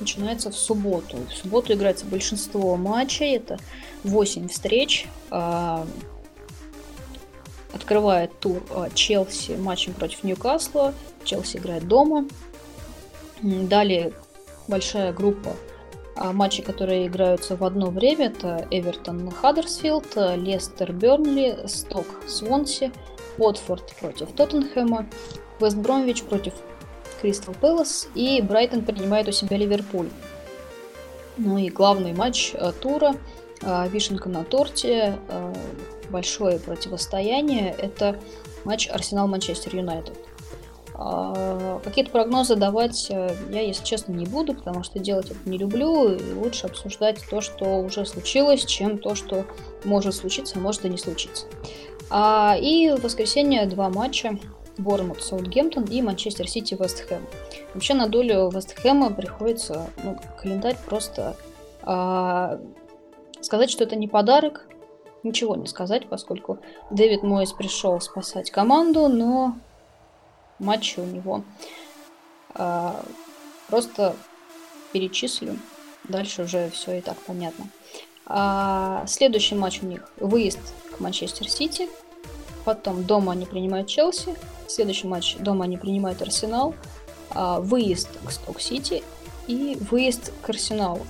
начинается 0.00 0.50
в 0.50 0.56
субботу. 0.56 1.18
В 1.30 1.32
субботу 1.32 1.72
играется 1.72 2.04
большинство 2.06 2.76
матчей, 2.76 3.36
это 3.36 3.58
8 4.04 4.48
встреч. 4.48 5.06
А, 5.30 5.86
открывает 7.72 8.38
тур 8.40 8.62
а, 8.70 8.90
Челси 8.90 9.52
матчем 9.52 9.94
против 9.94 10.24
Ньюкасла. 10.24 10.94
Челси 11.24 11.58
играет 11.58 11.86
дома. 11.86 12.26
Далее 13.42 14.12
большая 14.68 15.12
группа 15.12 15.54
а 16.16 16.32
матчи, 16.32 16.62
которые 16.62 17.08
играются 17.08 17.56
в 17.56 17.64
одно 17.64 17.90
время, 17.90 18.26
это 18.26 18.68
Эвертон 18.70 19.30
Хаддерсфилд, 19.30 20.14
Лестер 20.36 20.92
Бернли, 20.92 21.66
Сток 21.66 22.06
Свонси, 22.28 22.92
Уотфорд 23.38 23.94
против 23.96 24.30
Тоттенхэма, 24.32 25.06
Вест 25.60 25.76
Бромвич 25.76 26.22
против 26.22 26.54
Кристал 27.24 27.54
Пэлас 27.54 28.06
и 28.14 28.42
Брайтон 28.42 28.84
принимает 28.84 29.26
у 29.28 29.32
себя 29.32 29.56
Ливерпуль. 29.56 30.10
Ну 31.38 31.56
и 31.56 31.70
главный 31.70 32.12
матч 32.12 32.52
э, 32.52 32.70
тура, 32.78 33.16
э, 33.62 33.88
вишенка 33.88 34.28
на 34.28 34.44
торте, 34.44 35.18
э, 35.30 35.54
большое 36.10 36.58
противостояние, 36.58 37.74
это 37.78 38.20
матч 38.64 38.90
Арсенал-Манчестер 38.90 39.74
Юнайтед. 39.74 40.18
А, 40.96 41.80
какие-то 41.82 42.10
прогнозы 42.10 42.56
давать 42.56 43.08
я, 43.08 43.60
если 43.62 43.84
честно, 43.84 44.12
не 44.12 44.26
буду, 44.26 44.52
потому 44.52 44.84
что 44.84 44.98
делать 44.98 45.30
это 45.30 45.48
не 45.48 45.56
люблю, 45.56 46.12
и 46.12 46.34
лучше 46.34 46.66
обсуждать 46.66 47.24
то, 47.30 47.40
что 47.40 47.78
уже 47.78 48.04
случилось, 48.04 48.66
чем 48.66 48.98
то, 48.98 49.14
что 49.14 49.46
может 49.84 50.14
случиться, 50.14 50.56
а 50.58 50.60
может 50.60 50.84
и 50.84 50.90
не 50.90 50.98
случиться. 50.98 51.46
А, 52.10 52.54
и 52.60 52.90
в 52.90 53.02
воскресенье 53.02 53.64
два 53.64 53.88
матча. 53.88 54.38
Бормут, 54.78 55.22
Саутгемптон 55.22 55.84
и 55.84 56.02
Манчестер 56.02 56.48
Сити, 56.48 56.76
Вест 56.78 57.00
Хэм. 57.08 57.26
Вообще 57.74 57.94
на 57.94 58.08
долю 58.08 58.50
Вест 58.50 58.74
Хэма 58.74 59.10
приходится 59.10 59.88
ну, 60.02 60.18
календарь 60.40 60.76
просто 60.86 61.36
а, 61.82 62.58
сказать, 63.40 63.70
что 63.70 63.84
это 63.84 63.96
не 63.96 64.08
подарок, 64.08 64.66
ничего 65.22 65.56
не 65.56 65.66
сказать, 65.66 66.08
поскольку 66.08 66.58
Дэвид 66.90 67.22
Мойс 67.22 67.52
пришел 67.52 68.00
спасать 68.00 68.50
команду, 68.50 69.08
но 69.08 69.56
матчи 70.58 71.00
у 71.00 71.04
него. 71.04 71.42
А, 72.54 73.00
просто 73.68 74.16
перечислю. 74.92 75.58
Дальше 76.04 76.42
уже 76.42 76.70
все 76.70 76.98
и 76.98 77.00
так 77.00 77.16
понятно. 77.18 77.66
А, 78.26 79.04
следующий 79.06 79.54
матч 79.54 79.82
у 79.82 79.86
них 79.86 80.10
выезд 80.18 80.60
к 80.96 81.00
Манчестер 81.00 81.48
Сити. 81.48 81.88
Потом 82.64 83.04
дома 83.04 83.32
они 83.32 83.46
принимают 83.46 83.88
Челси. 83.88 84.34
Следующий 84.66 85.06
матч 85.06 85.36
дома 85.36 85.64
они 85.64 85.76
принимают 85.76 86.22
Арсенал. 86.22 86.74
А, 87.30 87.60
выезд 87.60 88.08
к 88.24 88.30
Сток 88.30 88.60
Сити 88.60 89.02
и 89.46 89.76
выезд 89.90 90.32
к 90.42 90.48
Арсеналу. 90.48 91.06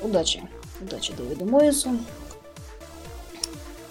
Удачи. 0.00 0.48
Удачи 0.80 1.12
Дэвиду 1.14 1.46
Моису. 1.46 1.98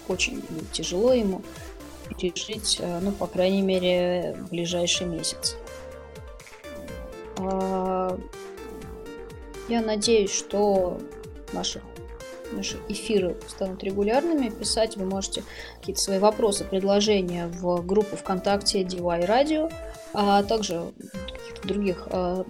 Очень 0.08 0.44
тяжело 0.72 1.14
ему 1.14 1.42
пережить, 2.20 2.78
э, 2.80 3.00
ну, 3.02 3.12
по 3.12 3.26
крайней 3.26 3.64
мере, 3.64 4.38
ближайший 4.52 5.08
месяц. 5.08 5.56
А, 7.40 8.18
я 9.68 9.82
надеюсь, 9.82 10.32
что 10.32 11.00
наши, 11.54 11.82
наши 12.52 12.78
эфиры 12.90 13.36
станут 13.48 13.84
регулярными. 13.84 14.50
Писать 14.50 14.98
вы 14.98 15.06
можете 15.06 15.44
какие-то 15.80 16.02
свои 16.02 16.20
вопросы, 16.20 16.64
предложения 16.64 17.48
в 17.48 17.86
группу 17.86 18.16
ВКонтакте 18.16 18.82
DY 18.84 19.28
Radio, 19.28 19.74
а 20.14 20.44
также 20.44 20.80
в 20.80 21.32
каких-то 21.32 21.68
других 21.68 22.08
а, 22.12 22.46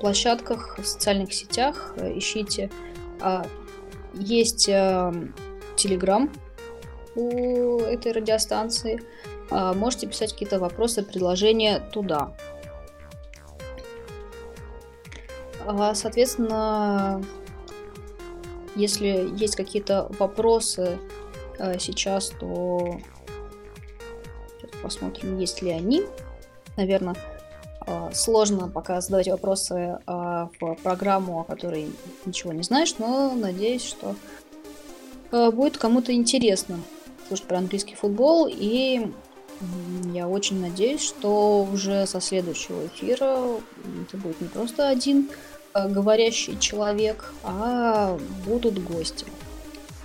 площадках, 0.00 0.78
в 0.78 0.86
социальных 0.86 1.32
сетях. 1.32 1.94
Ищите. 1.98 2.70
А, 3.20 3.46
есть 4.14 4.66
Телеграм 4.66 6.30
у 7.14 7.80
этой 7.80 8.12
радиостанции. 8.12 9.02
Можете 9.50 10.06
писать 10.06 10.32
какие-то 10.32 10.58
вопросы, 10.58 11.02
предложения 11.02 11.80
туда. 11.92 12.32
А, 15.66 15.94
соответственно, 15.94 17.22
если 18.74 19.30
есть 19.36 19.56
какие-то 19.56 20.10
вопросы 20.18 20.98
э, 21.58 21.78
сейчас, 21.78 22.32
то 22.40 22.98
сейчас 24.60 24.70
посмотрим, 24.82 25.38
есть 25.38 25.62
ли 25.62 25.70
они. 25.70 26.02
Наверное, 26.76 27.16
э, 27.86 28.10
сложно 28.12 28.68
пока 28.68 29.00
задавать 29.00 29.28
вопросы 29.28 29.74
э, 29.74 29.98
в 30.06 30.74
программу, 30.82 31.40
о 31.40 31.44
которой 31.44 31.92
ничего 32.24 32.52
не 32.52 32.62
знаешь, 32.62 32.94
но 32.98 33.32
надеюсь, 33.34 33.84
что 33.84 34.14
будет 35.30 35.78
кому-то 35.78 36.12
интересно 36.12 36.78
слушать 37.26 37.46
про 37.46 37.56
английский 37.56 37.94
футбол. 37.94 38.46
И 38.50 39.10
я 40.12 40.28
очень 40.28 40.60
надеюсь, 40.60 41.00
что 41.00 41.66
уже 41.72 42.06
со 42.06 42.20
следующего 42.20 42.86
эфира 42.86 43.38
это 44.06 44.16
будет 44.18 44.42
не 44.42 44.48
просто 44.48 44.88
один 44.88 45.30
Э, 45.30 45.51
говорящий 45.74 46.58
человек, 46.58 47.32
а 47.44 48.18
будут 48.44 48.82
гости. 48.82 49.26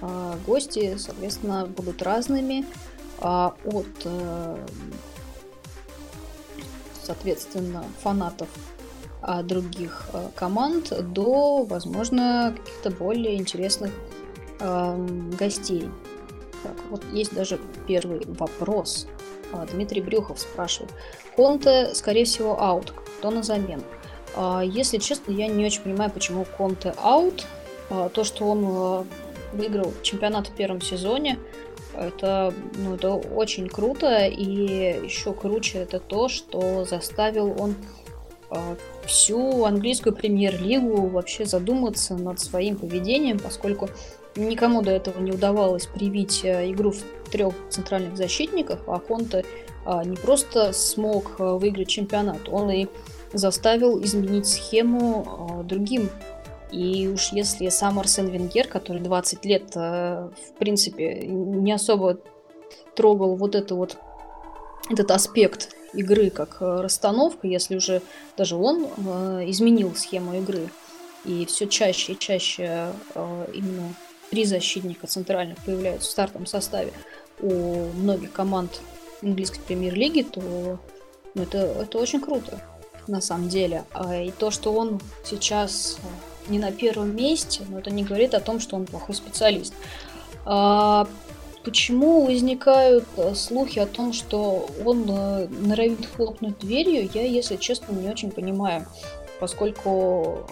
А 0.02 0.36
гости, 0.46 0.96
соответственно, 0.98 1.66
будут 1.66 2.02
разными 2.02 2.66
а 3.20 3.56
от, 3.66 3.88
э, 4.06 4.58
соответственно, 7.02 7.84
фанатов 8.02 8.50
а, 9.22 9.42
других 9.42 10.08
э, 10.14 10.28
команд 10.36 10.94
до, 11.14 11.64
возможно, 11.64 12.56
каких-то 12.58 12.92
более 12.92 13.38
интересных 13.38 13.92
гостей. 15.40 15.88
Так, 16.64 16.74
вот 16.90 17.04
есть 17.14 17.32
даже 17.36 17.60
первый 17.88 18.26
вопрос. 18.26 19.08
Дмитрий 19.72 20.02
Брюхов 20.02 20.40
спрашивает. 20.40 20.92
Конте, 21.36 21.94
скорее 21.94 22.26
всего, 22.26 22.60
аут. 22.60 22.92
Кто 23.20 23.30
на 23.30 23.44
замену? 23.44 23.84
А, 24.38 24.62
если 24.62 25.00
честно, 25.00 25.32
я 25.32 25.48
не 25.48 25.66
очень 25.66 25.82
понимаю, 25.82 26.12
почему 26.12 26.46
Конте 26.58 26.94
аут. 26.98 27.46
А, 27.90 28.10
то, 28.10 28.24
что 28.24 28.46
он 28.46 28.66
а, 28.68 29.06
выиграл 29.52 29.94
чемпионат 30.04 30.48
в 30.48 30.52
первом 30.52 30.80
сезоне, 30.80 31.40
это, 31.96 32.54
ну, 32.76 32.94
это 32.94 33.14
очень 33.14 33.68
круто. 33.68 34.28
И 34.28 35.04
еще 35.04 35.34
круче 35.34 35.80
это 35.80 36.00
то, 36.00 36.30
что 36.30 36.86
заставил 36.86 37.60
он 37.60 37.76
всю 39.06 39.66
английскую 39.66 40.16
премьер-лигу 40.16 41.08
вообще 41.08 41.44
задуматься 41.44 42.16
над 42.16 42.40
своим 42.40 42.78
поведением, 42.78 43.40
поскольку 43.40 43.90
никому 44.38 44.82
до 44.82 44.92
этого 44.92 45.20
не 45.20 45.34
удавалось 45.34 45.86
привить 45.86 46.46
игру 46.46 46.92
в 46.92 47.30
трех 47.30 47.54
центральных 47.70 48.16
защитников, 48.16 48.80
а 48.88 49.00
Конте 49.00 49.44
не 50.06 50.16
просто 50.16 50.72
смог 50.72 51.38
выиграть 51.40 51.90
чемпионат, 51.90 52.48
он 52.48 52.72
и 52.72 52.88
заставил 53.34 54.02
изменить 54.04 54.48
схему 54.48 55.62
э, 55.62 55.64
другим. 55.64 56.10
И 56.72 57.08
уж 57.08 57.32
если 57.32 57.70
сам 57.70 58.00
Арсен 58.00 58.28
Венгер, 58.28 58.68
который 58.68 59.02
20 59.02 59.46
лет, 59.46 59.72
э, 59.76 60.30
в 60.30 60.54
принципе, 60.58 61.26
не 61.26 61.72
особо 61.72 62.20
трогал 62.96 63.36
вот 63.36 63.56
это 63.56 63.76
вот 63.76 63.98
этот 64.90 65.12
аспект 65.12 65.76
игры 65.94 66.30
как 66.30 66.58
э, 66.62 66.82
расстановка, 66.82 67.48
если 67.48 67.76
уже 67.76 68.02
даже 68.36 68.56
он 68.56 68.86
изменил 69.50 69.96
схему 69.96 70.36
игры, 70.38 70.70
и 71.26 71.46
все 71.46 71.68
чаще 71.68 72.14
и 72.14 72.20
чаще 72.20 72.92
именно 73.16 73.94
три 74.30 74.46
защитника 74.46 75.08
центральных 75.08 75.58
появляются 75.64 76.08
в 76.08 76.12
стартовом 76.12 76.46
составе 76.46 76.92
у 77.42 77.86
многих 77.96 78.32
команд 78.32 78.82
английской 79.22 79.62
премьер-лиги, 79.62 80.24
то 80.24 80.80
ну, 81.34 81.44
это, 81.44 81.58
это 81.58 81.98
очень 81.98 82.22
круто 82.22 82.62
на 83.08 83.22
самом 83.22 83.50
деле. 83.50 83.84
А, 83.94 84.16
и 84.16 84.32
то, 84.32 84.52
что 84.52 84.74
он 84.74 85.00
сейчас 85.24 85.98
э, 86.02 86.52
не 86.52 86.60
на 86.60 86.72
первом 86.72 87.16
месте, 87.16 87.64
но 87.70 87.80
это 87.80 87.90
не 87.92 88.04
говорит 88.04 88.34
о 88.34 88.40
том, 88.40 88.60
что 88.60 88.76
он 88.76 88.86
плохой 88.86 89.16
специалист. 89.16 89.74
А, 90.46 91.08
почему 91.64 92.26
возникают 92.26 93.06
э, 93.18 93.34
слухи 93.36 93.80
о 93.80 93.86
том, 93.86 94.14
что 94.14 94.68
он 94.86 95.06
э, 95.10 95.48
норовит 95.48 96.06
хлопнуть 96.16 96.60
дверью, 96.60 97.10
я, 97.14 97.24
если 97.24 97.56
честно, 97.56 97.94
не 97.94 98.10
очень 98.10 98.32
понимаю, 98.32 98.86
поскольку 99.40 100.48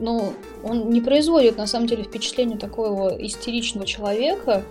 ну, 0.00 0.32
он 0.64 0.90
не 0.90 1.00
производит 1.00 1.56
на 1.56 1.66
самом 1.66 1.86
деле 1.86 2.02
впечатление 2.02 2.58
такого 2.58 3.10
истеричного 3.24 3.86
человека, 3.86 4.64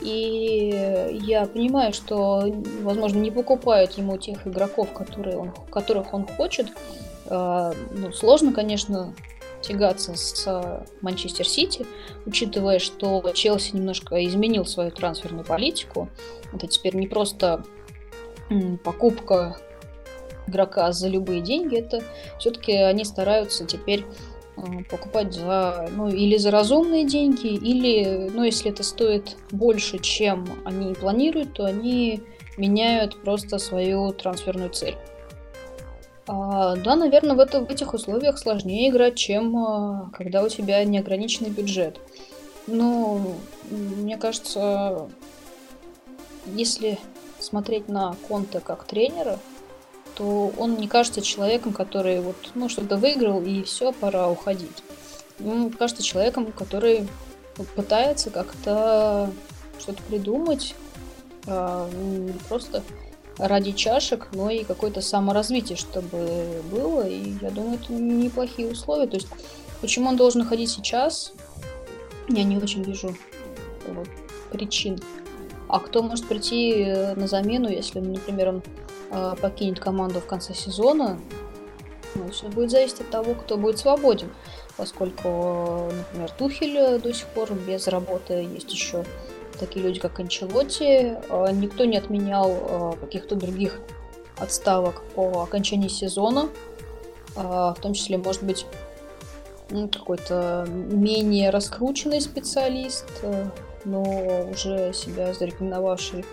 и 0.00 1.18
я 1.24 1.46
понимаю, 1.46 1.92
что, 1.92 2.44
возможно, 2.82 3.18
не 3.18 3.30
покупают 3.30 3.92
ему 3.92 4.18
тех 4.18 4.46
игроков, 4.46 4.92
которые 4.92 5.38
он, 5.38 5.52
которых 5.70 6.12
он 6.12 6.26
хочет. 6.26 6.68
А, 7.26 7.72
ну, 7.92 8.12
сложно, 8.12 8.52
конечно, 8.52 9.14
тягаться 9.60 10.14
с 10.14 10.84
Манчестер 11.00 11.48
Сити, 11.48 11.86
учитывая, 12.24 12.78
что 12.78 13.22
Челси 13.32 13.76
немножко 13.76 14.24
изменил 14.24 14.64
свою 14.64 14.90
трансферную 14.90 15.44
политику. 15.44 16.08
Это 16.52 16.66
теперь 16.66 16.94
не 16.96 17.06
просто 17.06 17.64
покупка 18.84 19.56
игрока 20.46 20.92
за 20.92 21.08
любые 21.08 21.40
деньги, 21.40 21.76
это 21.76 22.02
все-таки 22.38 22.72
они 22.72 23.04
стараются 23.04 23.64
теперь 23.64 24.04
покупать 24.90 25.34
за, 25.34 25.88
ну, 25.94 26.08
или 26.08 26.36
за 26.36 26.50
разумные 26.50 27.04
деньги, 27.04 27.48
или, 27.48 28.30
ну, 28.30 28.44
если 28.44 28.70
это 28.70 28.82
стоит 28.82 29.36
больше, 29.50 29.98
чем 29.98 30.46
они 30.64 30.94
планируют, 30.94 31.52
то 31.54 31.64
они 31.64 32.22
меняют 32.56 33.20
просто 33.22 33.58
свою 33.58 34.12
трансферную 34.12 34.70
цель. 34.70 34.96
А, 36.26 36.74
да, 36.76 36.96
наверное, 36.96 37.36
в, 37.36 37.40
это, 37.40 37.60
в 37.60 37.70
этих 37.70 37.94
условиях 37.94 38.38
сложнее 38.38 38.90
играть, 38.90 39.14
чем 39.14 39.56
а, 39.56 40.10
когда 40.12 40.42
у 40.42 40.48
тебя 40.48 40.82
неограниченный 40.84 41.50
бюджет. 41.50 42.00
Но 42.66 43.20
мне 43.70 44.16
кажется, 44.16 45.08
если 46.46 46.98
смотреть 47.38 47.88
на 47.88 48.16
Конта 48.28 48.60
как 48.60 48.84
тренера, 48.84 49.38
то 50.16 50.52
он 50.58 50.76
не 50.76 50.88
кажется 50.88 51.20
человеком, 51.20 51.72
который 51.72 52.20
вот, 52.20 52.36
ну, 52.54 52.68
что-то 52.68 52.96
выиграл, 52.96 53.42
и 53.42 53.62
все, 53.62 53.92
пора 53.92 54.28
уходить. 54.28 54.82
Он 55.44 55.70
кажется 55.70 56.02
человеком, 56.02 56.50
который 56.52 57.06
пытается 57.74 58.30
как-то 58.30 59.30
что-то 59.78 60.02
придумать, 60.04 60.74
а, 61.46 61.88
не 61.90 62.32
просто 62.48 62.82
ради 63.38 63.72
чашек, 63.72 64.28
но 64.32 64.50
и 64.50 64.64
какое-то 64.64 65.02
саморазвитие, 65.02 65.76
чтобы 65.76 66.62
было. 66.70 67.06
И 67.06 67.34
я 67.42 67.50
думаю, 67.50 67.78
это 67.82 67.92
неплохие 67.92 68.70
условия. 68.70 69.06
То 69.06 69.16
есть, 69.16 69.28
почему 69.80 70.08
он 70.08 70.16
должен 70.16 70.44
ходить 70.44 70.70
сейчас, 70.70 71.32
я 72.28 72.44
не 72.44 72.56
очень 72.56 72.82
вижу 72.82 73.14
вот, 73.86 74.08
причин. 74.50 74.98
А 75.68 75.80
кто 75.80 76.02
может 76.02 76.26
прийти 76.26 76.72
э, 76.72 77.14
на 77.14 77.26
замену, 77.26 77.68
если, 77.68 78.00
например, 78.00 78.48
он 78.48 78.56
э, 78.58 78.60
покинет 79.40 79.80
команду 79.80 80.20
в 80.20 80.26
конце 80.26 80.54
сезона, 80.54 81.18
ну, 82.14 82.30
все 82.30 82.48
будет 82.48 82.70
зависеть 82.70 83.00
от 83.00 83.10
того, 83.10 83.34
кто 83.34 83.56
будет 83.56 83.78
свободен. 83.78 84.30
Поскольку, 84.76 85.90
например, 85.92 86.30
Тухель 86.30 87.00
до 87.00 87.12
сих 87.12 87.26
пор 87.28 87.52
без 87.52 87.88
работы, 87.88 88.34
есть 88.34 88.72
еще 88.72 89.04
такие 89.58 89.84
люди, 89.84 90.00
как 90.00 90.18
Анчелотти. 90.20 91.16
Э, 91.28 91.52
никто 91.52 91.84
не 91.84 91.96
отменял 91.96 92.50
э, 92.50 92.92
каких-то 93.00 93.34
других 93.34 93.80
отставок 94.38 95.02
по 95.14 95.42
окончании 95.42 95.88
сезона. 95.88 96.48
Э, 97.36 97.74
в 97.76 97.76
том 97.80 97.94
числе, 97.94 98.18
может 98.18 98.42
быть, 98.42 98.66
ну, 99.70 99.88
какой-то 99.88 100.66
менее 100.68 101.50
раскрученный 101.50 102.20
специалист, 102.20 103.06
но 103.84 104.48
уже 104.48 104.92
себя 104.92 105.34
зарекомендовавший 105.34 106.24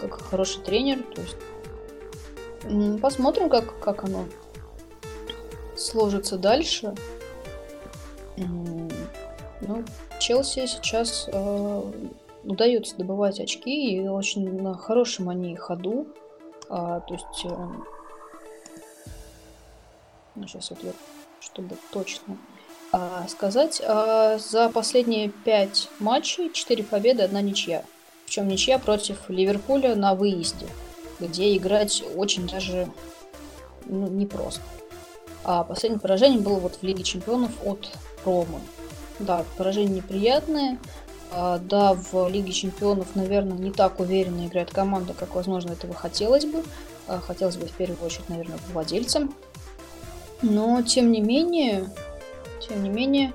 как 0.00 0.22
хороший 0.22 0.60
тренер. 0.62 1.02
То 1.14 1.20
есть 1.20 1.36
посмотрим, 3.00 3.48
как, 3.48 3.78
как 3.80 4.04
оно 4.04 4.24
сложится 5.76 6.36
дальше. 6.38 6.94
Ну, 8.36 9.84
Челси 10.18 10.66
сейчас 10.66 11.28
э, 11.32 11.82
удается 12.44 12.96
добывать 12.96 13.40
очки, 13.40 13.94
и 13.94 14.08
очень 14.08 14.62
на 14.62 14.74
хорошем 14.74 15.28
они 15.28 15.56
ходу. 15.56 16.06
А, 16.68 17.00
то 17.00 17.14
есть, 17.14 17.44
э, 17.44 17.68
ну, 20.34 20.46
сейчас 20.46 20.70
вот 20.70 20.82
я, 20.82 20.92
чтобы 21.40 21.76
точно 21.92 22.38
а, 22.92 23.26
сказать, 23.28 23.80
а, 23.84 24.38
за 24.38 24.68
последние 24.68 25.28
пять 25.28 25.88
матчей 25.98 26.52
4 26.52 26.82
победы, 26.84 27.22
одна 27.22 27.40
ничья. 27.40 27.84
Причем 28.24 28.48
ничья 28.48 28.78
против 28.78 29.28
Ливерпуля 29.28 29.94
на 29.94 30.14
выезде, 30.14 30.66
где 31.20 31.56
играть 31.56 32.02
очень 32.16 32.48
даже 32.48 32.88
ну, 33.86 34.08
непросто. 34.08 34.62
А 35.44 35.64
последнее 35.64 36.00
поражение 36.00 36.40
было 36.40 36.58
вот 36.58 36.76
в 36.76 36.82
Лиге 36.82 37.02
Чемпионов 37.02 37.50
от 37.64 37.90
Ромы. 38.24 38.60
Да, 39.18 39.44
поражение 39.56 39.96
неприятное. 39.96 40.78
А, 41.32 41.58
да, 41.58 41.94
в 41.94 42.28
Лиге 42.28 42.52
Чемпионов, 42.52 43.14
наверное, 43.14 43.56
не 43.56 43.70
так 43.70 44.00
уверенно 44.00 44.46
играет 44.46 44.70
команда, 44.70 45.14
как, 45.14 45.34
возможно, 45.34 45.72
этого 45.72 45.94
хотелось 45.94 46.44
бы. 46.44 46.62
А, 47.06 47.20
хотелось 47.20 47.56
бы 47.56 47.66
в 47.66 47.72
первую 47.72 48.04
очередь, 48.04 48.28
наверное, 48.28 48.58
владельцам. 48.72 49.34
Но, 50.42 50.82
тем 50.82 51.12
не 51.12 51.20
менее, 51.20 51.88
тем 52.66 52.82
не 52.82 52.88
менее, 52.88 53.32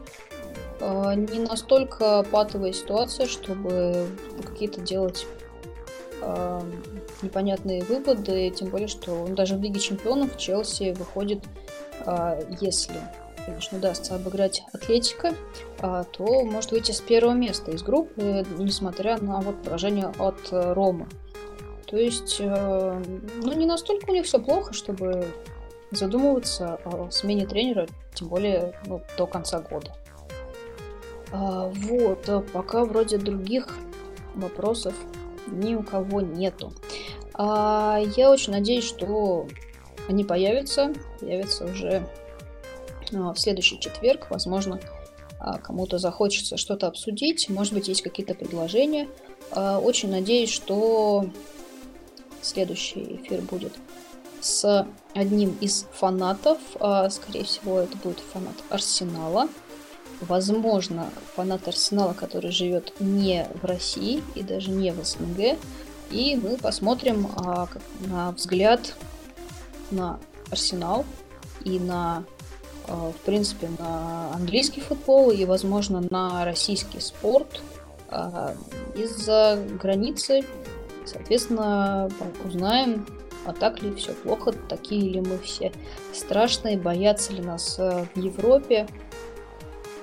а, 0.79 1.13
не 1.15 1.39
настолько 1.39 2.25
патовая 2.31 2.73
ситуация, 2.73 3.27
чтобы 3.27 4.07
какие-то 4.43 4.81
делать 4.81 5.25
непонятные 7.21 7.83
выводы, 7.83 8.49
тем 8.49 8.69
более, 8.69 8.87
что 8.87 9.27
даже 9.27 9.55
в 9.55 9.61
Лиге 9.61 9.79
Чемпионов 9.79 10.37
Челси 10.37 10.93
выходит, 10.97 11.43
если 12.61 13.01
конечно, 13.45 13.77
удастся 13.77 14.15
обыграть 14.15 14.63
Атлетика, 14.73 15.33
а, 15.79 16.03
то 16.03 16.43
может 16.43 16.71
выйти 16.71 16.91
с 16.91 16.99
первого 16.99 17.33
места 17.33 17.71
из 17.71 17.83
группы, 17.83 18.45
несмотря 18.57 19.21
на 19.21 19.39
вот 19.41 19.61
поражение 19.63 20.11
от 20.17 20.51
э, 20.51 20.73
Ромы. 20.73 21.07
То 21.85 21.97
есть, 21.97 22.37
э, 22.39 23.03
ну, 23.43 23.53
не 23.53 23.65
настолько 23.65 24.09
у 24.09 24.13
них 24.13 24.25
все 24.25 24.39
плохо, 24.39 24.73
чтобы 24.73 25.27
задумываться 25.91 26.79
о 26.85 27.09
смене 27.11 27.45
тренера, 27.45 27.87
тем 28.13 28.29
более 28.29 28.73
ну, 28.87 29.01
до 29.17 29.27
конца 29.27 29.59
года. 29.59 29.95
А, 31.31 31.69
вот, 31.69 32.27
а 32.27 32.41
пока 32.41 32.85
вроде 32.85 33.17
других 33.17 33.77
вопросов 34.33 34.95
ни 35.47 35.75
у 35.75 35.83
кого 35.83 36.21
нету. 36.21 36.73
А, 37.33 37.99
я 38.15 38.31
очень 38.31 38.53
надеюсь, 38.53 38.85
что 38.85 39.47
они 40.07 40.23
появятся, 40.23 40.93
появятся 41.19 41.65
уже 41.65 42.07
а, 43.13 43.33
в 43.33 43.39
следующий 43.39 43.79
четверг. 43.79 44.27
Возможно, 44.29 44.79
а, 45.39 45.57
кому-то 45.57 45.97
захочется 45.97 46.57
что-то 46.57 46.87
обсудить. 46.87 47.49
Может 47.49 47.73
быть, 47.73 47.87
есть 47.87 48.01
какие-то 48.01 48.35
предложения. 48.35 49.07
А, 49.51 49.79
очень 49.79 50.09
надеюсь, 50.09 50.51
что 50.51 51.25
следующий 52.41 53.15
эфир 53.15 53.41
будет 53.41 53.73
с 54.41 54.87
одним 55.15 55.57
из 55.59 55.87
фанатов. 55.93 56.59
Скорее 57.09 57.45
всего, 57.45 57.79
это 57.79 57.97
будет 57.97 58.19
фанат 58.19 58.53
Арсенала. 58.69 59.47
Возможно, 60.21 61.09
фанат 61.35 61.67
Арсенала, 61.67 62.13
который 62.13 62.51
живет 62.51 62.93
не 62.99 63.47
в 63.61 63.65
России 63.65 64.23
и 64.33 64.43
даже 64.43 64.71
не 64.71 64.91
в 64.91 65.03
СНГ. 65.03 65.57
И 66.11 66.35
мы 66.35 66.57
посмотрим 66.57 67.27
на 68.07 68.31
взгляд 68.31 68.95
на 69.91 70.19
Арсенал 70.51 71.05
и 71.63 71.79
на 71.79 72.23
Э, 72.87 73.11
в 73.11 73.25
принципе, 73.25 73.69
на 73.79 74.31
английский 74.33 74.81
футбол 74.81 75.31
и, 75.31 75.45
возможно, 75.45 76.03
на 76.09 76.45
российский 76.45 76.99
спорт 76.99 77.61
э, 78.09 78.55
из-за 78.95 79.59
границы. 79.81 80.43
Соответственно, 81.05 82.09
узнаем, 82.43 83.05
а 83.45 83.53
так 83.53 83.81
ли 83.81 83.93
все 83.95 84.13
плохо, 84.13 84.53
такие 84.69 85.09
ли 85.09 85.21
мы 85.21 85.37
все 85.39 85.71
страшные, 86.13 86.77
боятся 86.77 87.33
ли 87.33 87.41
нас 87.41 87.77
э, 87.79 88.05
в 88.13 88.19
Европе. 88.19 88.87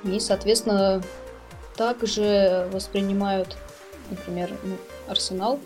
И, 0.05 0.19
соответственно, 0.21 1.03
также 1.77 2.69
воспринимают, 2.73 3.57
например, 4.11 4.51
ну, 4.65 4.77
Арсенал 5.09 5.59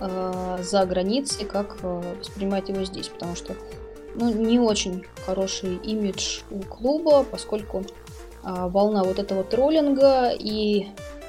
э, 0.00 0.58
за 0.62 0.84
границей, 0.86 1.44
как 1.44 1.78
э, 1.82 2.14
воспринимать 2.18 2.68
его 2.68 2.84
здесь, 2.84 3.08
потому 3.08 3.36
что 3.36 3.54
ну, 4.16 4.32
не 4.32 4.58
очень 4.58 5.04
хороший 5.24 5.76
имидж 5.76 6.40
у 6.50 6.60
клуба, 6.60 7.22
поскольку 7.22 7.84
а, 8.42 8.68
волна 8.68 9.04
вот 9.04 9.18
этого 9.18 9.44
троллинга 9.44 10.30
и 10.30 10.86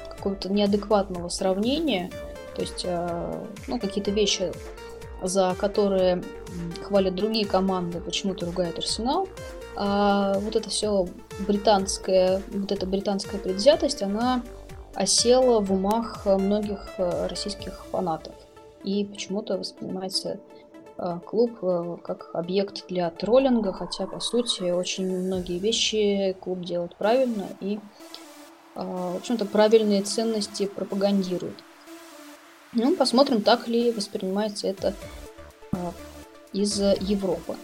какого-то 0.08 0.50
неадекватного 0.50 1.28
сравнения, 1.28 2.10
то 2.54 2.62
есть 2.62 2.84
а, 2.86 3.46
ну, 3.66 3.78
какие-то 3.78 4.10
вещи, 4.10 4.52
за 5.22 5.54
которые 5.58 6.22
хвалят 6.82 7.14
другие 7.14 7.44
команды, 7.44 8.00
почему-то 8.00 8.46
ругают 8.46 8.78
Арсенал, 8.78 9.28
а 9.80 10.38
вот 10.40 10.56
это 10.56 10.68
все 10.70 11.06
британская, 11.46 12.42
вот 12.48 12.72
эта 12.72 12.86
британская 12.86 13.38
предвзятость, 13.38 14.02
она 14.02 14.42
осела 14.94 15.60
в 15.60 15.72
умах 15.72 16.26
многих 16.26 16.94
а, 16.98 17.28
российских 17.28 17.86
фанатов 17.86 18.34
и 18.82 19.04
почему-то 19.04 19.56
воспринимается 19.56 20.40
Э, 20.98 21.20
клуб 21.24 21.58
э, 21.62 21.96
как 22.02 22.30
объект 22.32 22.88
для 22.88 23.10
троллинга, 23.10 23.72
хотя, 23.72 24.06
по 24.06 24.18
сути, 24.18 24.62
очень 24.72 25.06
многие 25.06 25.58
вещи 25.58 26.36
клуб 26.40 26.62
делает 26.62 26.96
правильно 26.96 27.46
и, 27.60 27.78
э, 28.74 28.82
в 28.82 29.16
общем-то, 29.16 29.44
правильные 29.46 30.02
ценности 30.02 30.66
пропагандирует. 30.66 31.62
Ну, 32.72 32.96
посмотрим, 32.96 33.42
так 33.42 33.68
ли 33.68 33.92
воспринимается 33.92 34.66
это 34.66 34.92
из 36.52 36.78
Европы. 36.78 37.56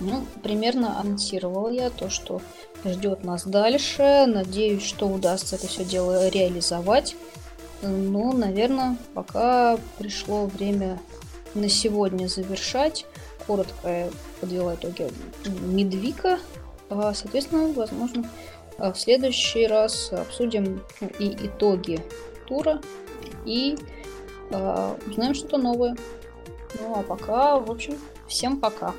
Ну, 0.00 0.24
примерно 0.42 1.00
анонсировала 1.00 1.68
я 1.68 1.90
то, 1.90 2.08
что 2.10 2.40
ждет 2.84 3.24
нас 3.24 3.44
дальше. 3.44 4.24
Надеюсь, 4.26 4.84
что 4.84 5.08
удастся 5.08 5.56
это 5.56 5.66
все 5.66 5.84
дело 5.84 6.28
реализовать. 6.28 7.16
Ну, 7.82 8.32
наверное, 8.32 8.96
пока 9.14 9.78
пришло 9.98 10.46
время 10.46 11.00
на 11.54 11.68
сегодня 11.68 12.28
завершать. 12.28 13.06
Коротко 13.46 13.88
я 13.88 14.10
подвела 14.40 14.74
итоги 14.74 15.08
Медвика. 15.46 16.38
А, 16.90 17.12
соответственно, 17.14 17.72
возможно, 17.72 18.28
а, 18.78 18.92
в 18.92 19.00
следующий 19.00 19.66
раз 19.66 20.12
обсудим 20.12 20.82
ну, 21.00 21.10
и 21.18 21.46
итоги 21.46 22.00
тура 22.46 22.80
и 23.44 23.76
э, 24.50 24.94
узнаем 25.06 25.34
что-то 25.34 25.58
новое. 25.58 25.96
Ну 26.80 26.98
а 26.98 27.02
пока, 27.02 27.58
в 27.58 27.70
общем, 27.70 27.98
всем 28.26 28.58
пока. 28.58 28.94